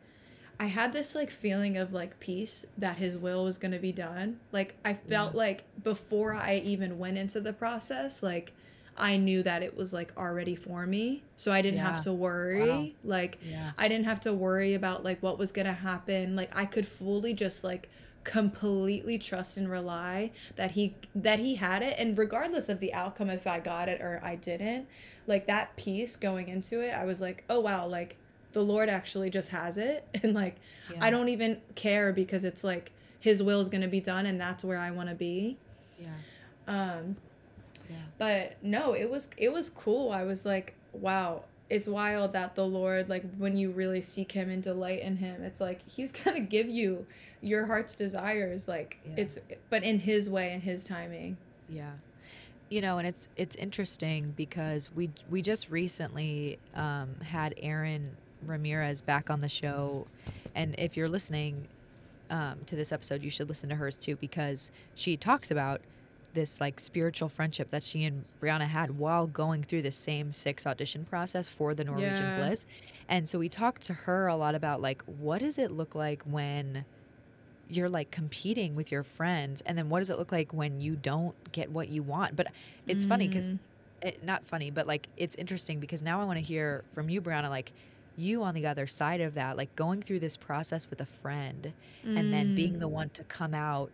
I 0.60 0.66
had 0.66 0.92
this 0.92 1.14
like 1.14 1.30
feeling 1.30 1.78
of 1.78 1.94
like 1.94 2.20
peace 2.20 2.66
that 2.78 2.98
his 2.98 3.16
will 3.18 3.44
was 3.44 3.58
going 3.60 3.74
to 3.74 3.78
be 3.80 3.92
done. 3.92 4.40
Like 4.52 4.76
I 4.84 4.94
felt 4.96 5.34
Yeah. 5.34 5.38
like 5.40 5.64
before 5.84 6.34
I 6.34 6.62
even 6.66 6.98
went 6.98 7.18
into 7.20 7.40
the 7.42 7.54
process 7.54 8.24
like 8.24 8.54
I 9.00 9.18
knew 9.18 9.44
that 9.44 9.62
it 9.62 9.78
was 9.78 9.94
like 9.94 10.12
already 10.18 10.56
for 10.56 10.88
me. 10.88 11.22
So 11.36 11.52
I 11.52 11.62
didn't 11.62 11.78
Yeah. 11.78 11.92
have 11.94 12.04
to 12.06 12.14
worry. 12.14 12.68
Wow. 12.70 12.88
Like 13.04 13.38
Yeah. 13.44 13.72
I 13.78 13.88
didn't 13.88 14.06
have 14.06 14.20
to 14.22 14.34
worry 14.34 14.74
about 14.74 15.04
like 15.04 15.22
what 15.22 15.38
was 15.38 15.52
going 15.52 15.68
to 15.68 15.74
happen. 15.74 16.36
Like 16.36 16.50
I 16.56 16.66
could 16.66 16.88
fully 16.88 17.36
just 17.36 17.64
like 17.64 17.90
completely 18.24 19.18
trust 19.18 19.58
and 19.58 19.70
rely 19.70 20.32
that 20.58 20.72
he 20.72 20.96
that 21.16 21.40
he 21.40 21.56
had 21.56 21.82
it 21.82 21.96
and 21.98 22.18
regardless 22.18 22.68
of 22.70 22.80
the 22.80 22.94
outcome 22.94 23.30
if 23.30 23.48
I 23.48 23.60
got 23.60 23.88
it 23.90 24.02
or 24.02 24.20
I 24.24 24.36
didn't, 24.36 24.88
like 25.28 25.46
that 25.48 25.76
piece 25.76 26.16
going 26.16 26.48
into 26.48 26.80
it, 26.82 26.92
I 26.94 27.04
was 27.06 27.22
like, 27.22 27.44
"Oh 27.50 27.60
wow, 27.60 27.86
like 27.88 28.16
the 28.54 28.62
Lord 28.64 28.90
actually 28.90 29.30
just 29.30 29.50
has 29.50 29.78
it." 29.78 30.08
And 30.24 30.34
like 30.34 30.56
Yeah. 30.92 30.98
I 31.06 31.10
don't 31.10 31.30
even 31.30 31.62
care 31.76 32.12
because 32.14 32.44
it's 32.46 32.64
like 32.64 32.92
his 33.20 33.44
will 33.44 33.60
is 33.62 33.70
going 33.70 33.82
to 33.82 33.88
be 33.88 34.00
done 34.02 34.26
and 34.26 34.40
that's 34.40 34.64
where 34.64 34.78
I 34.78 34.92
want 34.92 35.10
to 35.10 35.16
be. 35.16 35.58
Yeah. 36.00 36.08
Um 36.68 37.18
Yeah. 37.90 37.96
but 38.18 38.58
no 38.62 38.94
it 38.94 39.10
was 39.10 39.30
it 39.38 39.54
was 39.54 39.70
cool 39.70 40.12
i 40.12 40.24
was 40.24 40.46
like 40.46 40.74
wow 40.94 41.44
it's 41.70 41.88
wild 41.88 42.34
that 42.34 42.56
the 42.56 42.66
lord 42.66 43.08
like 43.08 43.24
when 43.38 43.56
you 43.56 43.72
really 43.72 44.02
seek 44.02 44.34
him 44.34 44.50
and 44.50 44.62
delight 44.62 45.00
in 45.02 45.18
him 45.18 45.42
it's 45.44 45.62
like 45.62 45.80
he's 45.88 46.12
gonna 46.24 46.40
give 46.42 46.68
you 46.68 47.06
your 47.42 47.66
heart's 47.68 47.96
desires 47.96 48.68
like 48.68 48.98
Yeah. 49.06 49.14
it's 49.24 49.40
but 49.70 49.84
in 49.84 50.00
his 50.00 50.30
way 50.30 50.52
and 50.52 50.64
his 50.64 50.84
timing 50.84 51.38
Yeah. 51.70 51.92
You 52.70 52.82
know, 52.82 52.98
and 52.98 53.08
it's 53.08 53.30
it's 53.38 53.56
interesting 53.56 54.34
because 54.36 54.90
we 54.94 55.10
we 55.30 55.42
just 55.42 55.70
recently 55.70 56.60
um, 56.76 57.16
had 57.24 57.54
Aaron 57.62 58.12
Ramirez 58.46 59.02
back 59.02 59.30
on 59.30 59.40
the 59.40 59.48
show, 59.48 60.06
and 60.54 60.76
if 60.78 60.98
you're 60.98 61.08
listening 61.08 61.68
um, 62.30 62.58
to 62.66 62.76
this 62.76 62.92
episode, 62.92 63.24
you 63.24 63.30
should 63.30 63.48
listen 63.48 63.70
to 63.70 63.76
hers 63.76 63.96
too 63.98 64.18
because 64.18 64.72
she 64.96 65.16
talks 65.16 65.50
about 65.50 65.80
this 66.34 66.60
like 66.60 66.80
spiritual 66.80 67.30
friendship 67.30 67.70
that 67.70 67.84
she 67.84 68.04
and 68.04 68.26
Brianna 68.42 68.68
had 68.68 68.92
while 69.00 69.28
going 69.28 69.64
through 69.64 69.82
the 69.82 69.92
same 69.92 70.32
six 70.34 70.68
audition 70.68 71.06
process 71.06 71.48
for 71.48 71.74
the 71.74 71.86
Norwegian 71.86 72.18
Yeah. 72.18 72.38
Bliss, 72.38 72.66
and 73.08 73.30
so 73.30 73.40
we 73.40 73.48
talked 73.48 73.84
to 73.84 73.94
her 73.94 74.28
a 74.28 74.36
lot 74.36 74.56
about 74.56 74.82
like 74.82 75.02
what 75.04 75.40
does 75.40 75.58
it 75.58 75.72
look 75.72 75.96
like 75.96 76.22
when 76.24 76.84
you're 77.70 77.90
like 77.90 78.12
competing 78.12 78.76
with 78.76 78.92
your 78.92 79.04
friends 79.04 79.62
and 79.62 79.78
then 79.78 79.90
what 79.90 80.00
does 80.00 80.10
it 80.10 80.18
look 80.18 80.32
like 80.32 80.54
when 80.54 80.80
you 80.80 80.96
don't 80.96 81.36
get 81.52 81.72
what 81.72 81.90
you 81.90 82.02
want 82.04 82.36
but 82.36 82.48
it's 82.88 83.04
funny 83.06 83.28
because 83.28 83.50
Mm. 83.50 83.60
it, 84.02 84.24
not 84.24 84.46
funny 84.46 84.72
but 84.72 84.88
like 84.88 85.08
it's 85.18 85.36
interesting 85.36 85.80
because 85.80 86.02
now 86.02 86.22
i 86.22 86.24
want 86.26 86.38
to 86.38 86.44
hear 86.44 86.84
from 86.94 87.10
you 87.10 87.22
brianna 87.22 87.50
like 87.50 87.74
you 88.16 88.44
on 88.44 88.54
the 88.56 88.66
other 88.66 88.88
side 88.88 89.22
of 89.22 89.34
that 89.36 89.58
like 89.58 89.76
going 89.76 90.02
through 90.02 90.20
this 90.20 90.38
process 90.38 90.90
with 90.90 91.02
a 91.02 91.06
friend 91.06 91.74
and 92.04 92.32
then 92.34 92.56
being 92.56 92.80
the 92.80 92.88
Mm. 92.88 92.92
one 92.92 93.10
to 93.12 93.24
come 93.26 93.54
out 93.54 93.92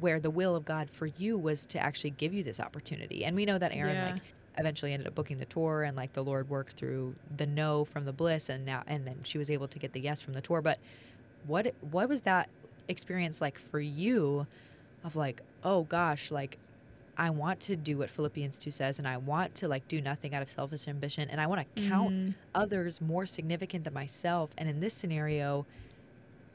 where 0.00 0.20
the 0.20 0.30
will 0.30 0.54
of 0.56 0.64
god 0.64 0.88
for 0.90 1.06
you 1.06 1.38
was 1.38 1.66
to 1.66 1.78
actually 1.78 2.10
give 2.10 2.32
you 2.34 2.42
this 2.42 2.60
opportunity 2.60 3.24
and 3.24 3.34
we 3.36 3.44
know 3.46 3.58
that 3.58 3.72
aaron 3.72 3.94
Yeah. 3.96 4.06
like 4.12 4.22
eventually 4.58 4.92
ended 4.92 5.06
up 5.08 5.14
booking 5.14 5.38
the 5.38 5.44
tour 5.46 5.82
and 5.84 5.96
like 5.96 6.12
the 6.12 6.22
lord 6.24 6.48
worked 6.50 6.72
through 6.72 7.14
the 7.36 7.46
no 7.46 7.84
from 7.84 8.04
the 8.04 8.12
bliss 8.12 8.48
and 8.50 8.66
now 8.66 8.82
and 8.86 9.06
then 9.06 9.16
she 9.22 9.38
was 9.38 9.48
able 9.50 9.68
to 9.68 9.78
get 9.78 9.92
the 9.92 10.00
yes 10.00 10.20
from 10.22 10.34
the 10.34 10.40
tour 10.42 10.60
but 10.60 10.78
what 11.46 11.72
what 11.90 12.08
was 12.08 12.22
that 12.22 12.48
experience 12.90 13.40
like 13.40 13.58
for 13.58 13.80
you 13.80 14.46
of 15.04 15.16
like 15.16 15.40
oh 15.64 15.84
gosh 15.84 16.30
like 16.30 16.58
i 17.16 17.30
want 17.30 17.58
to 17.60 17.76
do 17.76 17.96
what 17.98 18.10
philippians 18.10 18.58
2 18.58 18.70
says 18.70 18.98
and 18.98 19.06
i 19.08 19.16
want 19.16 19.54
to 19.54 19.68
like 19.68 19.86
do 19.88 20.00
nothing 20.00 20.34
out 20.34 20.42
of 20.42 20.50
selfish 20.50 20.88
ambition 20.88 21.28
and 21.30 21.40
i 21.40 21.46
want 21.46 21.60
to 21.76 21.82
count 21.88 22.10
Mhm. 22.12 22.34
others 22.54 23.00
more 23.00 23.24
significant 23.26 23.84
than 23.84 23.94
myself 23.94 24.52
and 24.58 24.68
in 24.68 24.80
this 24.80 24.92
scenario 24.94 25.64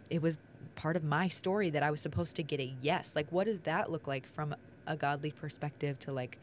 it 0.10 0.21
was 0.21 0.38
part 0.76 0.95
of 0.95 1.04
my 1.04 1.28
story 1.28 1.69
that 1.71 1.82
i 1.84 1.89
was 1.89 2.02
supposed 2.02 2.36
to 2.36 2.43
get 2.43 2.60
a 2.60 2.74
yes 2.82 3.15
like 3.15 3.32
what 3.32 3.45
does 3.45 3.62
that 3.62 3.91
look 3.91 4.08
like 4.08 4.26
from 4.28 4.56
a 4.88 4.95
godly 4.95 5.32
perspective 5.32 5.98
to 6.00 6.12
like 6.12 6.38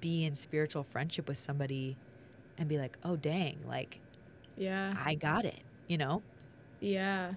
be 0.00 0.24
in 0.24 0.34
spiritual 0.34 0.82
friendship 0.84 1.26
with 1.28 1.36
somebody 1.36 1.96
and 2.56 2.68
be 2.68 2.78
like, 2.78 2.96
oh, 3.04 3.16
dang, 3.16 3.58
like, 3.68 3.98
yeah, 4.56 4.94
I 5.04 5.14
got 5.14 5.44
it, 5.44 5.60
you 5.88 5.98
know? 5.98 6.22
Yeah. 6.80 7.32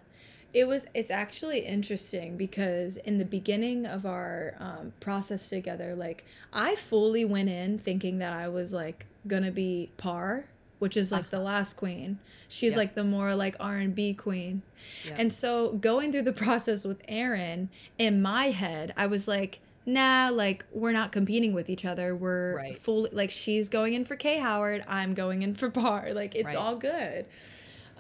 It 0.53 0.67
was, 0.67 0.85
it's 0.93 1.11
actually 1.11 1.59
interesting 1.59 2.35
because 2.35 2.97
in 2.97 3.17
the 3.17 3.25
beginning 3.25 3.85
of 3.85 4.05
our 4.05 4.55
um, 4.59 4.93
process 4.99 5.47
together, 5.49 5.95
like, 5.95 6.25
I 6.51 6.75
fully 6.75 7.23
went 7.23 7.49
in 7.49 7.77
thinking 7.77 8.19
that 8.19 8.33
I 8.33 8.47
was 8.47 8.73
like 8.73 9.05
gonna 9.27 9.51
be 9.51 9.91
Parr, 9.97 10.45
which 10.79 10.97
is 10.97 11.11
like 11.11 11.21
uh-huh. 11.21 11.37
the 11.37 11.43
last 11.43 11.73
queen. 11.73 12.19
She's 12.47 12.73
yeah. 12.73 12.79
like 12.79 12.95
the 12.95 13.03
more 13.03 13.33
like 13.35 13.55
R&B 13.59 14.15
queen. 14.15 14.61
Yeah. 15.05 15.15
And 15.17 15.31
so 15.31 15.73
going 15.73 16.11
through 16.11 16.23
the 16.23 16.33
process 16.45 16.83
with 16.83 17.01
Aaron, 17.07 17.69
in 17.97 18.21
my 18.21 18.49
head, 18.49 18.93
I 18.97 19.07
was 19.07 19.27
like, 19.27 19.59
nah, 19.85 20.29
like 20.33 20.65
we're 20.71 20.91
not 20.91 21.11
competing 21.11 21.53
with 21.53 21.69
each 21.69 21.85
other. 21.85 22.15
We're 22.15 22.57
right. 22.57 22.77
fully 22.77 23.09
like 23.13 23.31
she's 23.31 23.69
going 23.69 23.93
in 23.93 24.05
for 24.05 24.15
K 24.15 24.39
Howard, 24.39 24.83
I'm 24.87 25.13
going 25.13 25.43
in 25.43 25.55
for 25.55 25.69
Parr. 25.69 26.13
Like 26.13 26.35
it's 26.35 26.47
right. 26.47 26.55
all 26.55 26.75
good. 26.75 27.25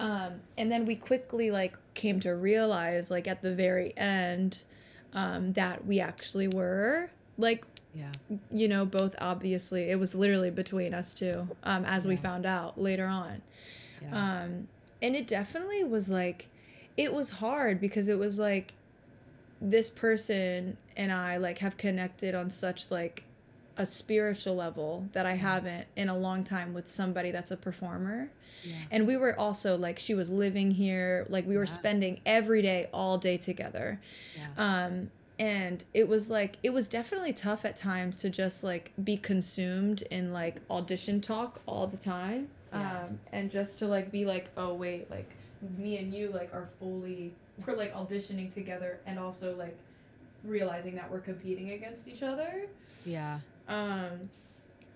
Um, 0.01 0.41
and 0.57 0.71
then 0.71 0.87
we 0.87 0.95
quickly 0.95 1.51
like 1.51 1.77
came 1.93 2.19
to 2.21 2.31
realize 2.31 3.11
like 3.11 3.27
at 3.27 3.41
the 3.41 3.53
very 3.53 3.95
end 3.95 4.63
um, 5.13 5.53
that 5.53 5.85
we 5.85 5.99
actually 5.99 6.47
were 6.47 7.11
like 7.37 7.65
yeah 7.93 8.11
you 8.51 8.67
know 8.67 8.85
both 8.85 9.15
obviously 9.19 9.89
it 9.89 9.99
was 9.99 10.15
literally 10.15 10.49
between 10.49 10.93
us 10.93 11.13
two 11.13 11.47
um, 11.63 11.85
as 11.85 12.05
yeah. 12.05 12.09
we 12.09 12.15
found 12.15 12.45
out 12.45 12.81
later 12.81 13.05
on 13.05 13.41
yeah. 14.01 14.41
um, 14.41 14.67
and 15.01 15.15
it 15.15 15.27
definitely 15.27 15.83
was 15.83 16.09
like 16.09 16.47
it 16.97 17.13
was 17.13 17.29
hard 17.29 17.79
because 17.79 18.07
it 18.07 18.17
was 18.17 18.37
like 18.37 18.73
this 19.61 19.89
person 19.89 20.77
and 20.97 21.11
I 21.11 21.37
like 21.37 21.59
have 21.59 21.77
connected 21.77 22.33
on 22.33 22.49
such 22.49 22.89
like 22.89 23.23
a 23.77 23.85
spiritual 23.85 24.55
level 24.55 25.07
that 25.13 25.25
I 25.25 25.33
haven't 25.33 25.87
in 25.95 26.09
a 26.09 26.17
long 26.17 26.43
time 26.43 26.73
with 26.73 26.91
somebody 26.91 27.31
that's 27.31 27.51
a 27.51 27.57
performer. 27.57 28.29
Yeah. 28.63 28.75
And 28.91 29.07
we 29.07 29.17
were 29.17 29.37
also 29.37 29.77
like 29.77 29.99
she 29.99 30.13
was 30.13 30.29
living 30.29 30.71
here, 30.71 31.25
like 31.29 31.47
we 31.47 31.55
were 31.57 31.63
yeah. 31.63 31.69
spending 31.69 32.21
every 32.25 32.61
day 32.61 32.89
all 32.93 33.17
day 33.17 33.37
together. 33.37 33.99
Yeah. 34.35 34.83
Um 34.85 35.11
and 35.39 35.83
it 35.93 36.07
was 36.07 36.29
like 36.29 36.57
it 36.61 36.71
was 36.71 36.87
definitely 36.87 37.33
tough 37.33 37.65
at 37.65 37.75
times 37.75 38.17
to 38.17 38.29
just 38.29 38.63
like 38.63 38.91
be 39.03 39.17
consumed 39.17 40.03
in 40.03 40.31
like 40.31 40.61
audition 40.69 41.21
talk 41.21 41.61
all 41.65 41.87
the 41.87 41.97
time. 41.97 42.49
Yeah. 42.71 43.03
Um 43.03 43.19
and 43.31 43.51
just 43.51 43.79
to 43.79 43.87
like 43.87 44.11
be 44.11 44.25
like, 44.25 44.49
"Oh 44.55 44.73
wait, 44.73 45.09
like 45.09 45.29
me 45.77 45.97
and 45.97 46.13
you 46.13 46.29
like 46.29 46.53
are 46.53 46.69
fully 46.79 47.33
we're 47.65 47.75
like 47.75 47.93
auditioning 47.93 48.53
together 48.53 48.99
and 49.05 49.19
also 49.19 49.55
like 49.55 49.77
realizing 50.43 50.95
that 50.95 51.09
we're 51.11 51.19
competing 51.19 51.71
against 51.71 52.07
each 52.07 52.23
other. 52.23 52.67
Yeah. 53.05 53.39
Um 53.67 54.21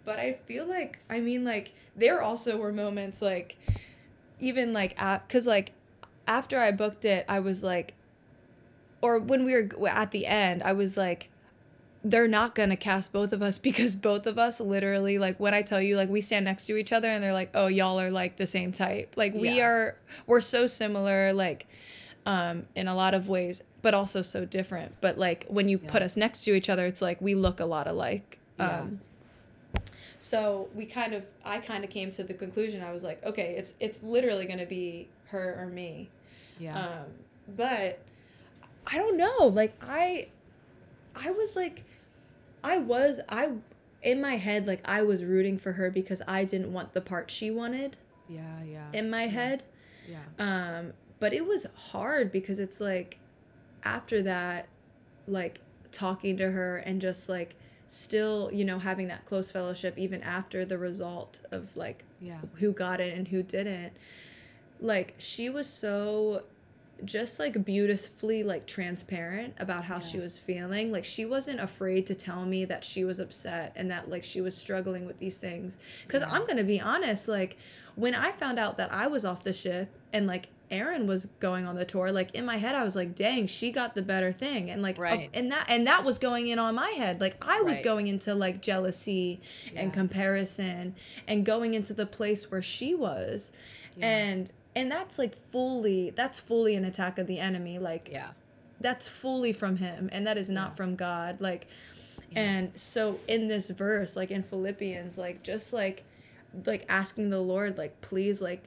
but 0.06 0.20
I 0.20 0.34
feel 0.46 0.66
like 0.66 1.00
I 1.10 1.20
mean 1.20 1.44
like 1.44 1.74
there 1.96 2.22
also 2.22 2.58
were 2.58 2.72
moments 2.72 3.22
like 3.22 3.58
even 4.40 4.74
like 4.74 5.00
at 5.02 5.28
cuz 5.28 5.46
like 5.48 5.72
after 6.28 6.60
I 6.60 6.72
booked 6.72 7.06
it 7.06 7.26
I 7.28 7.40
was 7.40 7.64
like 7.64 7.94
or 9.02 9.20
when 9.20 9.44
we 9.44 9.54
were 9.54 9.90
at 9.90 10.12
the 10.12 10.26
end 10.26 10.64
I 10.64 10.74
was 10.74 10.96
like 10.96 11.30
they're 12.04 12.28
not 12.28 12.54
to 12.54 12.76
cast 12.76 13.12
both 13.12 13.34
of 13.34 13.42
us 13.42 13.58
because 13.70 13.96
both 13.96 14.28
of 14.28 14.38
us 14.38 14.62
literally 14.62 15.18
like 15.18 15.40
when 15.40 15.54
I 15.54 15.62
tell 15.62 15.82
you 15.82 15.98
like 15.98 16.10
we 16.10 16.22
stand 16.22 16.46
next 16.46 16.66
to 16.68 16.78
each 16.78 16.94
other 16.94 17.08
and 17.08 17.24
they're 17.24 17.34
like 17.34 17.50
oh 17.54 17.68
y'all 17.68 18.00
are 18.00 18.12
like 18.12 18.38
the 18.38 18.48
same 18.48 18.72
type. 18.72 19.16
Like 19.18 19.34
we 19.34 19.58
yeah. 19.58 19.66
are 19.66 19.98
we're 20.28 20.42
so 20.42 20.68
similar 20.68 21.34
like 21.34 21.68
um, 22.26 22.64
in 22.76 22.88
a 22.88 22.96
lot 22.96 23.14
of 23.14 23.30
ways, 23.30 23.64
but 23.82 23.94
also 23.94 24.22
so 24.22 24.46
different. 24.46 24.96
But 25.00 25.18
like 25.18 25.46
when 25.48 25.70
you 25.70 25.80
yeah. 25.82 25.90
put 25.90 26.02
us 26.02 26.18
next 26.18 26.44
to 26.46 26.56
each 26.56 26.70
other, 26.70 26.86
it's 26.86 27.02
like 27.02 27.22
we 27.22 27.36
look 27.36 27.60
a 27.60 27.66
lot 27.66 27.88
alike. 27.88 28.40
Yeah. 28.60 28.80
Um, 28.80 29.02
so 30.26 30.70
we 30.74 30.88
kind 30.88 31.14
of, 31.14 31.24
I 31.46 31.60
kind 31.60 31.84
of 31.84 31.92
came 31.92 32.10
to 32.14 32.24
the 32.24 32.34
conclusion. 32.34 32.82
I 32.82 32.92
was 32.92 33.04
like, 33.04 33.24
okay, 33.24 33.54
it's 33.60 33.76
it's 33.80 34.02
literally 34.02 34.48
gonna 34.48 34.66
be 34.66 35.08
her 35.28 35.56
or 35.60 35.68
me. 35.68 36.10
Yeah. 36.60 36.76
Um, 36.80 37.06
but 37.56 38.00
I 38.88 38.98
don't 38.98 39.18
know. 39.18 39.46
Like 39.46 39.76
I, 39.88 40.30
I 41.16 41.30
was 41.30 41.56
like, 41.56 41.84
I 42.64 42.80
was 42.80 43.20
I, 43.30 43.52
in 44.02 44.20
my 44.20 44.38
head 44.38 44.66
like 44.66 44.82
I 44.84 45.04
was 45.04 45.24
rooting 45.24 45.60
for 45.60 45.74
her 45.74 45.92
because 45.92 46.24
I 46.28 46.44
didn't 46.44 46.74
want 46.74 46.94
the 46.94 47.02
part 47.02 47.30
she 47.30 47.52
wanted. 47.52 47.96
Yeah, 48.28 48.64
yeah. 48.68 48.88
In 48.94 49.12
my 49.12 49.26
yeah. 49.26 49.30
head. 49.30 49.64
Yeah. 50.10 50.24
Um, 50.40 50.94
but 51.20 51.34
it 51.34 51.46
was 51.46 51.68
hard 51.92 52.32
because 52.32 52.58
it's 52.58 52.82
like 52.82 53.20
after 53.84 54.24
that 54.24 54.70
like 55.28 55.60
talking 55.92 56.36
to 56.38 56.50
her 56.50 56.78
and 56.78 57.00
just 57.00 57.30
like 57.30 57.56
still 57.88 58.50
you 58.52 58.66
know 58.66 58.80
having 58.80 59.08
that 59.08 59.26
close 59.26 59.52
fellowship 59.52 59.98
even 59.98 60.22
after 60.24 60.66
the 60.66 60.78
result 60.78 61.40
of 61.52 61.76
like 61.76 62.04
yeah 62.20 62.40
who 62.56 62.72
got 62.72 63.00
it 63.00 63.16
and 63.16 63.28
who 63.28 63.44
didn't 63.44 63.94
like 64.80 65.14
she 65.18 65.50
was 65.50 65.68
so 65.68 66.44
just 67.04 67.40
like 67.40 67.66
beautifully 67.66 68.44
like 68.44 68.66
transparent 68.66 69.54
about 69.60 69.86
how 69.86 69.96
yeah. 69.96 70.02
she 70.02 70.18
was 70.18 70.40
feeling 70.40 70.92
like 70.92 71.04
she 71.04 71.26
wasn't 71.26 71.60
afraid 71.60 72.06
to 72.08 72.16
tell 72.16 72.46
me 72.46 72.64
that 72.64 72.84
she 72.86 73.04
was 73.04 73.20
upset 73.20 73.74
and 73.76 73.92
that 73.92 74.10
like 74.10 74.24
she 74.24 74.40
was 74.40 74.56
struggling 74.56 75.06
with 75.06 75.20
these 75.20 75.38
things 75.38 75.78
because 76.08 76.22
yeah. 76.22 76.32
i'm 76.32 76.48
gonna 76.48 76.64
be 76.64 76.80
honest 76.80 77.28
like 77.28 77.58
when 77.96 78.16
i 78.16 78.32
found 78.32 78.58
out 78.58 78.78
that 78.78 78.92
i 78.94 79.08
was 79.08 79.26
off 79.26 79.44
the 79.44 79.54
ship 79.54 79.90
and 80.14 80.26
like 80.26 80.48
Aaron 80.76 81.08
was 81.08 81.26
going 81.40 81.66
on 81.66 81.76
the 81.76 81.86
tour, 81.86 82.12
like 82.12 82.36
in 82.36 82.46
my 82.46 82.58
head, 82.58 82.76
I 82.76 82.84
was 82.84 82.96
like, 82.96 83.16
dang, 83.16 83.48
she 83.48 83.72
got 83.72 83.96
the 83.96 84.02
better 84.02 84.32
thing. 84.32 84.70
And 84.70 84.82
like, 84.82 84.98
right. 84.98 85.30
And 85.34 85.52
that, 85.52 85.66
and 85.70 85.88
that 85.88 86.04
was 86.04 86.20
going 86.20 86.48
in 86.48 86.60
on 86.60 86.76
my 86.76 86.90
head. 86.92 87.22
Like 87.22 87.38
I 87.42 87.62
was 87.62 87.76
right. 87.76 87.84
going 87.84 88.08
into 88.08 88.36
like 88.36 88.62
jealousy 88.62 89.42
yeah. 89.72 89.82
and 89.82 89.94
comparison 89.94 90.96
and 91.28 91.46
going 91.46 91.74
into 91.74 91.94
the 91.94 92.06
place 92.06 92.52
where 92.52 92.62
she 92.62 92.94
was. 92.94 93.52
Yeah. 93.98 94.08
And, 94.08 94.50
and 94.76 94.92
that's 94.92 95.18
like 95.18 95.36
fully, 95.52 96.12
that's 96.12 96.40
fully 96.40 96.76
an 96.76 96.86
attack 96.86 97.18
of 97.18 97.28
the 97.28 97.40
enemy. 97.40 97.80
Like, 97.80 98.10
yeah, 98.12 98.30
that's 98.80 99.08
fully 99.08 99.54
from 99.54 99.78
him. 99.78 100.10
And 100.12 100.28
that 100.28 100.38
is 100.38 100.50
not 100.50 100.72
yeah. 100.72 100.76
from 100.76 100.96
God. 100.96 101.40
Like, 101.40 101.68
and 102.36 102.78
so 102.78 103.20
in 103.28 103.48
this 103.48 103.70
verse, 103.70 104.18
like 104.18 104.32
in 104.32 104.44
Philippians, 104.44 105.18
like 105.18 105.42
just 105.44 105.72
like, 105.72 106.04
like 106.66 106.86
asking 106.88 107.30
the 107.30 107.40
Lord, 107.40 107.78
like, 107.78 108.00
please, 108.02 108.42
like, 108.42 108.64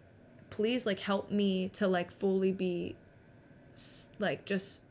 please 0.51 0.87
like 0.87 1.01
help 1.01 1.31
me 1.31 1.69
to 1.69 1.87
like 1.87 2.11
fully 2.11 2.53
be 2.53 2.97
like 4.19 4.45
just 4.45 4.83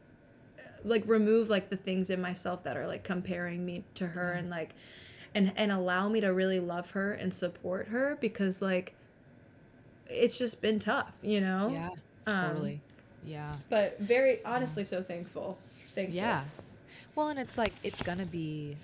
like 0.84 1.04
remove 1.08 1.50
like 1.50 1.70
the 1.70 1.78
things 1.78 2.10
in 2.10 2.22
myself 2.22 2.64
that 2.64 2.78
are 2.78 2.88
like 2.88 3.04
comparing 3.04 3.66
me 3.66 3.84
to 3.96 4.08
her 4.08 4.32
and 4.32 4.50
like 4.50 4.74
and 5.36 5.52
and 5.56 5.72
allow 5.72 6.08
me 6.08 6.22
to 6.22 6.28
really 6.28 6.60
love 6.60 6.92
her 6.92 7.12
and 7.12 7.34
support 7.34 7.88
her 7.90 8.18
because 8.22 8.62
like 8.62 8.94
it's 10.08 10.38
just 10.38 10.62
been 10.62 10.80
tough 10.80 11.12
you 11.22 11.42
know? 11.42 11.70
Yeah 11.74 11.90
um, 12.28 12.50
totally. 12.50 12.82
Yeah. 13.26 13.54
but 13.70 14.00
very 14.00 14.44
honestly 14.46 14.84
yeah. 14.84 14.88
so 14.88 15.04
thankful. 15.04 15.58
Thankful 15.94 16.16
yeah. 16.16 16.44
Well 17.16 17.30
and 17.30 17.40
it's 17.40 17.58
like 17.58 17.74
it's 17.84 18.02
gonna 18.02 18.26
be 18.26 18.78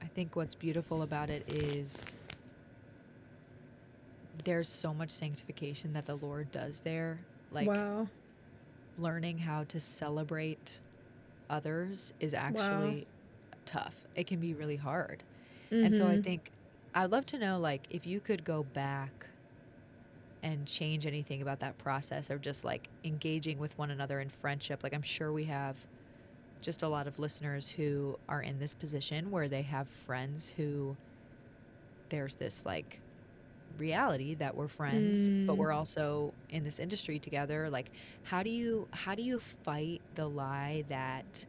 i 0.00 0.06
think 0.06 0.36
what's 0.36 0.54
beautiful 0.54 1.02
about 1.02 1.28
it 1.28 1.44
is 1.52 2.18
there's 4.44 4.68
so 4.68 4.94
much 4.94 5.10
sanctification 5.10 5.92
that 5.94 6.06
the 6.06 6.16
Lord 6.16 6.50
does 6.50 6.80
there. 6.80 7.18
Like 7.50 7.68
wow. 7.68 8.08
learning 8.98 9.38
how 9.38 9.64
to 9.64 9.80
celebrate 9.80 10.80
others 11.50 12.12
is 12.20 12.34
actually 12.34 13.06
wow. 13.06 13.58
tough. 13.64 13.96
It 14.14 14.26
can 14.26 14.40
be 14.40 14.54
really 14.54 14.76
hard. 14.76 15.22
Mm-hmm. 15.70 15.86
And 15.86 15.96
so 15.96 16.06
I 16.06 16.12
mm-hmm. 16.12 16.22
think 16.22 16.50
I'd 16.94 17.10
love 17.10 17.26
to 17.26 17.38
know 17.38 17.58
like 17.58 17.82
if 17.90 18.06
you 18.06 18.20
could 18.20 18.44
go 18.44 18.62
back 18.62 19.26
and 20.42 20.66
change 20.66 21.06
anything 21.06 21.40
about 21.40 21.60
that 21.60 21.76
process 21.78 22.28
of 22.28 22.42
just 22.42 22.64
like 22.64 22.88
engaging 23.02 23.58
with 23.58 23.76
one 23.78 23.90
another 23.90 24.20
in 24.20 24.28
friendship. 24.28 24.82
Like 24.82 24.92
I'm 24.92 25.02
sure 25.02 25.32
we 25.32 25.44
have 25.44 25.78
just 26.60 26.82
a 26.82 26.88
lot 26.88 27.06
of 27.06 27.18
listeners 27.18 27.70
who 27.70 28.18
are 28.28 28.42
in 28.42 28.58
this 28.58 28.74
position 28.74 29.30
where 29.30 29.48
they 29.48 29.62
have 29.62 29.88
friends 29.88 30.52
who 30.56 30.96
there's 32.10 32.34
this 32.34 32.66
like 32.66 33.00
reality 33.78 34.34
that 34.34 34.56
we're 34.56 34.68
friends 34.68 35.28
mm. 35.28 35.46
but 35.46 35.56
we're 35.56 35.70
mm. 35.70 35.76
also 35.76 36.32
in 36.50 36.64
this 36.64 36.78
industry 36.78 37.18
together 37.18 37.68
like 37.70 37.90
how 38.24 38.42
do 38.42 38.50
you 38.50 38.86
how 38.92 39.14
do 39.14 39.22
you 39.22 39.38
fight 39.38 40.00
the 40.14 40.26
lie 40.26 40.84
that 40.88 41.46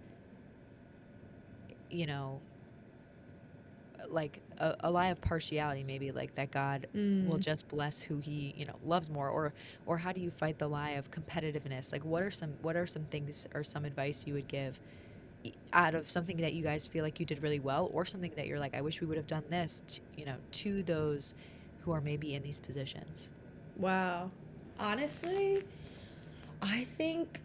you 1.89 2.05
know 2.05 2.39
like 4.09 4.39
a, 4.59 4.75
a 4.81 4.91
lie 4.91 5.07
of 5.07 5.19
partiality 5.21 5.83
maybe 5.83 6.11
like 6.11 6.33
that 6.35 6.51
god 6.51 6.87
mm. 6.95 7.27
will 7.27 7.37
just 7.37 7.67
bless 7.67 8.01
who 8.01 8.17
he 8.17 8.53
you 8.57 8.65
know 8.65 8.75
loves 8.85 9.09
more 9.09 9.29
or 9.29 9.53
or 9.85 9.97
how 9.97 10.11
do 10.11 10.21
you 10.21 10.29
fight 10.29 10.57
the 10.57 10.67
lie 10.67 10.91
of 10.91 11.09
competitiveness 11.11 11.91
like 11.91 12.03
what 12.05 12.21
are 12.21 12.31
some 12.31 12.53
what 12.61 12.75
are 12.75 12.85
some 12.85 13.03
things 13.05 13.47
or 13.53 13.63
some 13.63 13.85
advice 13.85 14.25
you 14.27 14.33
would 14.33 14.47
give 14.47 14.79
out 15.73 15.93
of 15.93 16.09
something 16.09 16.37
that 16.37 16.53
you 16.53 16.63
guys 16.63 16.87
feel 16.87 17.03
like 17.03 17.19
you 17.19 17.25
did 17.25 17.41
really 17.43 17.59
well 17.59 17.89
or 17.93 18.05
something 18.05 18.31
that 18.35 18.47
you're 18.47 18.59
like 18.59 18.75
i 18.75 18.81
wish 18.81 19.01
we 19.01 19.07
would 19.07 19.17
have 19.17 19.27
done 19.27 19.43
this 19.49 19.83
to, 19.87 20.01
you 20.17 20.25
know 20.25 20.35
to 20.51 20.83
those 20.83 21.33
who 21.85 21.91
are 21.91 22.01
maybe 22.01 22.35
in 22.35 22.43
these 22.43 22.59
positions? 22.59 23.31
Wow. 23.77 24.31
Honestly, 24.79 25.63
I 26.61 26.83
think 26.83 27.39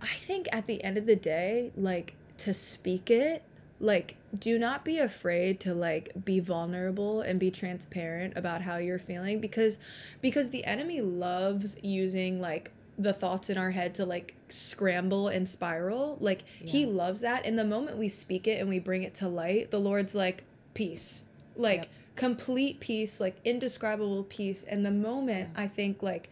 I 0.00 0.06
think 0.06 0.48
at 0.52 0.66
the 0.66 0.82
end 0.84 0.96
of 0.96 1.06
the 1.06 1.16
day, 1.16 1.72
like 1.76 2.14
to 2.38 2.54
speak 2.54 3.10
it, 3.10 3.42
like 3.80 4.16
do 4.38 4.58
not 4.58 4.84
be 4.84 4.98
afraid 4.98 5.60
to 5.60 5.74
like 5.74 6.12
be 6.24 6.40
vulnerable 6.40 7.20
and 7.20 7.38
be 7.38 7.50
transparent 7.50 8.36
about 8.36 8.62
how 8.62 8.76
you're 8.76 8.98
feeling 8.98 9.40
because 9.40 9.78
because 10.20 10.50
the 10.50 10.64
enemy 10.64 11.00
loves 11.00 11.76
using 11.82 12.40
like 12.40 12.70
the 12.96 13.12
thoughts 13.12 13.50
in 13.50 13.58
our 13.58 13.72
head 13.72 13.94
to 13.94 14.04
like 14.04 14.34
scramble 14.48 15.28
and 15.28 15.48
spiral 15.48 16.16
like 16.20 16.44
yeah. 16.60 16.70
he 16.70 16.86
loves 16.86 17.20
that 17.20 17.44
in 17.44 17.56
the 17.56 17.64
moment 17.64 17.98
we 17.98 18.08
speak 18.08 18.46
it 18.46 18.60
and 18.60 18.68
we 18.68 18.78
bring 18.78 19.02
it 19.02 19.14
to 19.14 19.28
light 19.28 19.70
the 19.70 19.80
lord's 19.80 20.14
like 20.14 20.44
peace 20.74 21.24
like 21.56 21.80
yep. 21.80 21.88
Complete 22.16 22.80
peace 22.80 23.20
like 23.20 23.36
indescribable 23.44 24.24
peace 24.24 24.62
and 24.64 24.86
the 24.86 24.90
moment 24.90 25.50
yeah. 25.54 25.62
i 25.62 25.66
think 25.66 26.02
like 26.02 26.30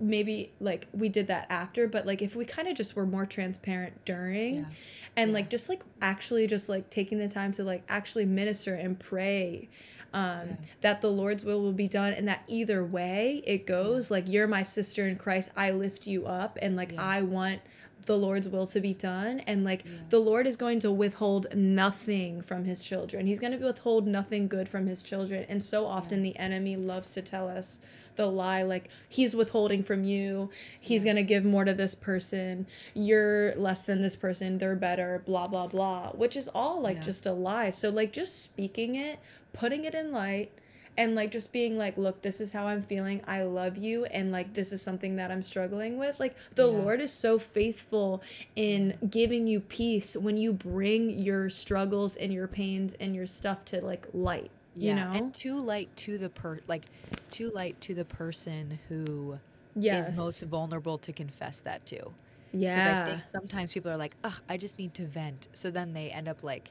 maybe 0.00 0.52
like 0.60 0.86
we 0.92 1.08
did 1.08 1.26
that 1.26 1.46
after 1.48 1.86
but 1.88 2.04
like 2.04 2.20
if 2.20 2.36
we 2.36 2.44
kind 2.44 2.68
of 2.68 2.76
just 2.76 2.94
were 2.96 3.06
more 3.06 3.24
transparent 3.24 4.04
during 4.04 4.56
yeah 4.56 4.64
and 5.16 5.30
yeah. 5.30 5.34
like 5.34 5.50
just 5.50 5.68
like 5.68 5.80
actually 6.00 6.46
just 6.46 6.68
like 6.68 6.90
taking 6.90 7.18
the 7.18 7.28
time 7.28 7.52
to 7.52 7.64
like 7.64 7.82
actually 7.88 8.24
minister 8.24 8.74
and 8.74 9.00
pray 9.00 9.68
um 10.12 10.48
yeah. 10.48 10.56
that 10.82 11.00
the 11.00 11.10
lord's 11.10 11.44
will 11.44 11.60
will 11.60 11.72
be 11.72 11.88
done 11.88 12.12
and 12.12 12.28
that 12.28 12.42
either 12.46 12.84
way 12.84 13.42
it 13.46 13.66
goes 13.66 14.10
yeah. 14.10 14.14
like 14.14 14.24
you're 14.28 14.46
my 14.46 14.62
sister 14.62 15.08
in 15.08 15.16
christ 15.16 15.50
i 15.56 15.70
lift 15.70 16.06
you 16.06 16.26
up 16.26 16.58
and 16.62 16.76
like 16.76 16.96
i 16.98 17.20
want 17.20 17.60
the 18.06 18.16
Lord's 18.16 18.48
will 18.48 18.66
to 18.68 18.80
be 18.80 18.94
done. 18.94 19.40
And 19.40 19.64
like 19.64 19.84
yeah. 19.84 19.92
the 20.08 20.18
Lord 20.18 20.46
is 20.46 20.56
going 20.56 20.80
to 20.80 20.90
withhold 20.90 21.54
nothing 21.54 22.42
from 22.42 22.64
his 22.64 22.82
children. 22.82 23.26
He's 23.26 23.38
going 23.38 23.52
to 23.58 23.64
withhold 23.64 24.06
nothing 24.06 24.48
good 24.48 24.68
from 24.68 24.86
his 24.86 25.02
children. 25.02 25.44
And 25.48 25.62
so 25.62 25.86
often 25.86 26.24
yeah. 26.24 26.32
the 26.32 26.38
enemy 26.38 26.76
loves 26.76 27.12
to 27.12 27.22
tell 27.22 27.48
us 27.48 27.80
the 28.16 28.26
lie 28.26 28.62
like 28.62 28.88
he's 29.08 29.36
withholding 29.36 29.82
from 29.82 30.02
you 30.02 30.50
he's 30.80 31.04
yeah. 31.04 31.12
going 31.12 31.22
to 31.22 31.28
give 31.28 31.44
more 31.44 31.64
to 31.64 31.74
this 31.74 31.94
person 31.94 32.66
you're 32.94 33.54
less 33.56 33.82
than 33.82 34.00
this 34.00 34.16
person 34.16 34.56
they're 34.56 34.74
better 34.74 35.22
blah 35.26 35.46
blah 35.46 35.66
blah 35.66 36.08
which 36.12 36.34
is 36.34 36.48
all 36.48 36.80
like 36.80 37.02
just 37.02 37.26
a 37.26 37.32
lie 37.32 37.68
so 37.68 37.90
like 37.90 38.14
just 38.14 38.42
speaking 38.42 38.94
it 38.94 39.18
putting 39.52 39.84
it 39.84 39.94
in 39.94 40.12
light 40.12 40.50
and 40.96 41.14
like 41.14 41.30
just 41.30 41.52
being 41.52 41.76
like 41.76 41.96
look 41.96 42.22
this 42.22 42.40
is 42.40 42.52
how 42.52 42.66
i'm 42.66 42.82
feeling. 42.82 43.22
I 43.26 43.42
love 43.42 43.76
you 43.76 44.04
and 44.06 44.32
like 44.32 44.54
this 44.54 44.72
is 44.72 44.82
something 44.82 45.16
that 45.16 45.30
i'm 45.30 45.42
struggling 45.42 45.98
with. 45.98 46.18
Like 46.20 46.36
the 46.54 46.70
yeah. 46.70 46.78
lord 46.78 47.00
is 47.00 47.12
so 47.12 47.38
faithful 47.38 48.22
in 48.54 48.96
giving 49.08 49.46
you 49.46 49.60
peace 49.60 50.16
when 50.16 50.36
you 50.36 50.52
bring 50.52 51.10
your 51.10 51.50
struggles 51.50 52.16
and 52.16 52.32
your 52.32 52.48
pains 52.48 52.94
and 53.00 53.14
your 53.14 53.26
stuff 53.26 53.64
to 53.66 53.80
like 53.80 54.06
light 54.12 54.50
yeah, 54.74 54.90
you 54.90 54.94
know? 54.96 55.18
and 55.18 55.34
too 55.34 55.60
light 55.60 55.94
to 55.96 56.18
the 56.18 56.28
per 56.28 56.60
like 56.66 56.84
too 57.30 57.50
light 57.54 57.80
to 57.82 57.94
the 57.94 58.04
person 58.04 58.78
who 58.88 59.38
yes. 59.74 60.10
is 60.10 60.16
most 60.16 60.42
vulnerable 60.42 60.98
to 60.98 61.12
confess 61.12 61.60
that 61.60 61.84
to. 61.86 62.12
Yeah 62.52 62.74
because 62.74 62.86
i 62.86 63.04
think 63.04 63.24
sometimes 63.24 63.72
people 63.72 63.90
are 63.90 63.96
like 63.96 64.14
ugh 64.24 64.40
i 64.48 64.56
just 64.56 64.78
need 64.78 64.94
to 64.94 65.06
vent. 65.06 65.48
So 65.52 65.70
then 65.70 65.92
they 65.92 66.10
end 66.10 66.28
up 66.28 66.42
like 66.42 66.70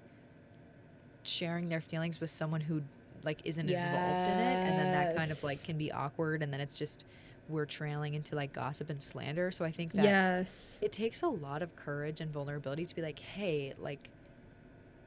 sharing 1.24 1.70
their 1.70 1.82
feelings 1.82 2.20
with 2.20 2.30
someone 2.30 2.62
who 2.62 2.82
like 3.26 3.42
isn't 3.44 3.68
yes. 3.68 3.86
involved 3.86 4.30
in 4.30 4.38
it 4.38 4.70
and 4.70 4.80
then 4.80 4.92
that 4.92 5.16
kind 5.16 5.32
of 5.32 5.44
like 5.44 5.64
can 5.64 5.78
be 5.78 5.92
awkward 5.92 6.42
and 6.44 6.54
then 6.54 6.62
it's 6.62 6.78
just 6.78 7.06
we're 7.48 7.66
trailing 7.66 8.16
into 8.16 8.36
like 8.36 8.54
gossip 8.54 8.90
and 8.90 9.02
slander. 9.02 9.52
So 9.52 9.66
i 9.66 9.72
think 9.72 9.94
that 9.94 10.06
yes. 10.06 10.80
it 10.82 10.92
takes 10.92 11.22
a 11.22 11.28
lot 11.28 11.62
of 11.62 11.76
courage 11.76 12.22
and 12.22 12.32
vulnerability 12.32 12.86
to 12.86 12.96
be 12.96 13.02
like 13.02 13.20
hey 13.20 13.74
like 13.80 14.10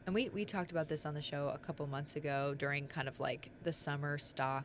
and 0.06 0.14
we 0.14 0.30
we 0.30 0.44
talked 0.44 0.70
about 0.70 0.88
this 0.88 1.04
on 1.04 1.14
the 1.14 1.20
show 1.20 1.52
a 1.54 1.58
couple 1.58 1.86
months 1.86 2.16
ago 2.16 2.54
during 2.56 2.86
kind 2.86 3.08
of 3.08 3.20
like 3.20 3.50
the 3.62 3.72
summer 3.72 4.16
stock 4.16 4.64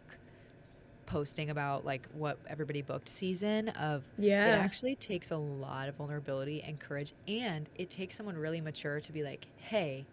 posting 1.06 1.50
about 1.50 1.84
like 1.86 2.08
what 2.14 2.38
everybody 2.48 2.82
booked 2.82 3.10
season 3.10 3.68
of 3.70 4.08
yeah. 4.18 4.56
it 4.56 4.60
actually 4.60 4.96
takes 4.96 5.32
a 5.32 5.38
lot 5.38 5.90
of 5.90 5.96
vulnerability 5.96 6.64
and 6.64 6.80
courage 6.80 7.12
and 7.28 7.70
it 7.76 7.90
takes 7.90 8.16
someone 8.16 8.38
really 8.38 8.62
mature 8.62 9.02
to 9.02 9.12
be 9.12 9.22
like 9.22 9.48
hey 9.58 10.06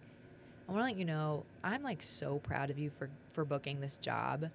i 0.70 0.72
want 0.72 0.82
to 0.82 0.86
let 0.86 0.96
you 0.96 1.04
know 1.04 1.44
i'm 1.62 1.82
like 1.82 2.00
so 2.00 2.38
proud 2.38 2.70
of 2.70 2.78
you 2.78 2.88
for 2.88 3.10
for 3.32 3.44
booking 3.44 3.80
this 3.80 3.96
job 3.96 4.48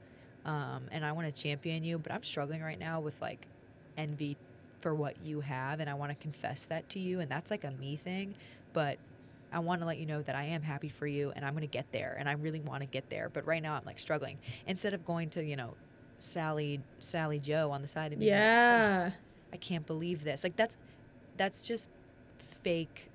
um, 0.45 0.83
and 0.91 1.05
i 1.05 1.11
want 1.11 1.27
to 1.27 1.43
champion 1.43 1.83
you 1.83 1.99
but 1.99 2.11
i'm 2.11 2.23
struggling 2.23 2.61
right 2.61 2.79
now 2.79 2.99
with 2.99 3.21
like 3.21 3.47
envy 3.97 4.35
for 4.81 4.95
what 4.95 5.15
you 5.23 5.41
have 5.41 5.79
and 5.79 5.89
i 5.89 5.93
want 5.93 6.11
to 6.11 6.15
confess 6.15 6.65
that 6.65 6.87
to 6.89 6.99
you 6.99 7.19
and 7.19 7.29
that's 7.29 7.51
like 7.51 7.63
a 7.63 7.71
me 7.71 7.95
thing 7.95 8.33
but 8.73 8.97
I 9.55 9.59
want 9.59 9.79
to 9.79 9.87
let 9.87 9.97
you 9.97 10.05
know 10.05 10.21
that 10.21 10.35
I 10.35 10.43
am 10.43 10.61
happy 10.61 10.89
for 10.89 11.07
you 11.07 11.31
and 11.33 11.45
I'm 11.45 11.53
going 11.53 11.61
to 11.61 11.67
get 11.67 11.89
there 11.93 12.17
and 12.19 12.27
I 12.27 12.33
really 12.33 12.59
want 12.59 12.81
to 12.81 12.87
get 12.87 13.09
there. 13.09 13.29
But 13.29 13.47
right 13.47 13.63
now 13.63 13.75
I'm 13.75 13.85
like 13.85 13.97
struggling. 13.97 14.37
Instead 14.67 14.93
of 14.93 15.05
going 15.05 15.29
to, 15.29 15.43
you 15.43 15.55
know, 15.55 15.75
Sally 16.19 16.81
Sally 16.99 17.39
Joe 17.39 17.71
on 17.71 17.81
the 17.81 17.87
side 17.87 18.11
of 18.11 18.19
me. 18.19 18.27
Yeah. 18.27 19.03
Like, 19.05 19.13
I 19.53 19.57
can't 19.57 19.85
believe 19.85 20.25
this. 20.25 20.43
Like 20.43 20.57
that's 20.57 20.77
that's 21.37 21.61
just 21.61 21.89
fake 22.39 23.09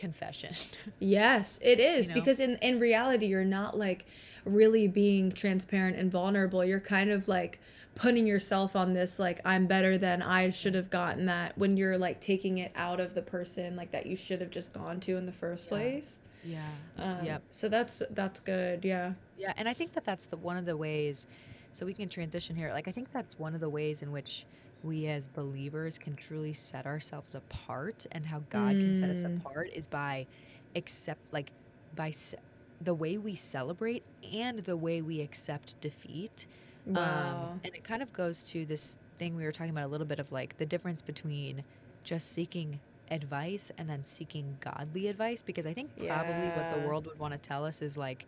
confession. 0.00 0.54
yes, 0.98 1.60
it 1.62 1.78
is 1.78 2.08
you 2.08 2.14
know? 2.14 2.20
because 2.20 2.40
in 2.40 2.56
in 2.56 2.80
reality 2.80 3.26
you're 3.26 3.44
not 3.44 3.78
like 3.78 4.06
really 4.44 4.88
being 4.88 5.30
transparent 5.30 5.96
and 5.96 6.10
vulnerable. 6.10 6.64
You're 6.64 6.80
kind 6.80 7.10
of 7.10 7.28
like 7.28 7.60
putting 7.94 8.26
yourself 8.26 8.74
on 8.74 8.94
this 8.94 9.18
like 9.18 9.40
I'm 9.44 9.66
better 9.66 9.98
than 9.98 10.22
I 10.22 10.50
should 10.50 10.74
have 10.74 10.90
gotten 10.90 11.26
that 11.26 11.56
when 11.58 11.76
you're 11.76 11.98
like 11.98 12.20
taking 12.20 12.58
it 12.58 12.72
out 12.74 12.98
of 12.98 13.14
the 13.14 13.22
person 13.22 13.76
like 13.76 13.90
that 13.90 14.06
you 14.06 14.16
should 14.16 14.40
have 14.40 14.50
just 14.50 14.72
gone 14.72 15.00
to 15.00 15.16
in 15.16 15.26
the 15.26 15.32
first 15.32 15.66
yeah. 15.66 15.68
place. 15.68 16.20
Yeah. 16.42 16.60
Um, 16.96 17.24
yep. 17.24 17.42
So 17.50 17.68
that's 17.68 18.02
that's 18.10 18.40
good. 18.40 18.84
Yeah. 18.84 19.12
Yeah, 19.38 19.52
and 19.56 19.68
I 19.68 19.74
think 19.74 19.92
that 19.92 20.04
that's 20.04 20.26
the 20.26 20.36
one 20.36 20.56
of 20.56 20.64
the 20.64 20.76
ways. 20.76 21.26
So 21.72 21.86
we 21.86 21.94
can 21.94 22.08
transition 22.08 22.56
here. 22.56 22.72
Like 22.72 22.88
I 22.88 22.92
think 22.92 23.12
that's 23.12 23.38
one 23.38 23.54
of 23.54 23.60
the 23.60 23.68
ways 23.68 24.02
in 24.02 24.10
which 24.10 24.46
we 24.82 25.06
as 25.06 25.26
believers 25.26 25.98
can 25.98 26.14
truly 26.16 26.52
set 26.52 26.86
ourselves 26.86 27.34
apart, 27.34 28.06
and 28.12 28.24
how 28.24 28.42
God 28.50 28.76
mm. 28.76 28.80
can 28.80 28.94
set 28.94 29.10
us 29.10 29.24
mm. 29.24 29.36
apart 29.36 29.70
is 29.74 29.86
by 29.86 30.26
accept 30.76 31.20
like 31.32 31.52
by 31.96 32.10
se- 32.10 32.38
the 32.80 32.94
way 32.94 33.18
we 33.18 33.34
celebrate 33.34 34.02
and 34.32 34.60
the 34.60 34.76
way 34.76 35.02
we 35.02 35.20
accept 35.20 35.78
defeat 35.80 36.46
um, 36.88 36.94
wow. 36.94 37.48
Um, 37.52 37.60
and 37.64 37.74
it 37.74 37.84
kind 37.84 38.02
of 38.02 38.12
goes 38.12 38.42
to 38.50 38.64
this 38.64 38.98
thing 39.18 39.36
we 39.36 39.44
were 39.44 39.52
talking 39.52 39.70
about 39.70 39.84
a 39.84 39.88
little 39.88 40.06
bit 40.06 40.18
of 40.18 40.32
like 40.32 40.56
the 40.56 40.66
difference 40.66 41.02
between 41.02 41.62
just 42.04 42.32
seeking 42.32 42.80
advice 43.10 43.70
and 43.76 43.88
then 43.88 44.04
seeking 44.04 44.56
godly 44.60 45.08
advice 45.08 45.42
because 45.42 45.66
I 45.66 45.72
think 45.72 45.90
probably 45.96 46.32
yeah. 46.32 46.56
what 46.56 46.70
the 46.70 46.78
world 46.86 47.06
would 47.06 47.18
want 47.18 47.32
to 47.32 47.38
tell 47.38 47.64
us 47.64 47.82
is 47.82 47.98
like 47.98 48.26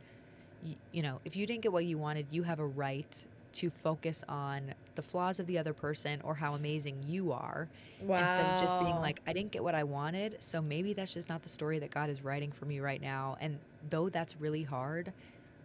you, 0.62 0.74
you 0.92 1.02
know, 1.02 1.20
if 1.24 1.34
you 1.34 1.46
didn't 1.46 1.62
get 1.62 1.72
what 1.72 1.84
you 1.86 1.98
wanted, 1.98 2.26
you 2.30 2.42
have 2.42 2.58
a 2.58 2.66
right 2.66 3.26
to 3.54 3.70
focus 3.70 4.24
on 4.28 4.74
the 4.94 5.02
flaws 5.02 5.40
of 5.40 5.46
the 5.46 5.58
other 5.58 5.72
person 5.72 6.20
or 6.22 6.34
how 6.34 6.54
amazing 6.54 6.96
you 7.06 7.32
are 7.32 7.68
wow. 8.02 8.18
instead 8.18 8.46
of 8.46 8.60
just 8.60 8.78
being 8.80 8.96
like 8.96 9.20
I 9.26 9.32
didn't 9.32 9.52
get 9.52 9.62
what 9.62 9.74
I 9.74 9.84
wanted, 9.84 10.36
so 10.40 10.60
maybe 10.60 10.92
that's 10.92 11.14
just 11.14 11.28
not 11.28 11.42
the 11.42 11.48
story 11.48 11.78
that 11.78 11.90
God 11.90 12.10
is 12.10 12.22
writing 12.22 12.52
for 12.52 12.64
me 12.64 12.80
right 12.80 13.00
now. 13.00 13.36
And 13.40 13.58
though 13.90 14.08
that's 14.08 14.40
really 14.40 14.62
hard, 14.62 15.12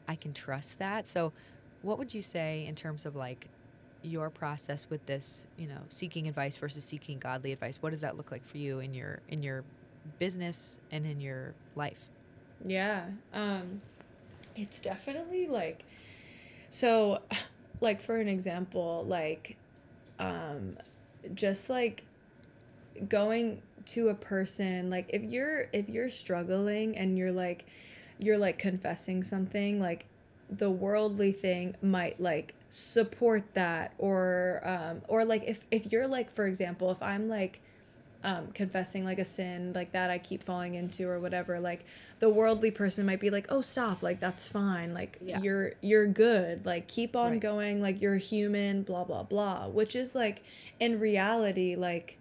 I 0.08 0.16
can 0.16 0.34
trust 0.34 0.80
that. 0.80 1.06
So 1.06 1.34
what 1.82 1.98
would 1.98 2.14
you 2.14 2.22
say 2.22 2.66
in 2.66 2.76
terms 2.76 3.06
of 3.06 3.16
like 3.16 3.48
your 4.04 4.30
process 4.30 4.90
with 4.90 5.06
this, 5.06 5.48
you 5.58 5.68
know, 5.68 5.80
seeking 5.90 6.28
advice 6.28 6.58
versus 6.58 6.84
seeking 6.84 7.20
godly 7.20 7.52
advice? 7.52 7.82
What 7.82 7.90
does 7.90 8.02
that 8.02 8.18
look 8.18 8.32
like 8.32 8.46
for 8.46 8.58
you 8.58 8.80
in 8.80 8.94
your 8.94 9.20
in 9.30 9.44
your 9.44 9.64
business 10.20 10.80
and 10.92 11.06
in 11.06 11.20
your 11.20 11.54
life? 11.76 12.10
Yeah. 12.64 13.06
Um 13.34 13.82
it's 14.56 14.80
definitely 14.80 15.48
like 15.48 15.84
so 16.70 17.22
like 17.82 18.02
for 18.02 18.18
an 18.18 18.28
example, 18.28 19.06
like 19.08 19.58
um 20.20 20.78
just 21.34 21.70
like 21.70 22.04
going 23.08 23.62
to 23.86 24.10
a 24.10 24.14
person 24.14 24.90
like 24.90 25.06
if 25.10 25.24
you're 25.24 25.68
if 25.72 25.88
you're 25.88 26.10
struggling 26.10 26.98
and 26.98 27.18
you're 27.18 27.32
like 27.32 27.66
you're 28.20 28.38
like 28.38 28.58
confessing 28.58 29.24
something 29.24 29.80
like 29.80 30.06
the 30.50 30.70
worldly 30.70 31.32
thing 31.32 31.76
might 31.82 32.20
like 32.20 32.54
support 32.70 33.44
that 33.54 33.94
or 33.98 34.62
um 34.64 35.02
or 35.08 35.24
like 35.24 35.44
if 35.46 35.66
if 35.72 35.92
you're 35.92 36.08
like 36.08 36.30
for 36.30 36.48
example 36.48 36.92
if 36.92 37.02
i'm 37.02 37.30
like 37.30 37.62
um 38.28 38.48
confessing 38.52 39.06
like 39.06 39.20
a 39.20 39.26
sin 39.26 39.72
like 39.74 39.94
that 39.94 40.12
i 40.12 40.18
keep 40.18 40.44
falling 40.44 40.76
into 40.76 41.08
or 41.08 41.18
whatever 41.18 41.62
like 41.62 41.86
the 42.20 42.30
worldly 42.30 42.70
person 42.70 43.06
might 43.06 43.22
be 43.22 43.30
like 43.30 43.46
oh 43.48 43.62
stop 43.62 44.04
like 44.04 44.20
that's 44.20 44.46
fine 44.46 44.94
like 44.94 45.18
yeah. 45.22 45.40
you're 45.42 45.72
you're 45.80 46.06
good 46.06 46.66
like 46.66 46.90
keep 46.90 47.16
on 47.16 47.32
right. 47.32 47.40
going 47.40 47.82
like 47.82 48.02
you're 48.02 48.18
human 48.18 48.84
blah 48.84 49.06
blah 49.06 49.24
blah 49.24 49.66
which 49.68 49.96
is 49.96 50.14
like 50.14 50.44
in 50.78 51.00
reality 51.00 51.74
like 51.74 52.18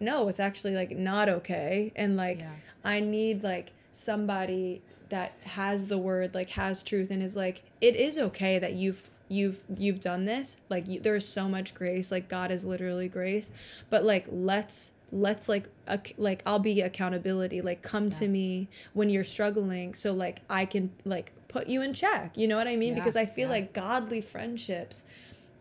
no 0.00 0.26
it's 0.28 0.40
actually 0.40 0.74
like 0.74 0.96
not 0.96 1.28
okay 1.28 1.92
and 1.96 2.16
like 2.16 2.40
yeah. 2.40 2.52
i 2.82 2.98
need 2.98 3.44
like 3.44 3.72
somebody 3.90 4.80
that 5.10 5.34
has 5.44 5.88
the 5.88 5.98
word 5.98 6.34
like 6.34 6.48
has 6.48 6.82
truth 6.82 7.10
and 7.10 7.22
is 7.22 7.36
like 7.36 7.62
it 7.82 7.94
is 7.94 8.16
okay 8.16 8.58
that 8.58 8.72
you've 8.72 9.10
you've 9.32 9.62
you've 9.76 10.00
done 10.00 10.24
this 10.24 10.60
like 10.68 10.86
you, 10.86 11.00
there's 11.00 11.26
so 11.26 11.48
much 11.48 11.74
grace 11.74 12.12
like 12.12 12.28
god 12.28 12.50
is 12.50 12.64
literally 12.64 13.08
grace 13.08 13.50
but 13.90 14.04
like 14.04 14.26
let's 14.28 14.94
let's 15.10 15.48
like 15.48 15.68
uh, 15.88 15.96
like 16.16 16.42
i'll 16.46 16.58
be 16.58 16.80
accountability 16.80 17.60
like 17.60 17.82
come 17.82 18.04
yeah. 18.04 18.10
to 18.10 18.28
me 18.28 18.68
when 18.92 19.08
you're 19.10 19.24
struggling 19.24 19.94
so 19.94 20.12
like 20.12 20.40
i 20.48 20.64
can 20.64 20.90
like 21.04 21.32
put 21.48 21.66
you 21.66 21.82
in 21.82 21.92
check 21.92 22.36
you 22.36 22.46
know 22.46 22.56
what 22.56 22.68
i 22.68 22.76
mean 22.76 22.90
yeah, 22.90 22.98
because 22.98 23.16
i 23.16 23.26
feel 23.26 23.48
yeah. 23.48 23.54
like 23.54 23.72
godly 23.72 24.20
friendships 24.20 25.04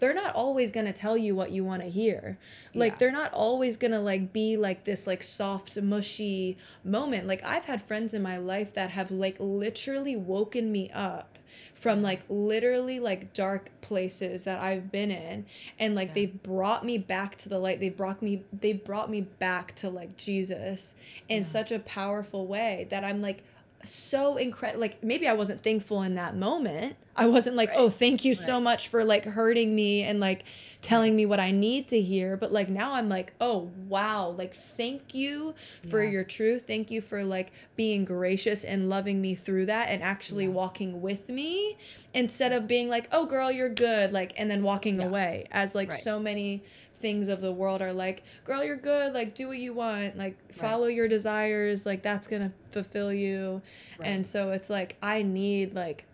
they're 0.01 0.15
not 0.15 0.33
always 0.33 0.71
going 0.71 0.87
to 0.87 0.91
tell 0.91 1.15
you 1.15 1.35
what 1.35 1.51
you 1.51 1.63
want 1.63 1.83
to 1.83 1.87
hear. 1.87 2.39
Like, 2.73 2.93
Yeah. 2.93 2.97
they're 2.97 3.11
not 3.11 3.31
always 3.33 3.77
going 3.77 3.91
to, 3.91 3.99
like, 3.99 4.33
be 4.33 4.57
like 4.57 4.83
this, 4.83 5.05
like, 5.05 5.21
soft, 5.21 5.79
mushy 5.79 6.57
moment. 6.83 7.27
Like, 7.27 7.43
I've 7.43 7.65
had 7.65 7.83
friends 7.83 8.11
in 8.15 8.23
my 8.23 8.37
life 8.37 8.73
that 8.73 8.89
have, 8.89 9.11
like, 9.11 9.35
literally 9.39 10.15
woken 10.15 10.71
me 10.71 10.89
up 10.89 11.30
from 11.81 12.03
like 12.03 12.21
literally 12.29 12.99
like 12.99 13.33
dark 13.33 13.71
places 13.81 14.43
that 14.43 14.61
I've 14.61 14.91
been 14.91 15.09
in 15.09 15.47
and 15.79 15.95
like 15.95 16.09
Yeah. 16.09 16.13
they've 16.13 16.43
brought 16.43 16.85
me 16.85 16.99
back 16.99 17.35
to 17.37 17.49
the 17.49 17.57
light 17.57 17.79
they've 17.79 17.97
brought 17.97 18.21
me 18.21 18.43
they 18.53 18.73
brought 18.73 19.09
me 19.09 19.21
back 19.21 19.73
to 19.77 19.89
like 19.89 20.15
Jesus 20.15 20.93
in 21.27 21.37
Yeah. 21.39 21.43
such 21.43 21.71
a 21.71 21.79
powerful 21.79 22.45
way 22.45 22.85
that 22.91 23.03
I'm 23.03 23.19
like 23.19 23.43
so 23.85 24.37
incredible 24.37 24.81
like 24.81 25.03
maybe 25.03 25.27
I 25.27 25.33
wasn't 25.33 25.61
thankful 25.63 26.01
in 26.03 26.15
that 26.15 26.35
moment 26.35 26.95
I 27.15 27.27
wasn't 27.27 27.55
like 27.55 27.69
oh, 27.69 27.71
Right. 27.73 27.79
oh 27.85 27.89
thank 27.89 28.23
you 28.25 28.35
so 28.35 28.59
much 28.59 28.87
for 28.87 29.03
like 29.03 29.25
hurting 29.25 29.75
me 29.75 30.01
and 30.03 30.19
like 30.19 30.43
telling 30.81 31.15
me 31.15 31.25
what 31.25 31.39
I 31.39 31.51
need 31.51 31.87
to 31.89 31.99
hear 32.01 32.37
but 32.37 32.51
like 32.53 32.69
now 32.69 32.93
I'm 32.93 33.09
like 33.09 33.33
oh 33.41 33.69
wow 33.87 34.29
like 34.37 34.53
thank 34.55 35.13
you 35.13 35.53
for 35.89 36.03
Yeah. 36.03 36.09
your 36.11 36.23
truth 36.23 36.65
thank 36.67 36.89
you 36.91 37.01
for 37.01 37.23
like 37.23 37.51
being 37.75 38.05
gracious 38.05 38.63
and 38.63 38.89
loving 38.89 39.19
me 39.21 39.35
through 39.35 39.65
that 39.67 39.89
and 39.89 40.01
actually 40.01 40.45
Yeah. 40.45 40.51
walking 40.51 41.01
with 41.01 41.27
me 41.29 41.77
instead 42.13 42.51
of 42.51 42.67
being 42.67 42.87
like 42.89 43.07
oh 43.11 43.25
girl 43.25 43.51
you're 43.51 43.69
good 43.69 44.13
like 44.13 44.33
and 44.37 44.49
then 44.49 44.63
walking 44.63 44.99
Yeah. 44.99 45.05
away 45.07 45.47
as 45.51 45.75
like 45.75 45.89
Right. 45.91 45.99
so 45.99 46.19
many 46.19 46.63
things 46.99 47.27
of 47.27 47.41
the 47.41 47.51
world 47.51 47.81
are 47.81 47.93
like 47.93 48.21
girl 48.45 48.63
you're 48.63 48.75
good 48.75 49.11
like 49.11 49.33
do 49.33 49.47
what 49.47 49.57
you 49.57 49.73
want 49.73 50.15
like 50.17 50.37
follow 50.53 50.85
your 50.85 51.07
desires 51.07 51.83
like 51.83 52.03
that's 52.03 52.27
gonna 52.27 52.51
fulfill 52.71 53.11
you 53.13 53.61
Right. 53.99 54.07
and 54.09 54.27
so 54.27 54.51
it's 54.51 54.69
like 54.69 54.95
i 55.01 55.21
need 55.21 55.73
like 55.75 56.05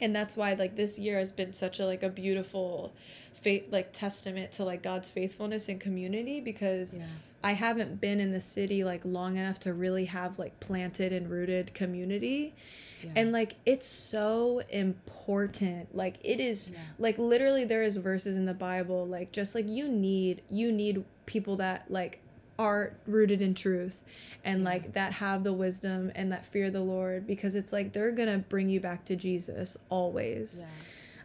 and 0.00 0.14
that's 0.14 0.36
why 0.36 0.54
like 0.54 0.76
this 0.76 0.98
year 0.98 1.18
has 1.18 1.32
been 1.32 1.52
such 1.52 1.80
a 1.80 1.86
like 1.86 2.02
a 2.02 2.08
beautiful 2.08 2.92
faith 3.40 3.64
like 3.70 3.92
testament 3.92 4.52
to 4.52 4.64
like 4.64 4.82
god's 4.82 5.10
faithfulness 5.10 5.68
and 5.68 5.80
community 5.80 6.40
because 6.40 6.94
Yeah. 6.94 7.04
i 7.42 7.52
haven't 7.52 8.00
been 8.00 8.18
in 8.20 8.32
the 8.32 8.40
city 8.40 8.82
like 8.84 9.04
long 9.04 9.36
enough 9.36 9.58
to 9.60 9.72
really 9.72 10.06
have 10.06 10.38
like 10.38 10.58
planted 10.60 11.12
and 11.12 11.30
rooted 11.30 11.72
community 11.74 12.54
Yeah. 13.04 13.10
and 13.16 13.32
like 13.32 13.54
it's 13.64 13.86
so 13.86 14.60
important 14.70 15.94
like 15.94 16.16
it 16.24 16.40
is 16.40 16.70
Yeah. 16.70 16.78
like 16.98 17.16
literally 17.18 17.64
there 17.64 17.82
is 17.84 17.96
verses 17.96 18.36
in 18.36 18.44
the 18.44 18.54
bible 18.54 19.06
like 19.06 19.30
just 19.30 19.54
like 19.54 19.68
you 19.68 19.88
need 19.88 20.42
you 20.50 20.72
need 20.72 21.04
people 21.26 21.56
that 21.56 21.84
like 21.90 22.20
are 22.58 22.94
rooted 23.06 23.40
in 23.40 23.54
truth 23.54 24.00
and 24.44 24.64
like 24.64 24.92
that 24.94 25.12
have 25.14 25.44
the 25.44 25.52
wisdom 25.52 26.10
and 26.14 26.32
that 26.32 26.44
fear 26.44 26.70
the 26.70 26.80
lord 26.80 27.26
because 27.26 27.54
it's 27.54 27.72
like 27.72 27.92
they're 27.92 28.10
gonna 28.12 28.38
bring 28.38 28.68
you 28.68 28.80
back 28.80 29.04
to 29.04 29.14
jesus 29.16 29.76
always 29.88 30.62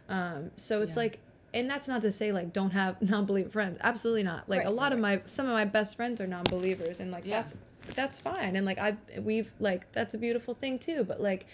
yeah. 0.08 0.32
um 0.34 0.50
so 0.56 0.82
it's 0.82 0.94
Yeah. 0.96 1.02
like 1.02 1.18
and 1.52 1.68
that's 1.70 1.88
not 1.88 2.02
to 2.02 2.10
say 2.12 2.32
like 2.32 2.52
don't 2.52 2.70
have 2.70 3.00
non-believer 3.14 3.50
friends 3.50 3.78
absolutely 3.82 4.22
not 4.22 4.48
like 4.48 4.58
Right, 4.60 4.66
a 4.66 4.70
lot 4.70 4.84
right, 4.84 4.92
of 4.92 4.98
my 5.00 5.22
some 5.24 5.46
of 5.46 5.52
my 5.52 5.64
best 5.64 5.96
friends 5.96 6.20
are 6.20 6.26
non-believers 6.26 7.00
and 7.00 7.10
like 7.10 7.24
Yeah. 7.24 7.40
that's 7.40 7.56
that's 7.96 8.18
fine 8.20 8.56
and 8.56 8.64
like 8.64 8.78
i 8.78 8.96
we've 9.18 9.52
like 9.60 9.90
that's 9.92 10.14
a 10.14 10.18
beautiful 10.18 10.54
thing 10.54 10.78
too 10.78 11.04
but 11.04 11.20
like 11.20 11.46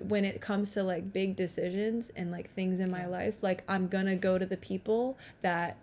when 0.00 0.24
it 0.24 0.40
comes 0.40 0.70
to 0.70 0.82
like 0.82 1.12
big 1.12 1.34
decisions 1.36 2.10
and 2.10 2.30
like 2.30 2.52
things 2.54 2.78
in 2.80 2.90
my 2.90 3.06
life 3.06 3.42
like 3.42 3.62
i'm 3.68 3.88
gonna 3.88 4.16
go 4.16 4.38
to 4.38 4.46
the 4.46 4.56
people 4.56 5.18
that 5.42 5.76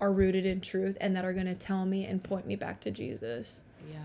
are 0.00 0.12
rooted 0.12 0.44
in 0.46 0.60
truth 0.60 0.96
and 1.00 1.14
that 1.16 1.24
are 1.24 1.32
gonna 1.32 1.54
tell 1.54 1.84
me 1.86 2.04
and 2.04 2.22
point 2.22 2.46
me 2.46 2.56
back 2.56 2.80
to 2.80 2.90
jesus 2.90 3.62
Yeah. 3.90 3.98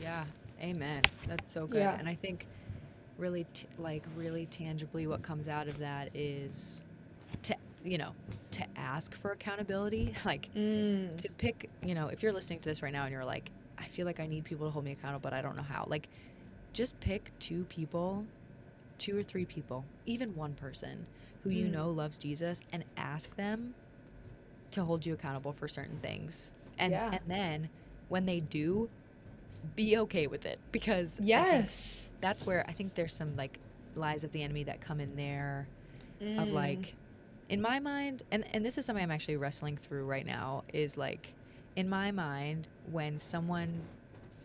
Yeah. 0.00 0.24
Amen. 0.62 1.02
That's 1.28 1.48
so 1.48 1.66
good. 1.66 1.80
Yeah. 1.80 1.98
And 1.98 2.08
I 2.08 2.14
think 2.14 2.46
really 3.18 3.44
t- 3.52 3.66
like 3.78 4.04
really 4.16 4.46
tangibly 4.46 5.06
what 5.06 5.22
comes 5.22 5.48
out 5.48 5.68
of 5.68 5.78
that 5.78 6.10
is 6.14 6.82
to 7.42 7.54
you 7.84 7.98
know, 7.98 8.12
to 8.50 8.64
ask 8.76 9.14
for 9.14 9.30
accountability, 9.32 10.12
like 10.24 10.48
mm. 10.54 11.14
to 11.18 11.28
pick, 11.38 11.70
you 11.82 11.94
know, 11.94 12.08
if 12.08 12.22
you're 12.22 12.32
listening 12.32 12.58
to 12.60 12.68
this 12.68 12.82
right 12.82 12.92
now 12.92 13.04
and 13.04 13.12
you're 13.12 13.24
like 13.24 13.50
I 13.78 13.84
feel 13.84 14.06
like 14.06 14.18
I 14.20 14.26
need 14.26 14.44
people 14.44 14.66
to 14.66 14.70
hold 14.72 14.84
me 14.84 14.92
accountable, 14.92 15.20
but 15.20 15.34
I 15.34 15.42
don't 15.42 15.56
know 15.56 15.62
how. 15.62 15.84
Like 15.88 16.08
just 16.72 16.98
pick 17.00 17.30
two 17.38 17.64
people, 17.64 18.24
two 18.98 19.18
or 19.18 19.22
three 19.22 19.44
people, 19.44 19.84
even 20.06 20.34
one 20.34 20.54
person 20.54 21.06
who 21.42 21.50
you 21.50 21.66
Mm. 21.66 21.72
know 21.72 21.90
loves 21.90 22.16
Jesus 22.16 22.62
and 22.72 22.82
ask 22.96 23.36
them 23.36 23.74
to 24.76 24.84
hold 24.84 25.04
you 25.04 25.12
accountable 25.14 25.52
for 25.52 25.68
certain 25.68 25.98
things. 25.98 26.52
And 26.78 26.92
Yeah. 26.92 27.10
and 27.12 27.20
then 27.26 27.68
when 28.08 28.26
they 28.26 28.40
do, 28.40 28.88
be 29.74 29.98
okay 29.98 30.26
with 30.28 30.46
it 30.46 30.58
because 30.70 31.18
yes 31.24 32.10
that's 32.20 32.46
where 32.46 32.64
I 32.68 32.72
think 32.72 32.94
there's 32.94 33.14
some 33.14 33.36
like 33.36 33.58
lies 33.96 34.22
of 34.22 34.30
the 34.32 34.42
enemy 34.42 34.62
that 34.64 34.80
come 34.80 35.00
in 35.00 35.16
there 35.16 35.66
of 36.38 36.48
Mm. 36.48 36.52
like 36.52 36.94
in 37.48 37.60
my 37.60 37.78
mind 37.80 38.22
and 38.30 38.44
and 38.54 38.64
this 38.64 38.78
is 38.78 38.84
something 38.84 39.02
I'm 39.02 39.10
actually 39.10 39.36
wrestling 39.38 39.76
through 39.76 40.04
right 40.04 40.24
now 40.26 40.62
is 40.72 40.96
like 40.96 41.32
in 41.74 41.88
my 41.88 42.10
mind 42.12 42.68
when 42.92 43.18
someone 43.18 43.82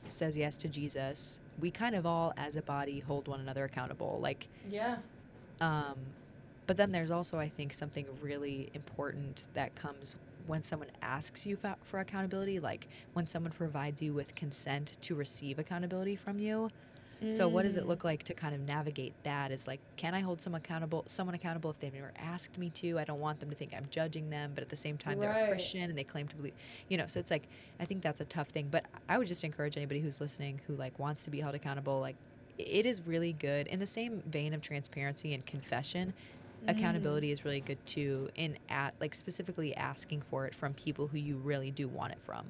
says 0.08 0.38
yes 0.38 0.58
to 0.58 0.68
Jesus, 0.68 1.40
we 1.60 1.70
kind 1.72 1.96
of 1.96 2.06
all 2.06 2.34
as 2.38 2.56
a 2.56 2.62
body 2.62 3.00
hold 3.00 3.28
one 3.28 3.40
another 3.40 3.64
accountable. 3.66 4.20
Like 4.22 4.48
yeah 4.70 4.98
um, 5.60 5.96
but 6.72 6.78
then 6.78 6.94
there's 6.94 7.12
also, 7.12 7.38
I 7.38 7.50
think, 7.50 7.74
something 7.74 8.06
really 8.22 8.70
important 8.74 9.50
that 9.56 9.76
comes 9.76 10.16
when 10.48 10.62
someone 10.62 10.88
asks 11.02 11.46
you 11.46 11.58
for, 11.58 11.76
for 11.82 12.00
accountability, 12.00 12.62
like 12.62 12.88
when 13.12 13.28
someone 13.28 13.52
provides 13.52 14.02
you 14.02 14.14
with 14.14 14.34
consent 14.36 14.98
to 15.02 15.14
receive 15.14 15.60
accountability 15.60 16.16
from 16.16 16.40
you. 16.40 16.70
So, 17.30 17.50
what 17.50 17.64
does 17.64 17.76
it 17.76 17.84
Mm. 17.84 17.88
look 17.88 18.06
like 18.06 18.24
to 18.24 18.34
kind 18.34 18.56
of 18.56 18.62
navigate 18.62 19.12
that? 19.24 19.52
Is 19.52 19.68
like, 19.68 19.82
can 19.98 20.16
I 20.16 20.22
hold 20.22 20.40
someone 20.40 20.62
accountable? 20.62 21.04
Someone 21.08 21.36
accountable 21.36 21.70
if 21.72 21.80
they've 21.82 21.94
never 21.94 22.14
asked 22.18 22.58
me 22.58 22.70
to. 22.70 22.98
I 22.98 23.04
don't 23.04 23.20
want 23.20 23.42
them 23.42 23.50
to 23.50 23.56
think 23.56 23.74
I'm 23.76 23.88
judging 23.90 24.30
them, 24.30 24.54
but 24.56 24.62
at 24.62 24.70
the 24.70 24.78
same 24.78 24.98
time, 24.98 25.20
they're 25.20 25.44
a 25.44 25.48
Christian 25.50 25.90
and 25.90 25.98
they 25.98 26.06
claim 26.06 26.30
to 26.30 26.38
believe. 26.38 26.54
You 26.88 27.00
know, 27.00 27.08
so 27.08 27.20
it's 27.20 27.32
like 27.32 27.50
I 27.82 27.86
think 27.86 28.02
that's 28.02 28.22
a 28.22 28.26
tough 28.26 28.48
thing. 28.48 28.70
But 28.72 28.86
I 29.10 29.18
would 29.18 29.28
just 29.28 29.44
encourage 29.44 29.76
anybody 29.76 30.00
who's 30.00 30.22
listening 30.22 30.62
who 30.68 30.76
like 30.78 30.98
wants 31.00 31.26
to 31.26 31.32
be 31.32 31.42
held 31.42 31.54
accountable. 31.54 32.00
Like, 32.00 32.16
it 32.58 32.86
is 32.86 33.06
really 33.06 33.34
good 33.34 33.68
in 33.68 33.80
the 33.80 33.86
same 33.86 34.24
vein 34.26 34.54
of 34.54 34.62
transparency 34.62 35.34
and 35.34 35.46
confession 35.46 36.14
accountability 36.68 37.30
mm. 37.30 37.34
is 37.34 37.44
really 37.46 37.62
good 37.62 37.84
too 37.86 38.30
in 38.36 38.58
at 38.70 38.94
like 39.00 39.16
specifically 39.16 39.76
asking 39.76 40.22
for 40.22 40.46
it 40.46 40.54
from 40.54 40.74
people 40.74 41.08
who 41.08 41.18
you 41.18 41.38
really 41.38 41.72
do 41.72 41.88
want 41.88 42.12
it 42.12 42.22
from 42.22 42.46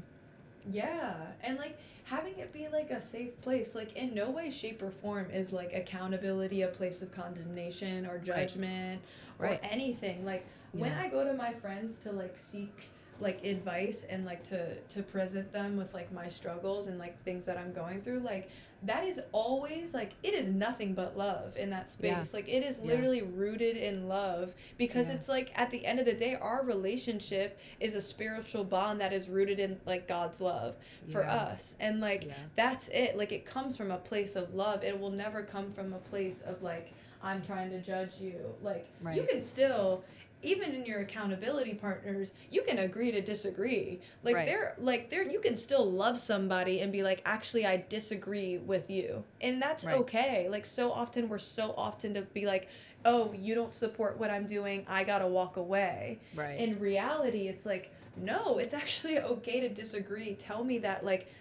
Yeah, 0.70 1.16
and 1.42 1.58
like 1.58 1.78
having 2.04 2.38
it 2.38 2.54
be 2.54 2.68
like 2.68 2.92
a 2.92 3.02
safe 3.02 3.40
place, 3.42 3.74
like 3.76 3.96
in 3.96 4.14
no 4.14 4.30
way, 4.30 4.50
shape, 4.52 4.82
or 4.82 4.92
form 4.92 5.30
is 5.32 5.52
like 5.52 5.74
accountability 5.74 6.62
a 6.62 6.68
place 6.68 7.02
of 7.02 7.12
condemnation 7.12 8.06
or 8.06 8.20
judgment 8.20 9.02
or 9.40 9.48
Right. 9.48 9.60
anything. 9.64 10.24
Like 10.26 10.46
when 10.72 10.92
I 10.94 11.08
go 11.10 11.24
to 11.24 11.34
my 11.34 11.54
friends 11.54 11.98
to 12.00 12.12
like 12.12 12.38
seek 12.38 12.90
like 13.22 13.46
advice 13.46 14.04
and 14.10 14.26
like 14.26 14.44
to 14.46 14.76
to 14.76 15.04
present 15.04 15.54
them 15.54 15.78
with 15.78 15.94
like 15.94 16.12
my 16.12 16.28
struggles 16.28 16.88
and 16.88 16.98
like 17.00 17.18
things 17.22 17.46
that 17.46 17.58
I'm 17.58 17.72
going 17.72 18.02
through, 18.02 18.20
like 18.20 18.50
that 18.84 19.04
is 19.06 19.22
always 19.32 19.94
like 19.94 20.14
it 20.24 20.34
is 20.34 20.48
nothing 20.48 20.96
but 20.96 21.16
love 21.16 21.56
in 21.56 21.70
that 21.70 21.96
Yeah. 22.00 22.16
space. 22.24 22.34
Like 22.34 22.50
it 22.50 22.64
is 22.64 22.80
Yeah. 22.80 22.88
literally 22.88 23.22
rooted 23.22 23.78
in 23.78 24.08
love 24.08 24.56
because 24.78 25.08
Yeah. 25.10 25.16
it's 25.16 25.30
like 25.30 25.52
at 25.54 25.70
the 25.70 25.86
end 25.86 26.00
of 26.00 26.06
the 26.06 26.14
day 26.16 26.34
our 26.36 26.64
relationship 26.64 27.60
is 27.80 27.94
a 27.94 28.02
spiritual 28.02 28.64
bond 28.64 29.00
that 29.02 29.14
is 29.14 29.30
rooted 29.30 29.60
in 29.60 29.80
like 29.86 30.08
God's 30.08 30.42
love 30.42 30.76
for 31.12 31.22
Yeah. 31.22 31.36
us. 31.36 31.76
And 31.80 32.02
like 32.02 32.26
Yeah. 32.26 32.34
that's 32.56 32.88
it. 32.90 33.16
Like 33.18 33.32
it 33.32 33.46
comes 33.46 33.78
from 33.78 33.92
a 33.92 33.98
place 33.98 34.36
of 34.36 34.56
love. 34.56 34.84
It 34.84 35.00
will 35.00 35.12
never 35.12 35.44
come 35.44 35.72
from 35.74 35.94
a 35.94 36.00
place 36.00 36.42
of 36.42 36.64
like 36.64 36.92
I'm 37.24 37.44
trying 37.44 37.70
to 37.70 37.80
judge 37.80 38.20
you. 38.20 38.56
Like 38.64 38.88
you 39.14 39.22
can 39.24 39.42
still 39.42 40.04
even 40.44 40.74
in 40.74 40.86
your 40.86 41.00
accountability 41.02 41.74
partners, 41.74 42.32
you 42.50 42.64
can 42.64 42.80
agree 42.80 43.12
to 43.12 43.22
disagree. 43.22 44.00
Like 44.24 44.36
Right. 44.36 44.46
they're 44.46 44.76
like 44.80 45.10
they're 45.10 45.30
you 45.30 45.40
can 45.40 45.56
still 45.56 45.90
love 45.90 46.20
somebody 46.20 46.80
and 46.80 46.92
be 46.92 47.04
like, 47.04 47.22
actually 47.26 47.66
I 47.66 47.84
disagree 47.90 48.58
with 48.58 48.90
you. 48.90 49.24
And 49.40 49.62
that's 49.62 49.86
Right. 49.86 49.96
okay. 49.98 50.48
Like 50.50 50.66
so 50.66 50.92
often 50.92 51.30
we're 51.30 51.40
so 51.40 51.74
often 51.78 52.14
to 52.16 52.22
be 52.24 52.46
like, 52.46 52.68
oh, 53.06 53.34
you 53.34 53.56
don't 53.56 53.74
support 53.74 54.20
what 54.20 54.30
I'm 54.32 54.46
doing, 54.46 54.86
I 54.88 55.04
gotta 55.04 55.28
walk 55.28 55.58
away 55.58 56.20
right 56.36 56.60
in 56.60 56.80
reality 56.80 57.48
it's 57.48 57.66
like 57.66 57.92
no 58.16 58.58
it's 58.60 58.74
actually 58.74 59.18
okay 59.34 59.60
to 59.62 59.70
disagree 59.70 60.36
tell 60.36 60.64
me 60.64 60.78
that 60.80 61.04
like 61.06 61.32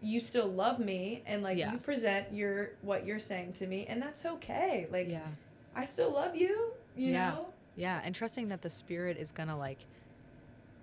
you 0.00 0.18
still 0.20 0.46
love 0.46 0.78
me 0.78 1.22
and 1.26 1.42
like 1.42 1.58
Yeah. 1.58 1.72
you 1.72 1.78
present 1.78 2.32
your 2.32 2.70
what 2.82 3.04
you're 3.06 3.18
saying 3.18 3.52
to 3.54 3.66
me 3.66 3.84
and 3.86 4.00
that's 4.00 4.24
okay 4.24 4.86
like 4.90 5.08
yeah 5.10 5.26
i 5.74 5.84
still 5.84 6.10
love 6.12 6.34
you 6.36 6.72
you 6.96 7.12
Yeah. 7.12 7.30
know 7.32 7.46
yeah 7.80 8.00
and 8.04 8.14
trusting 8.14 8.48
that 8.48 8.62
the 8.62 8.70
spirit 8.70 9.16
is 9.16 9.32
gonna 9.32 9.56
like 9.56 9.78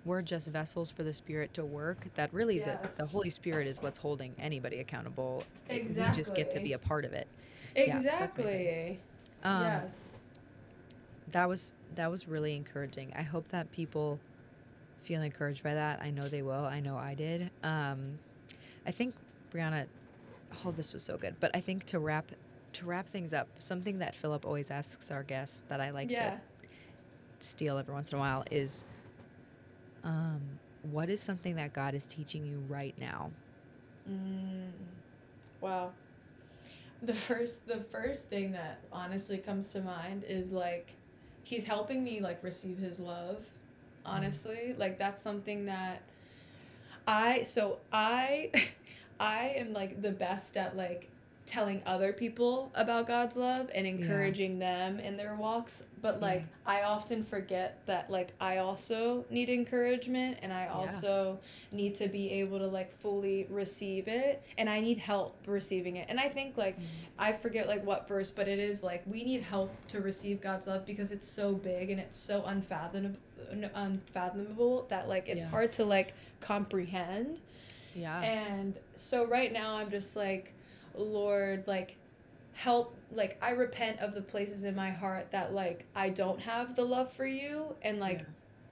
we're 0.04 0.22
just 0.22 0.48
vessels 0.48 0.90
for 0.90 1.02
the 1.02 1.12
spirit 1.12 1.52
to 1.54 1.64
work 1.64 1.98
that 2.14 2.32
really 2.32 2.58
the, 2.58 2.78
the 2.96 3.06
holy 3.06 3.30
spirit 3.30 3.66
is 3.66 3.80
what's 3.82 3.98
holding 3.98 4.34
anybody 4.38 4.78
accountable 4.80 5.44
It- 5.68 5.84
we 5.88 5.94
just 6.14 6.34
get 6.34 6.50
to 6.50 6.60
be 6.60 6.72
a 6.72 6.78
part 6.78 7.04
of 7.04 7.12
it 7.12 7.26
Yeah, 7.76 7.96
exactly 7.96 8.98
um, 9.44 9.62
yes 9.62 10.18
that 11.30 11.48
was 11.48 11.74
that 11.94 12.10
was 12.10 12.26
really 12.26 12.56
encouraging. 12.56 13.12
I 13.14 13.22
hope 13.22 13.48
that 13.48 13.70
people 13.72 14.18
feel 15.02 15.20
encouraged 15.20 15.62
by 15.62 15.74
that. 15.74 16.00
I 16.02 16.10
know 16.10 16.22
they 16.22 16.40
will. 16.42 16.64
I 16.64 16.80
know 16.80 16.96
I 16.96 17.14
did. 17.14 17.50
Um, 17.62 18.18
I 18.86 18.90
think 18.92 19.14
Brianna, 19.52 19.86
oh, 20.64 20.70
this 20.70 20.92
was 20.94 21.02
so 21.02 21.18
good. 21.18 21.34
But 21.38 21.50
I 21.54 21.60
think 21.60 21.84
to 21.84 21.98
wrap 21.98 22.32
to 22.74 22.86
wrap 22.86 23.08
things 23.08 23.34
up, 23.34 23.46
something 23.58 23.98
that 23.98 24.14
Philip 24.14 24.46
always 24.46 24.70
asks 24.70 25.10
our 25.10 25.22
guests 25.22 25.64
that 25.68 25.80
I 25.82 25.90
like 25.90 26.10
yeah 26.10 26.30
to 26.30 26.40
steal 27.38 27.78
every 27.78 27.94
once 27.94 28.12
in 28.12 28.18
a 28.18 28.20
while 28.20 28.44
is, 28.50 28.84
Um, 30.04 30.40
what 30.92 31.10
is 31.10 31.20
something 31.20 31.56
that 31.56 31.72
God 31.72 31.94
is 31.94 32.06
teaching 32.06 32.46
you 32.46 32.62
right 32.68 32.94
now? 32.98 33.30
Mm, 34.08 34.70
wow. 35.60 35.92
The 37.02 37.14
first 37.14 37.66
the 37.66 37.78
first 37.78 38.28
thing 38.28 38.52
that 38.52 38.80
honestly 38.92 39.38
comes 39.38 39.68
to 39.70 39.80
mind 39.80 40.24
is 40.28 40.52
like 40.52 40.94
he's 41.42 41.64
helping 41.64 42.02
me 42.04 42.20
like 42.20 42.42
receive 42.42 42.78
his 42.78 42.98
love. 42.98 43.42
Honestly, 44.04 44.74
mm. 44.74 44.78
like 44.78 44.98
that's 44.98 45.20
something 45.20 45.66
that 45.66 46.02
I 47.06 47.42
so 47.42 47.78
I 47.92 48.50
I 49.20 49.54
am 49.56 49.72
like 49.72 50.00
the 50.00 50.12
best 50.12 50.56
at 50.56 50.76
like 50.76 51.10
telling 51.48 51.82
other 51.86 52.12
people 52.12 52.70
about 52.74 53.06
God's 53.06 53.34
love 53.34 53.70
and 53.74 53.86
encouraging 53.86 54.60
yeah. 54.60 54.88
them 54.88 55.00
in 55.00 55.16
their 55.16 55.34
walks. 55.34 55.82
But 56.00 56.20
like 56.20 56.40
yeah. 56.40 56.72
I 56.72 56.82
often 56.82 57.24
forget 57.24 57.80
that 57.86 58.10
like 58.10 58.32
I 58.40 58.58
also 58.58 59.24
need 59.30 59.48
encouragement 59.48 60.38
and 60.42 60.52
I 60.52 60.66
also 60.66 61.40
yeah. 61.72 61.76
need 61.76 61.94
to 61.96 62.08
be 62.08 62.30
able 62.32 62.58
to 62.58 62.66
like 62.66 62.92
fully 63.00 63.46
receive 63.50 64.08
it 64.08 64.42
and 64.58 64.68
I 64.68 64.80
need 64.80 64.98
help 64.98 65.36
receiving 65.46 65.96
it. 65.96 66.06
And 66.10 66.20
I 66.20 66.28
think 66.28 66.56
like 66.56 66.76
mm-hmm. 66.76 66.86
I 67.18 67.32
forget 67.32 67.66
like 67.66 67.84
what 67.84 68.06
verse, 68.06 68.30
but 68.30 68.46
it 68.46 68.58
is 68.58 68.82
like 68.82 69.02
we 69.06 69.24
need 69.24 69.42
help 69.42 69.74
to 69.88 70.00
receive 70.00 70.40
God's 70.40 70.66
love 70.66 70.84
because 70.84 71.10
it's 71.12 71.26
so 71.26 71.54
big 71.54 71.90
and 71.90 71.98
it's 71.98 72.18
so 72.18 72.44
unfathomable 72.44 73.18
unfathomable 73.74 74.86
that 74.90 75.08
like 75.08 75.28
it's 75.28 75.44
hard 75.44 75.72
to 75.72 75.84
like 75.84 76.12
comprehend. 76.40 77.38
Yeah. 77.94 78.20
And 78.20 78.76
so 78.94 79.26
right 79.26 79.52
now 79.52 79.76
I'm 79.76 79.90
just 79.90 80.14
like 80.14 80.52
Lord, 80.98 81.64
like 81.66 81.96
help 82.58 82.94
like 83.12 83.38
I 83.40 83.50
repent 83.50 84.00
of 84.00 84.14
the 84.14 84.22
places 84.22 84.64
in 84.64 84.74
my 84.74 84.90
heart 84.90 85.30
that 85.30 85.54
like 85.54 85.84
I 85.94 86.08
don't 86.08 86.40
have 86.40 86.76
the 86.76 86.84
love 86.84 87.12
for 87.12 87.26
you 87.26 87.74
and 87.82 88.00
like 88.00 88.20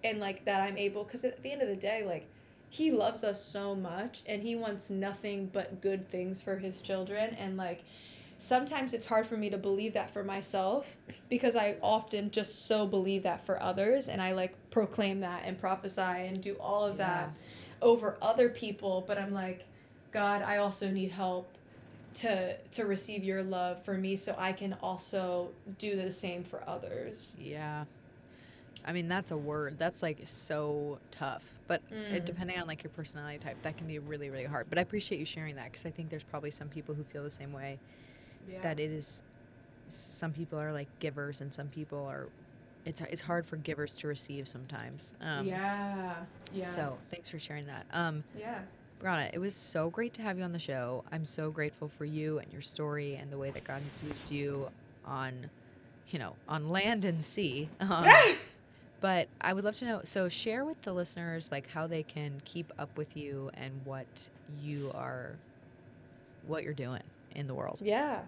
yeah. 0.03 0.11
and 0.11 0.21
like 0.21 0.45
that 0.45 0.61
I'm 0.61 0.77
able 0.77 1.05
cuz 1.05 1.25
at 1.25 1.43
the 1.43 1.53
end 1.53 1.63
of 1.63 1.69
the 1.69 1.77
day 1.77 2.05
like 2.05 2.27
he 2.69 2.91
loves 2.91 3.23
us 3.23 3.43
so 3.43 3.75
much 3.75 4.23
and 4.27 4.43
he 4.43 4.57
wants 4.57 4.91
nothing 4.91 5.51
but 5.53 5.81
good 5.81 6.11
things 6.11 6.43
for 6.43 6.57
his 6.57 6.83
children 6.83 7.35
and 7.39 7.57
like 7.57 7.85
sometimes 8.39 8.93
it's 8.93 9.07
hard 9.07 9.27
for 9.27 9.37
me 9.37 9.49
to 9.51 9.57
believe 9.57 9.95
that 9.95 10.11
for 10.11 10.25
myself 10.25 10.97
because 11.29 11.57
I 11.57 11.77
often 11.81 12.31
just 12.31 12.67
so 12.67 12.87
believe 12.87 13.23
that 13.23 13.47
for 13.47 13.63
others 13.63 14.09
and 14.09 14.21
I 14.21 14.33
like 14.33 14.55
proclaim 14.71 15.21
that 15.21 15.43
and 15.47 15.59
prophesy 15.59 16.01
and 16.03 16.43
do 16.43 16.55
all 16.55 16.85
of 16.85 16.99
yeah. 16.99 17.07
that 17.07 17.35
over 17.81 18.19
other 18.21 18.49
people 18.49 19.05
but 19.07 19.17
I'm 19.17 19.33
like 19.33 19.65
God 20.13 20.43
I 20.43 20.57
also 20.57 20.91
need 20.91 21.13
help 21.13 21.56
to 22.17 22.57
to 22.57 22.87
receive 22.87 23.25
your 23.25 23.43
love 23.43 23.85
for 23.85 23.95
me 23.95 24.17
so 24.17 24.35
I 24.39 24.53
can 24.53 24.77
also 24.83 25.51
do 25.79 25.97
the 25.97 26.11
same 26.11 26.45
for 26.45 26.63
others. 26.67 27.37
Yeah. 27.41 27.85
I 28.85 28.93
mean 28.93 29.09
that's 29.09 29.33
a 29.33 29.37
word. 29.37 29.79
That's 29.79 30.03
like 30.03 30.19
so 30.25 30.99
tough. 31.11 31.53
But 31.67 31.83
mm. 31.91 32.13
it, 32.13 32.27
depending 32.27 32.59
on 32.59 32.67
like 32.67 32.83
your 32.85 32.91
personality 32.91 33.39
type, 33.39 33.61
that 33.63 33.77
can 33.77 33.87
be 33.87 33.99
really 33.99 34.31
really 34.31 34.45
hard. 34.45 34.67
But 34.69 34.79
I 34.79 34.83
appreciate 34.83 35.19
you 35.19 35.25
sharing 35.25 35.57
that 35.57 35.73
cuz 35.73 35.85
I 35.87 35.91
think 35.91 36.09
there's 36.09 36.25
probably 36.25 36.51
some 36.51 36.69
people 36.69 36.95
who 36.95 37.05
feel 37.05 37.23
the 37.23 37.31
same 37.31 37.53
way. 37.53 37.79
Yeah. 38.49 38.61
That 38.61 38.81
it 38.81 38.91
is 38.91 39.23
some 39.89 40.33
people 40.33 40.59
are 40.59 40.73
like 40.73 40.89
givers 40.99 41.41
and 41.41 41.53
some 41.53 41.69
people 41.69 42.05
are 42.07 42.29
it's 42.87 43.01
it's 43.03 43.21
hard 43.21 43.45
for 43.45 43.57
givers 43.57 43.97
to 43.97 44.09
receive 44.09 44.49
sometimes. 44.49 45.13
Um, 45.21 45.47
yeah. 45.47 46.15
Yeah. 46.55 46.65
So, 46.65 46.97
thanks 47.11 47.29
for 47.29 47.39
sharing 47.39 47.67
that. 47.67 47.85
Um, 47.93 48.23
yeah. 48.39 48.61
Brianna, 49.03 49.31
it 49.33 49.39
was 49.39 49.55
so 49.55 49.91
great 49.91 50.15
to 50.15 50.23
have 50.23 50.39
you 50.39 50.45
on 50.45 50.53
the 50.53 50.59
show. 50.59 51.05
I'm 51.13 51.25
so 51.25 51.51
grateful 51.51 51.89
for 51.89 52.05
you 52.05 52.39
and 52.39 52.51
your 52.53 52.63
story 52.63 53.17
and 53.17 53.31
the 53.31 53.39
way 53.39 53.51
that 53.51 53.65
God 53.65 53.83
has 53.83 54.03
used 54.03 54.31
you 54.31 54.69
on, 55.05 55.51
you 56.11 56.19
know, 56.19 56.35
on 56.49 56.71
land 56.71 57.05
and 57.05 57.23
sea. 57.23 57.69
Um, 57.81 58.09
but 59.01 59.29
I 59.43 59.53
would 59.53 59.63
love 59.63 59.75
to 59.77 59.85
know. 59.85 60.01
So, 60.05 60.29
share 60.29 60.65
with 60.65 60.81
the 60.83 60.93
listeners 60.93 61.53
like 61.53 61.69
how 61.71 61.87
they 61.87 62.03
can 62.03 62.41
keep 62.47 62.73
up 62.79 62.97
with 62.97 63.17
you 63.17 63.51
and 63.55 63.73
what 63.85 64.29
you 64.63 64.91
are, 64.95 65.37
what 66.47 66.65
you're 66.65 66.73
doing 66.73 67.03
in 67.35 67.47
the 67.47 67.55
world. 67.55 67.81
Yeah. 67.85 68.23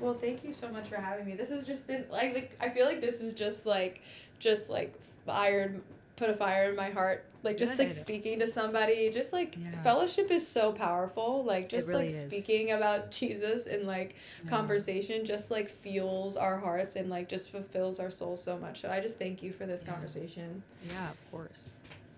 Well, 0.00 0.14
thank 0.14 0.42
you 0.42 0.52
so 0.52 0.68
much 0.68 0.88
for 0.88 0.96
having 0.96 1.26
me. 1.26 1.34
This 1.34 1.50
has 1.50 1.64
just 1.64 1.86
been 1.86 2.04
like, 2.10 2.34
like 2.34 2.56
I 2.60 2.70
feel 2.70 2.86
like 2.86 3.00
this 3.00 3.22
is 3.22 3.34
just 3.34 3.66
like, 3.66 4.02
just 4.40 4.68
like 4.68 4.92
fired, 5.24 5.80
put 6.16 6.28
a 6.28 6.34
fire 6.34 6.70
in 6.70 6.76
my 6.76 6.90
heart 6.90 7.24
like 7.44 7.58
just 7.58 7.76
Good. 7.76 7.84
like 7.84 7.92
speaking 7.92 8.38
to 8.40 8.48
somebody 8.48 9.10
just 9.10 9.32
like 9.32 9.56
yeah. 9.58 9.82
fellowship 9.82 10.30
is 10.30 10.46
so 10.46 10.72
powerful 10.72 11.44
like 11.44 11.68
just 11.68 11.88
really 11.88 12.04
like 12.04 12.08
is. 12.08 12.26
speaking 12.26 12.72
about 12.72 13.10
jesus 13.10 13.66
and 13.66 13.86
like 13.86 14.16
yeah. 14.42 14.50
conversation 14.50 15.24
just 15.24 15.50
like 15.50 15.68
fuels 15.68 16.36
our 16.36 16.58
hearts 16.58 16.96
and 16.96 17.10
like 17.10 17.28
just 17.28 17.50
fulfills 17.50 18.00
our 18.00 18.10
souls 18.10 18.42
so 18.42 18.58
much 18.58 18.80
so 18.80 18.90
i 18.90 18.98
just 18.98 19.18
thank 19.18 19.42
you 19.42 19.52
for 19.52 19.66
this 19.66 19.82
yeah. 19.84 19.92
conversation 19.92 20.62
yeah 20.88 21.10
of 21.10 21.30
course 21.30 21.70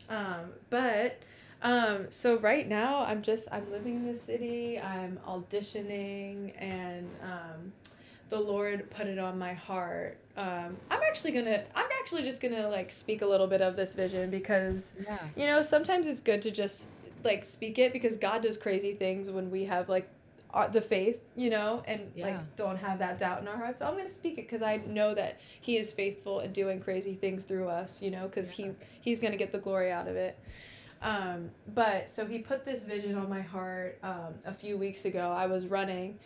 um 0.08 0.52
but 0.70 1.20
um 1.62 2.06
so 2.10 2.38
right 2.38 2.68
now 2.68 3.04
i'm 3.04 3.22
just 3.22 3.48
i'm 3.52 3.70
living 3.70 3.96
in 3.96 4.12
the 4.12 4.18
city 4.18 4.78
i'm 4.80 5.18
auditioning 5.26 6.52
and 6.58 7.08
um 7.22 7.72
the 8.28 8.40
Lord 8.40 8.90
put 8.90 9.06
it 9.06 9.18
on 9.18 9.38
my 9.38 9.54
heart. 9.54 10.18
Um, 10.36 10.76
I'm 10.90 11.00
actually 11.06 11.32
gonna, 11.32 11.64
I'm 11.74 11.88
actually 12.00 12.22
just 12.22 12.40
gonna 12.40 12.68
like 12.68 12.92
speak 12.92 13.22
a 13.22 13.26
little 13.26 13.46
bit 13.46 13.62
of 13.62 13.76
this 13.76 13.94
vision 13.94 14.30
because, 14.30 14.94
yeah. 15.02 15.18
you 15.36 15.46
know, 15.46 15.62
sometimes 15.62 16.06
it's 16.06 16.20
good 16.20 16.42
to 16.42 16.50
just 16.50 16.88
like 17.24 17.44
speak 17.44 17.78
it 17.78 17.92
because 17.92 18.16
God 18.16 18.42
does 18.42 18.56
crazy 18.56 18.94
things 18.94 19.30
when 19.30 19.50
we 19.50 19.64
have 19.64 19.88
like 19.88 20.08
our, 20.50 20.68
the 20.68 20.80
faith, 20.80 21.20
you 21.36 21.50
know, 21.50 21.82
and 21.86 22.10
yeah. 22.14 22.26
like 22.26 22.56
don't 22.56 22.76
have 22.78 22.98
that 22.98 23.18
doubt 23.18 23.42
in 23.42 23.48
our 23.48 23.56
hearts. 23.56 23.78
So 23.78 23.86
I'm 23.86 23.96
gonna 23.96 24.10
speak 24.10 24.34
it 24.34 24.46
because 24.46 24.62
I 24.62 24.78
know 24.86 25.14
that 25.14 25.40
He 25.60 25.76
is 25.76 25.92
faithful 25.92 26.40
and 26.40 26.52
doing 26.52 26.80
crazy 26.80 27.14
things 27.14 27.44
through 27.44 27.68
us, 27.68 28.02
you 28.02 28.10
know, 28.10 28.26
because 28.26 28.58
yeah. 28.58 28.66
He 28.66 28.72
He's 29.00 29.20
gonna 29.20 29.36
get 29.36 29.52
the 29.52 29.58
glory 29.58 29.92
out 29.92 30.08
of 30.08 30.16
it. 30.16 30.38
Um, 31.02 31.50
but 31.74 32.10
so 32.10 32.26
He 32.26 32.38
put 32.40 32.64
this 32.64 32.84
vision 32.84 33.16
on 33.16 33.28
my 33.28 33.42
heart 33.42 33.98
um, 34.02 34.34
a 34.44 34.52
few 34.52 34.76
weeks 34.76 35.04
ago. 35.04 35.30
I 35.30 35.46
was 35.46 35.66
running 35.66 36.18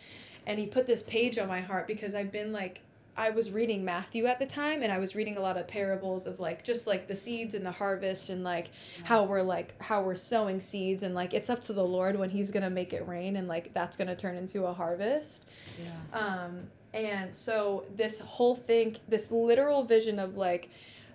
and 0.45 0.59
he 0.59 0.67
put 0.67 0.87
this 0.87 1.03
page 1.03 1.37
on 1.37 1.47
my 1.47 1.61
heart 1.61 1.87
because 1.87 2.15
I've 2.15 2.31
been 2.31 2.51
like 2.51 2.81
I 3.17 3.29
was 3.31 3.51
reading 3.51 3.83
Matthew 3.83 4.25
at 4.25 4.39
the 4.39 4.45
time 4.45 4.83
and 4.83 4.91
I 4.91 4.97
was 4.97 5.15
reading 5.15 5.37
a 5.37 5.41
lot 5.41 5.57
of 5.57 5.67
parables 5.67 6.27
of 6.27 6.39
like 6.39 6.63
just 6.63 6.87
like 6.87 7.07
the 7.07 7.15
seeds 7.15 7.53
and 7.53 7.65
the 7.65 7.71
harvest 7.71 8.29
and 8.29 8.43
like 8.43 8.69
yeah. 8.97 9.07
how 9.07 9.23
we're 9.23 9.41
like 9.41 9.79
how 9.81 10.01
we're 10.01 10.15
sowing 10.15 10.61
seeds 10.61 11.03
and 11.03 11.13
like 11.13 11.33
it's 11.33 11.49
up 11.49 11.61
to 11.63 11.73
the 11.73 11.83
Lord 11.83 12.17
when 12.17 12.29
he's 12.29 12.51
going 12.51 12.63
to 12.63 12.69
make 12.69 12.93
it 12.93 13.07
rain 13.07 13.35
and 13.35 13.47
like 13.47 13.73
that's 13.73 13.97
going 13.97 14.07
to 14.07 14.15
turn 14.15 14.35
into 14.37 14.65
a 14.65 14.73
harvest. 14.73 15.45
Yeah. 15.77 16.17
Um 16.17 16.63
and 16.93 17.35
so 17.35 17.85
this 17.95 18.19
whole 18.19 18.55
thing 18.55 18.97
this 19.07 19.29
literal 19.31 19.83
vision 19.83 20.17
of 20.17 20.37
like 20.37 20.69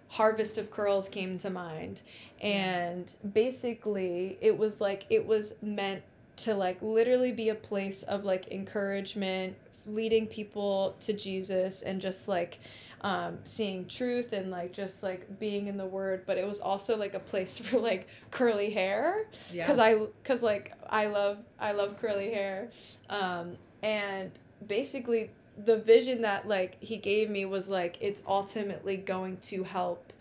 harvest 0.09 0.59
of 0.59 0.71
curls 0.71 1.09
came 1.09 1.37
to 1.39 1.51
mind 1.51 2.03
and 2.41 3.17
basically 3.33 4.39
it 4.41 4.57
was 4.57 4.81
like 4.81 5.05
it 5.11 5.27
was 5.27 5.55
meant 5.63 6.03
to 6.37 6.55
like 6.55 6.81
literally 6.83 7.33
be 7.33 7.49
a 7.49 7.55
place 7.55 8.03
of 8.05 8.25
like 8.25 8.49
encouragement, 8.53 9.57
leading 9.87 10.27
people 10.27 10.97
to 11.01 11.13
Jesus 11.13 11.83
and 11.83 12.01
just 12.01 12.29
like 12.29 12.59
um, 13.03 13.39
seeing 13.45 13.87
truth 13.87 14.33
and 14.33 14.51
like 14.51 14.73
just 14.73 15.03
like 15.03 15.39
being 15.39 15.67
in 15.67 15.77
the 15.77 15.87
word 15.87 16.25
but 16.27 16.39
it 16.39 16.47
was 16.47 16.61
also 16.61 16.97
like 16.97 17.15
a 17.15 17.21
place 17.21 17.59
for 17.65 17.79
like 17.79 18.09
curly 18.31 18.71
hair 18.71 19.27
because 19.53 19.79
yeah. 19.79 19.85
i 19.85 19.95
because 20.23 20.43
like 20.43 20.73
i 20.91 21.07
love 21.07 21.39
i 21.61 21.73
love 21.73 21.97
curly 22.01 22.33
hair 22.33 22.69
um, 23.11 23.57
and 23.83 24.33
basically 24.67 25.31
the 25.65 25.77
vision 25.77 26.23
that 26.23 26.49
like 26.49 26.83
he 26.83 26.97
gave 26.97 27.31
me 27.31 27.45
was 27.45 27.69
like 27.69 27.97
it's 28.01 28.23
ultimately 28.27 28.97
going 28.97 29.37
to 29.39 29.63
help 29.63 30.13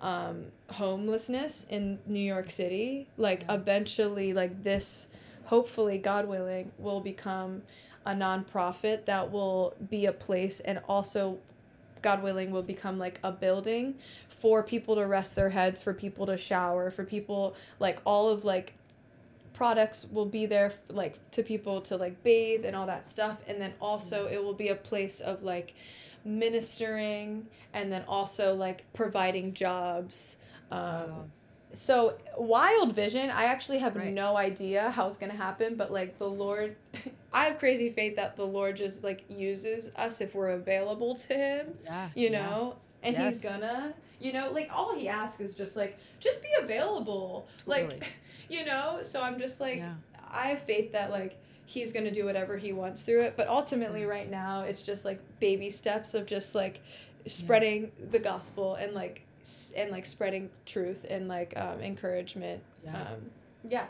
um, 0.00 0.46
homelessness 0.70 1.66
in 1.70 1.98
new 2.06 2.20
york 2.20 2.50
city 2.50 3.08
like 3.16 3.42
yeah. 3.42 3.54
eventually 3.54 4.32
like 4.32 4.64
this 4.64 5.08
hopefully, 5.44 5.98
God 5.98 6.26
willing, 6.26 6.72
will 6.78 7.00
become 7.00 7.62
a 8.06 8.12
nonprofit 8.12 9.06
that 9.06 9.30
will 9.30 9.74
be 9.90 10.06
a 10.06 10.12
place 10.12 10.60
and 10.60 10.80
also, 10.88 11.38
God 12.02 12.22
willing, 12.22 12.50
will 12.50 12.62
become 12.62 12.98
like 12.98 13.18
a 13.22 13.32
building 13.32 13.94
for 14.28 14.62
people 14.62 14.94
to 14.96 15.06
rest 15.06 15.36
their 15.36 15.50
heads, 15.50 15.80
for 15.80 15.94
people 15.94 16.26
to 16.26 16.36
shower, 16.36 16.90
for 16.90 17.04
people 17.04 17.54
like 17.78 18.00
all 18.04 18.28
of 18.28 18.44
like 18.44 18.74
products 19.54 20.06
will 20.10 20.26
be 20.26 20.44
there 20.46 20.72
like 20.90 21.14
to 21.30 21.42
people 21.42 21.80
to 21.80 21.96
like 21.96 22.22
bathe 22.22 22.64
and 22.64 22.76
all 22.76 22.86
that 22.86 23.08
stuff. 23.08 23.38
And 23.46 23.60
then 23.60 23.72
also 23.80 24.26
it 24.26 24.42
will 24.42 24.54
be 24.54 24.68
a 24.68 24.74
place 24.74 25.20
of 25.20 25.42
like 25.42 25.74
ministering 26.24 27.46
and 27.72 27.90
then 27.90 28.04
also 28.08 28.54
like 28.54 28.84
providing 28.92 29.54
jobs 29.54 30.36
um, 30.70 30.80
wow 30.80 31.24
so 31.74 32.16
wild 32.38 32.94
vision 32.94 33.30
i 33.30 33.44
actually 33.44 33.78
have 33.78 33.96
right. 33.96 34.12
no 34.12 34.36
idea 34.36 34.90
how 34.90 35.06
it's 35.06 35.16
gonna 35.16 35.32
happen 35.32 35.74
but 35.74 35.92
like 35.92 36.18
the 36.18 36.28
lord 36.28 36.76
i 37.32 37.44
have 37.44 37.58
crazy 37.58 37.90
faith 37.90 38.16
that 38.16 38.36
the 38.36 38.46
lord 38.46 38.76
just 38.76 39.04
like 39.04 39.24
uses 39.28 39.90
us 39.96 40.20
if 40.20 40.34
we're 40.34 40.50
available 40.50 41.14
to 41.14 41.34
him 41.34 41.74
yeah 41.84 42.08
you 42.14 42.30
know 42.30 42.76
yeah. 43.02 43.08
and 43.08 43.16
yes. 43.16 43.42
he's 43.42 43.50
gonna 43.50 43.92
you 44.20 44.32
know 44.32 44.50
like 44.52 44.70
all 44.72 44.94
he 44.94 45.08
asks 45.08 45.40
is 45.40 45.56
just 45.56 45.76
like 45.76 45.98
just 46.20 46.42
be 46.42 46.48
available 46.60 47.46
totally. 47.66 47.88
like 47.88 48.18
you 48.48 48.64
know 48.64 48.98
so 49.02 49.22
i'm 49.22 49.38
just 49.38 49.60
like 49.60 49.78
yeah. 49.78 49.94
i 50.30 50.48
have 50.48 50.62
faith 50.62 50.92
that 50.92 51.10
like 51.10 51.36
he's 51.66 51.92
gonna 51.92 52.10
do 52.10 52.24
whatever 52.24 52.56
he 52.56 52.72
wants 52.72 53.02
through 53.02 53.22
it 53.22 53.34
but 53.36 53.48
ultimately 53.48 54.02
mm. 54.02 54.08
right 54.08 54.30
now 54.30 54.62
it's 54.62 54.82
just 54.82 55.04
like 55.04 55.20
baby 55.40 55.70
steps 55.70 56.14
of 56.14 56.26
just 56.26 56.54
like 56.54 56.80
spreading 57.26 57.82
yeah. 57.82 58.06
the 58.10 58.18
gospel 58.18 58.74
and 58.74 58.92
like 58.92 59.22
and 59.76 59.90
like 59.90 60.06
spreading 60.06 60.50
truth 60.66 61.04
and 61.08 61.28
like 61.28 61.54
um, 61.56 61.80
encouragement. 61.80 62.62
Yeah. 62.84 62.96
Um, 62.96 63.30
yeah. 63.68 63.86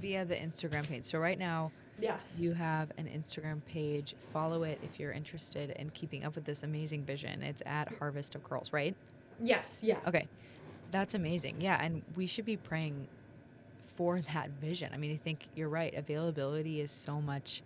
Via 0.00 0.24
the 0.24 0.34
Instagram 0.34 0.86
page. 0.88 1.04
So 1.04 1.18
right 1.18 1.38
now, 1.38 1.70
yes, 2.00 2.18
you 2.38 2.54
have 2.54 2.90
an 2.96 3.06
Instagram 3.06 3.64
page. 3.66 4.14
Follow 4.30 4.62
it 4.62 4.78
if 4.82 4.98
you're 4.98 5.12
interested 5.12 5.70
in 5.70 5.90
keeping 5.90 6.24
up 6.24 6.34
with 6.34 6.44
this 6.44 6.62
amazing 6.62 7.04
vision. 7.04 7.42
It's 7.42 7.62
at 7.66 7.92
Harvest 7.98 8.34
of 8.34 8.42
Curls, 8.44 8.72
right? 8.72 8.94
Yes. 9.40 9.80
Yeah. 9.82 9.98
Okay, 10.06 10.28
that's 10.90 11.14
amazing. 11.14 11.56
Yeah, 11.60 11.82
and 11.82 12.02
we 12.16 12.26
should 12.26 12.46
be 12.46 12.56
praying 12.56 13.06
for 13.80 14.20
that 14.34 14.50
vision. 14.60 14.90
I 14.94 14.96
mean, 14.96 15.12
I 15.12 15.16
think 15.16 15.46
you're 15.54 15.68
right. 15.68 15.94
Availability 15.94 16.80
is 16.80 16.90
so 16.90 17.20
much 17.20 17.62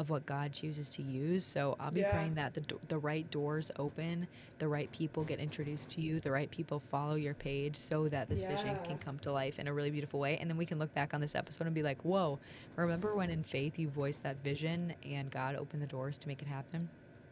of 0.00 0.08
what 0.08 0.24
God 0.24 0.50
chooses 0.50 0.88
to 0.88 1.02
use. 1.02 1.44
So 1.44 1.76
I'll 1.78 1.90
be 1.90 2.00
yeah. 2.00 2.10
praying 2.10 2.34
that 2.34 2.54
the, 2.54 2.64
the 2.88 2.96
right 2.96 3.30
doors 3.30 3.70
open, 3.78 4.26
the 4.58 4.66
right 4.66 4.90
people 4.92 5.24
get 5.24 5.38
introduced 5.38 5.90
to 5.90 6.00
you, 6.00 6.20
the 6.20 6.30
right 6.30 6.50
people 6.50 6.80
follow 6.80 7.16
your 7.16 7.34
page 7.34 7.76
so 7.76 8.08
that 8.08 8.30
this 8.30 8.42
yeah. 8.42 8.56
vision 8.56 8.78
can 8.82 8.96
come 8.96 9.18
to 9.20 9.30
life 9.30 9.58
in 9.58 9.68
a 9.68 9.72
really 9.72 9.90
beautiful 9.90 10.18
way. 10.18 10.38
And 10.38 10.48
then 10.48 10.56
we 10.56 10.64
can 10.64 10.78
look 10.78 10.92
back 10.94 11.12
on 11.12 11.20
this 11.20 11.34
episode 11.34 11.66
and 11.66 11.74
be 11.74 11.82
like, 11.82 12.02
whoa, 12.02 12.38
remember 12.76 13.14
when 13.14 13.28
in 13.28 13.44
faith 13.44 13.78
you 13.78 13.88
voiced 13.88 14.22
that 14.22 14.42
vision 14.42 14.94
and 15.04 15.30
God 15.30 15.54
opened 15.54 15.82
the 15.82 15.86
doors 15.86 16.16
to 16.16 16.28
make 16.28 16.40
it 16.40 16.48
happen? 16.48 16.88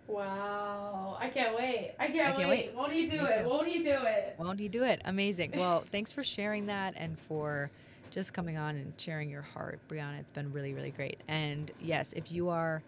Wow. 0.06 1.16
I 1.18 1.28
can't 1.28 1.56
wait. 1.56 1.94
I 1.98 2.08
can't, 2.08 2.28
I 2.28 2.32
can't 2.32 2.50
wait. 2.50 2.66
wait. 2.66 2.74
Won't 2.74 2.92
he 2.92 3.06
do 3.06 3.22
Me 3.22 3.24
it? 3.24 3.42
Too. 3.42 3.48
Won't 3.48 3.68
he 3.68 3.82
do 3.82 3.96
it? 4.04 4.34
Won't 4.38 4.60
he 4.60 4.68
do 4.68 4.84
it? 4.84 5.00
Amazing. 5.06 5.52
Well, 5.56 5.84
thanks 5.90 6.12
for 6.12 6.22
sharing 6.22 6.66
that 6.66 6.92
and 6.98 7.18
for 7.18 7.70
just 8.10 8.32
coming 8.32 8.56
on 8.56 8.76
and 8.76 8.92
sharing 8.96 9.30
your 9.30 9.42
heart, 9.42 9.80
Brianna. 9.88 10.18
It's 10.20 10.32
been 10.32 10.52
really, 10.52 10.74
really 10.74 10.90
great. 10.90 11.20
And 11.28 11.70
yes, 11.80 12.12
if 12.14 12.30
you 12.32 12.48
are 12.48 12.82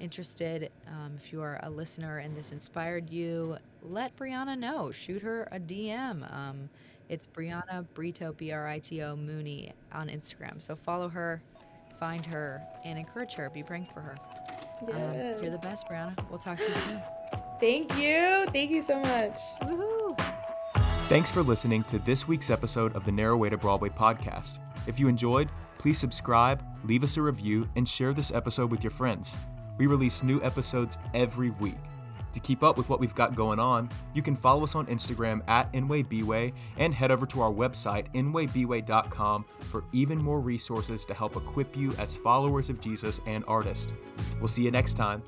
interested, 0.00 0.70
um, 0.88 1.12
if 1.16 1.32
you 1.32 1.42
are 1.42 1.58
a 1.62 1.70
listener 1.70 2.18
and 2.18 2.36
this 2.36 2.52
inspired 2.52 3.10
you, 3.10 3.56
let 3.82 4.16
Brianna 4.16 4.58
know. 4.58 4.90
Shoot 4.90 5.22
her 5.22 5.48
a 5.52 5.58
DM. 5.58 6.32
Um, 6.32 6.68
it's 7.08 7.26
Brianna 7.26 7.86
Brito, 7.94 8.32
B 8.32 8.52
R 8.52 8.68
I 8.68 8.78
T 8.78 9.02
O 9.02 9.16
Mooney 9.16 9.72
on 9.92 10.08
Instagram. 10.08 10.60
So 10.60 10.76
follow 10.76 11.08
her, 11.08 11.42
find 11.98 12.24
her, 12.26 12.62
and 12.84 12.98
encourage 12.98 13.34
her. 13.34 13.48
Be 13.50 13.62
praying 13.62 13.88
for 13.92 14.00
her. 14.00 14.14
Yes. 14.86 15.36
Um, 15.36 15.42
you're 15.42 15.52
the 15.52 15.58
best, 15.58 15.88
Brianna. 15.88 16.16
We'll 16.28 16.38
talk 16.38 16.58
to 16.58 16.68
you 16.68 16.74
soon. 16.76 17.02
Thank 17.60 17.96
you. 17.96 18.46
Thank 18.52 18.70
you 18.70 18.82
so 18.82 19.00
much. 19.00 19.36
Woohoo. 19.62 20.07
Thanks 21.08 21.30
for 21.30 21.42
listening 21.42 21.84
to 21.84 21.98
this 22.00 22.28
week's 22.28 22.50
episode 22.50 22.94
of 22.94 23.06
the 23.06 23.12
Narrow 23.12 23.38
Way 23.38 23.48
to 23.48 23.56
Broadway 23.56 23.88
podcast. 23.88 24.58
If 24.86 25.00
you 25.00 25.08
enjoyed, 25.08 25.48
please 25.78 25.96
subscribe, 25.96 26.62
leave 26.84 27.02
us 27.02 27.16
a 27.16 27.22
review, 27.22 27.66
and 27.76 27.88
share 27.88 28.12
this 28.12 28.30
episode 28.30 28.70
with 28.70 28.84
your 28.84 28.90
friends. 28.90 29.34
We 29.78 29.86
release 29.86 30.22
new 30.22 30.42
episodes 30.42 30.98
every 31.14 31.48
week. 31.48 31.78
To 32.34 32.40
keep 32.40 32.62
up 32.62 32.76
with 32.76 32.90
what 32.90 33.00
we've 33.00 33.14
got 33.14 33.34
going 33.34 33.58
on, 33.58 33.88
you 34.12 34.20
can 34.20 34.36
follow 34.36 34.64
us 34.64 34.74
on 34.74 34.84
Instagram 34.84 35.40
at 35.48 35.72
InwayBway 35.72 36.52
and 36.76 36.92
head 36.92 37.10
over 37.10 37.24
to 37.24 37.40
our 37.40 37.50
website, 37.50 38.12
inwaybway.com, 38.12 39.46
for 39.70 39.84
even 39.94 40.18
more 40.18 40.40
resources 40.40 41.06
to 41.06 41.14
help 41.14 41.36
equip 41.36 41.74
you 41.74 41.94
as 41.94 42.18
followers 42.18 42.68
of 42.68 42.82
Jesus 42.82 43.18
and 43.24 43.44
artists. 43.48 43.94
We'll 44.40 44.48
see 44.48 44.62
you 44.62 44.70
next 44.70 44.92
time. 44.92 45.22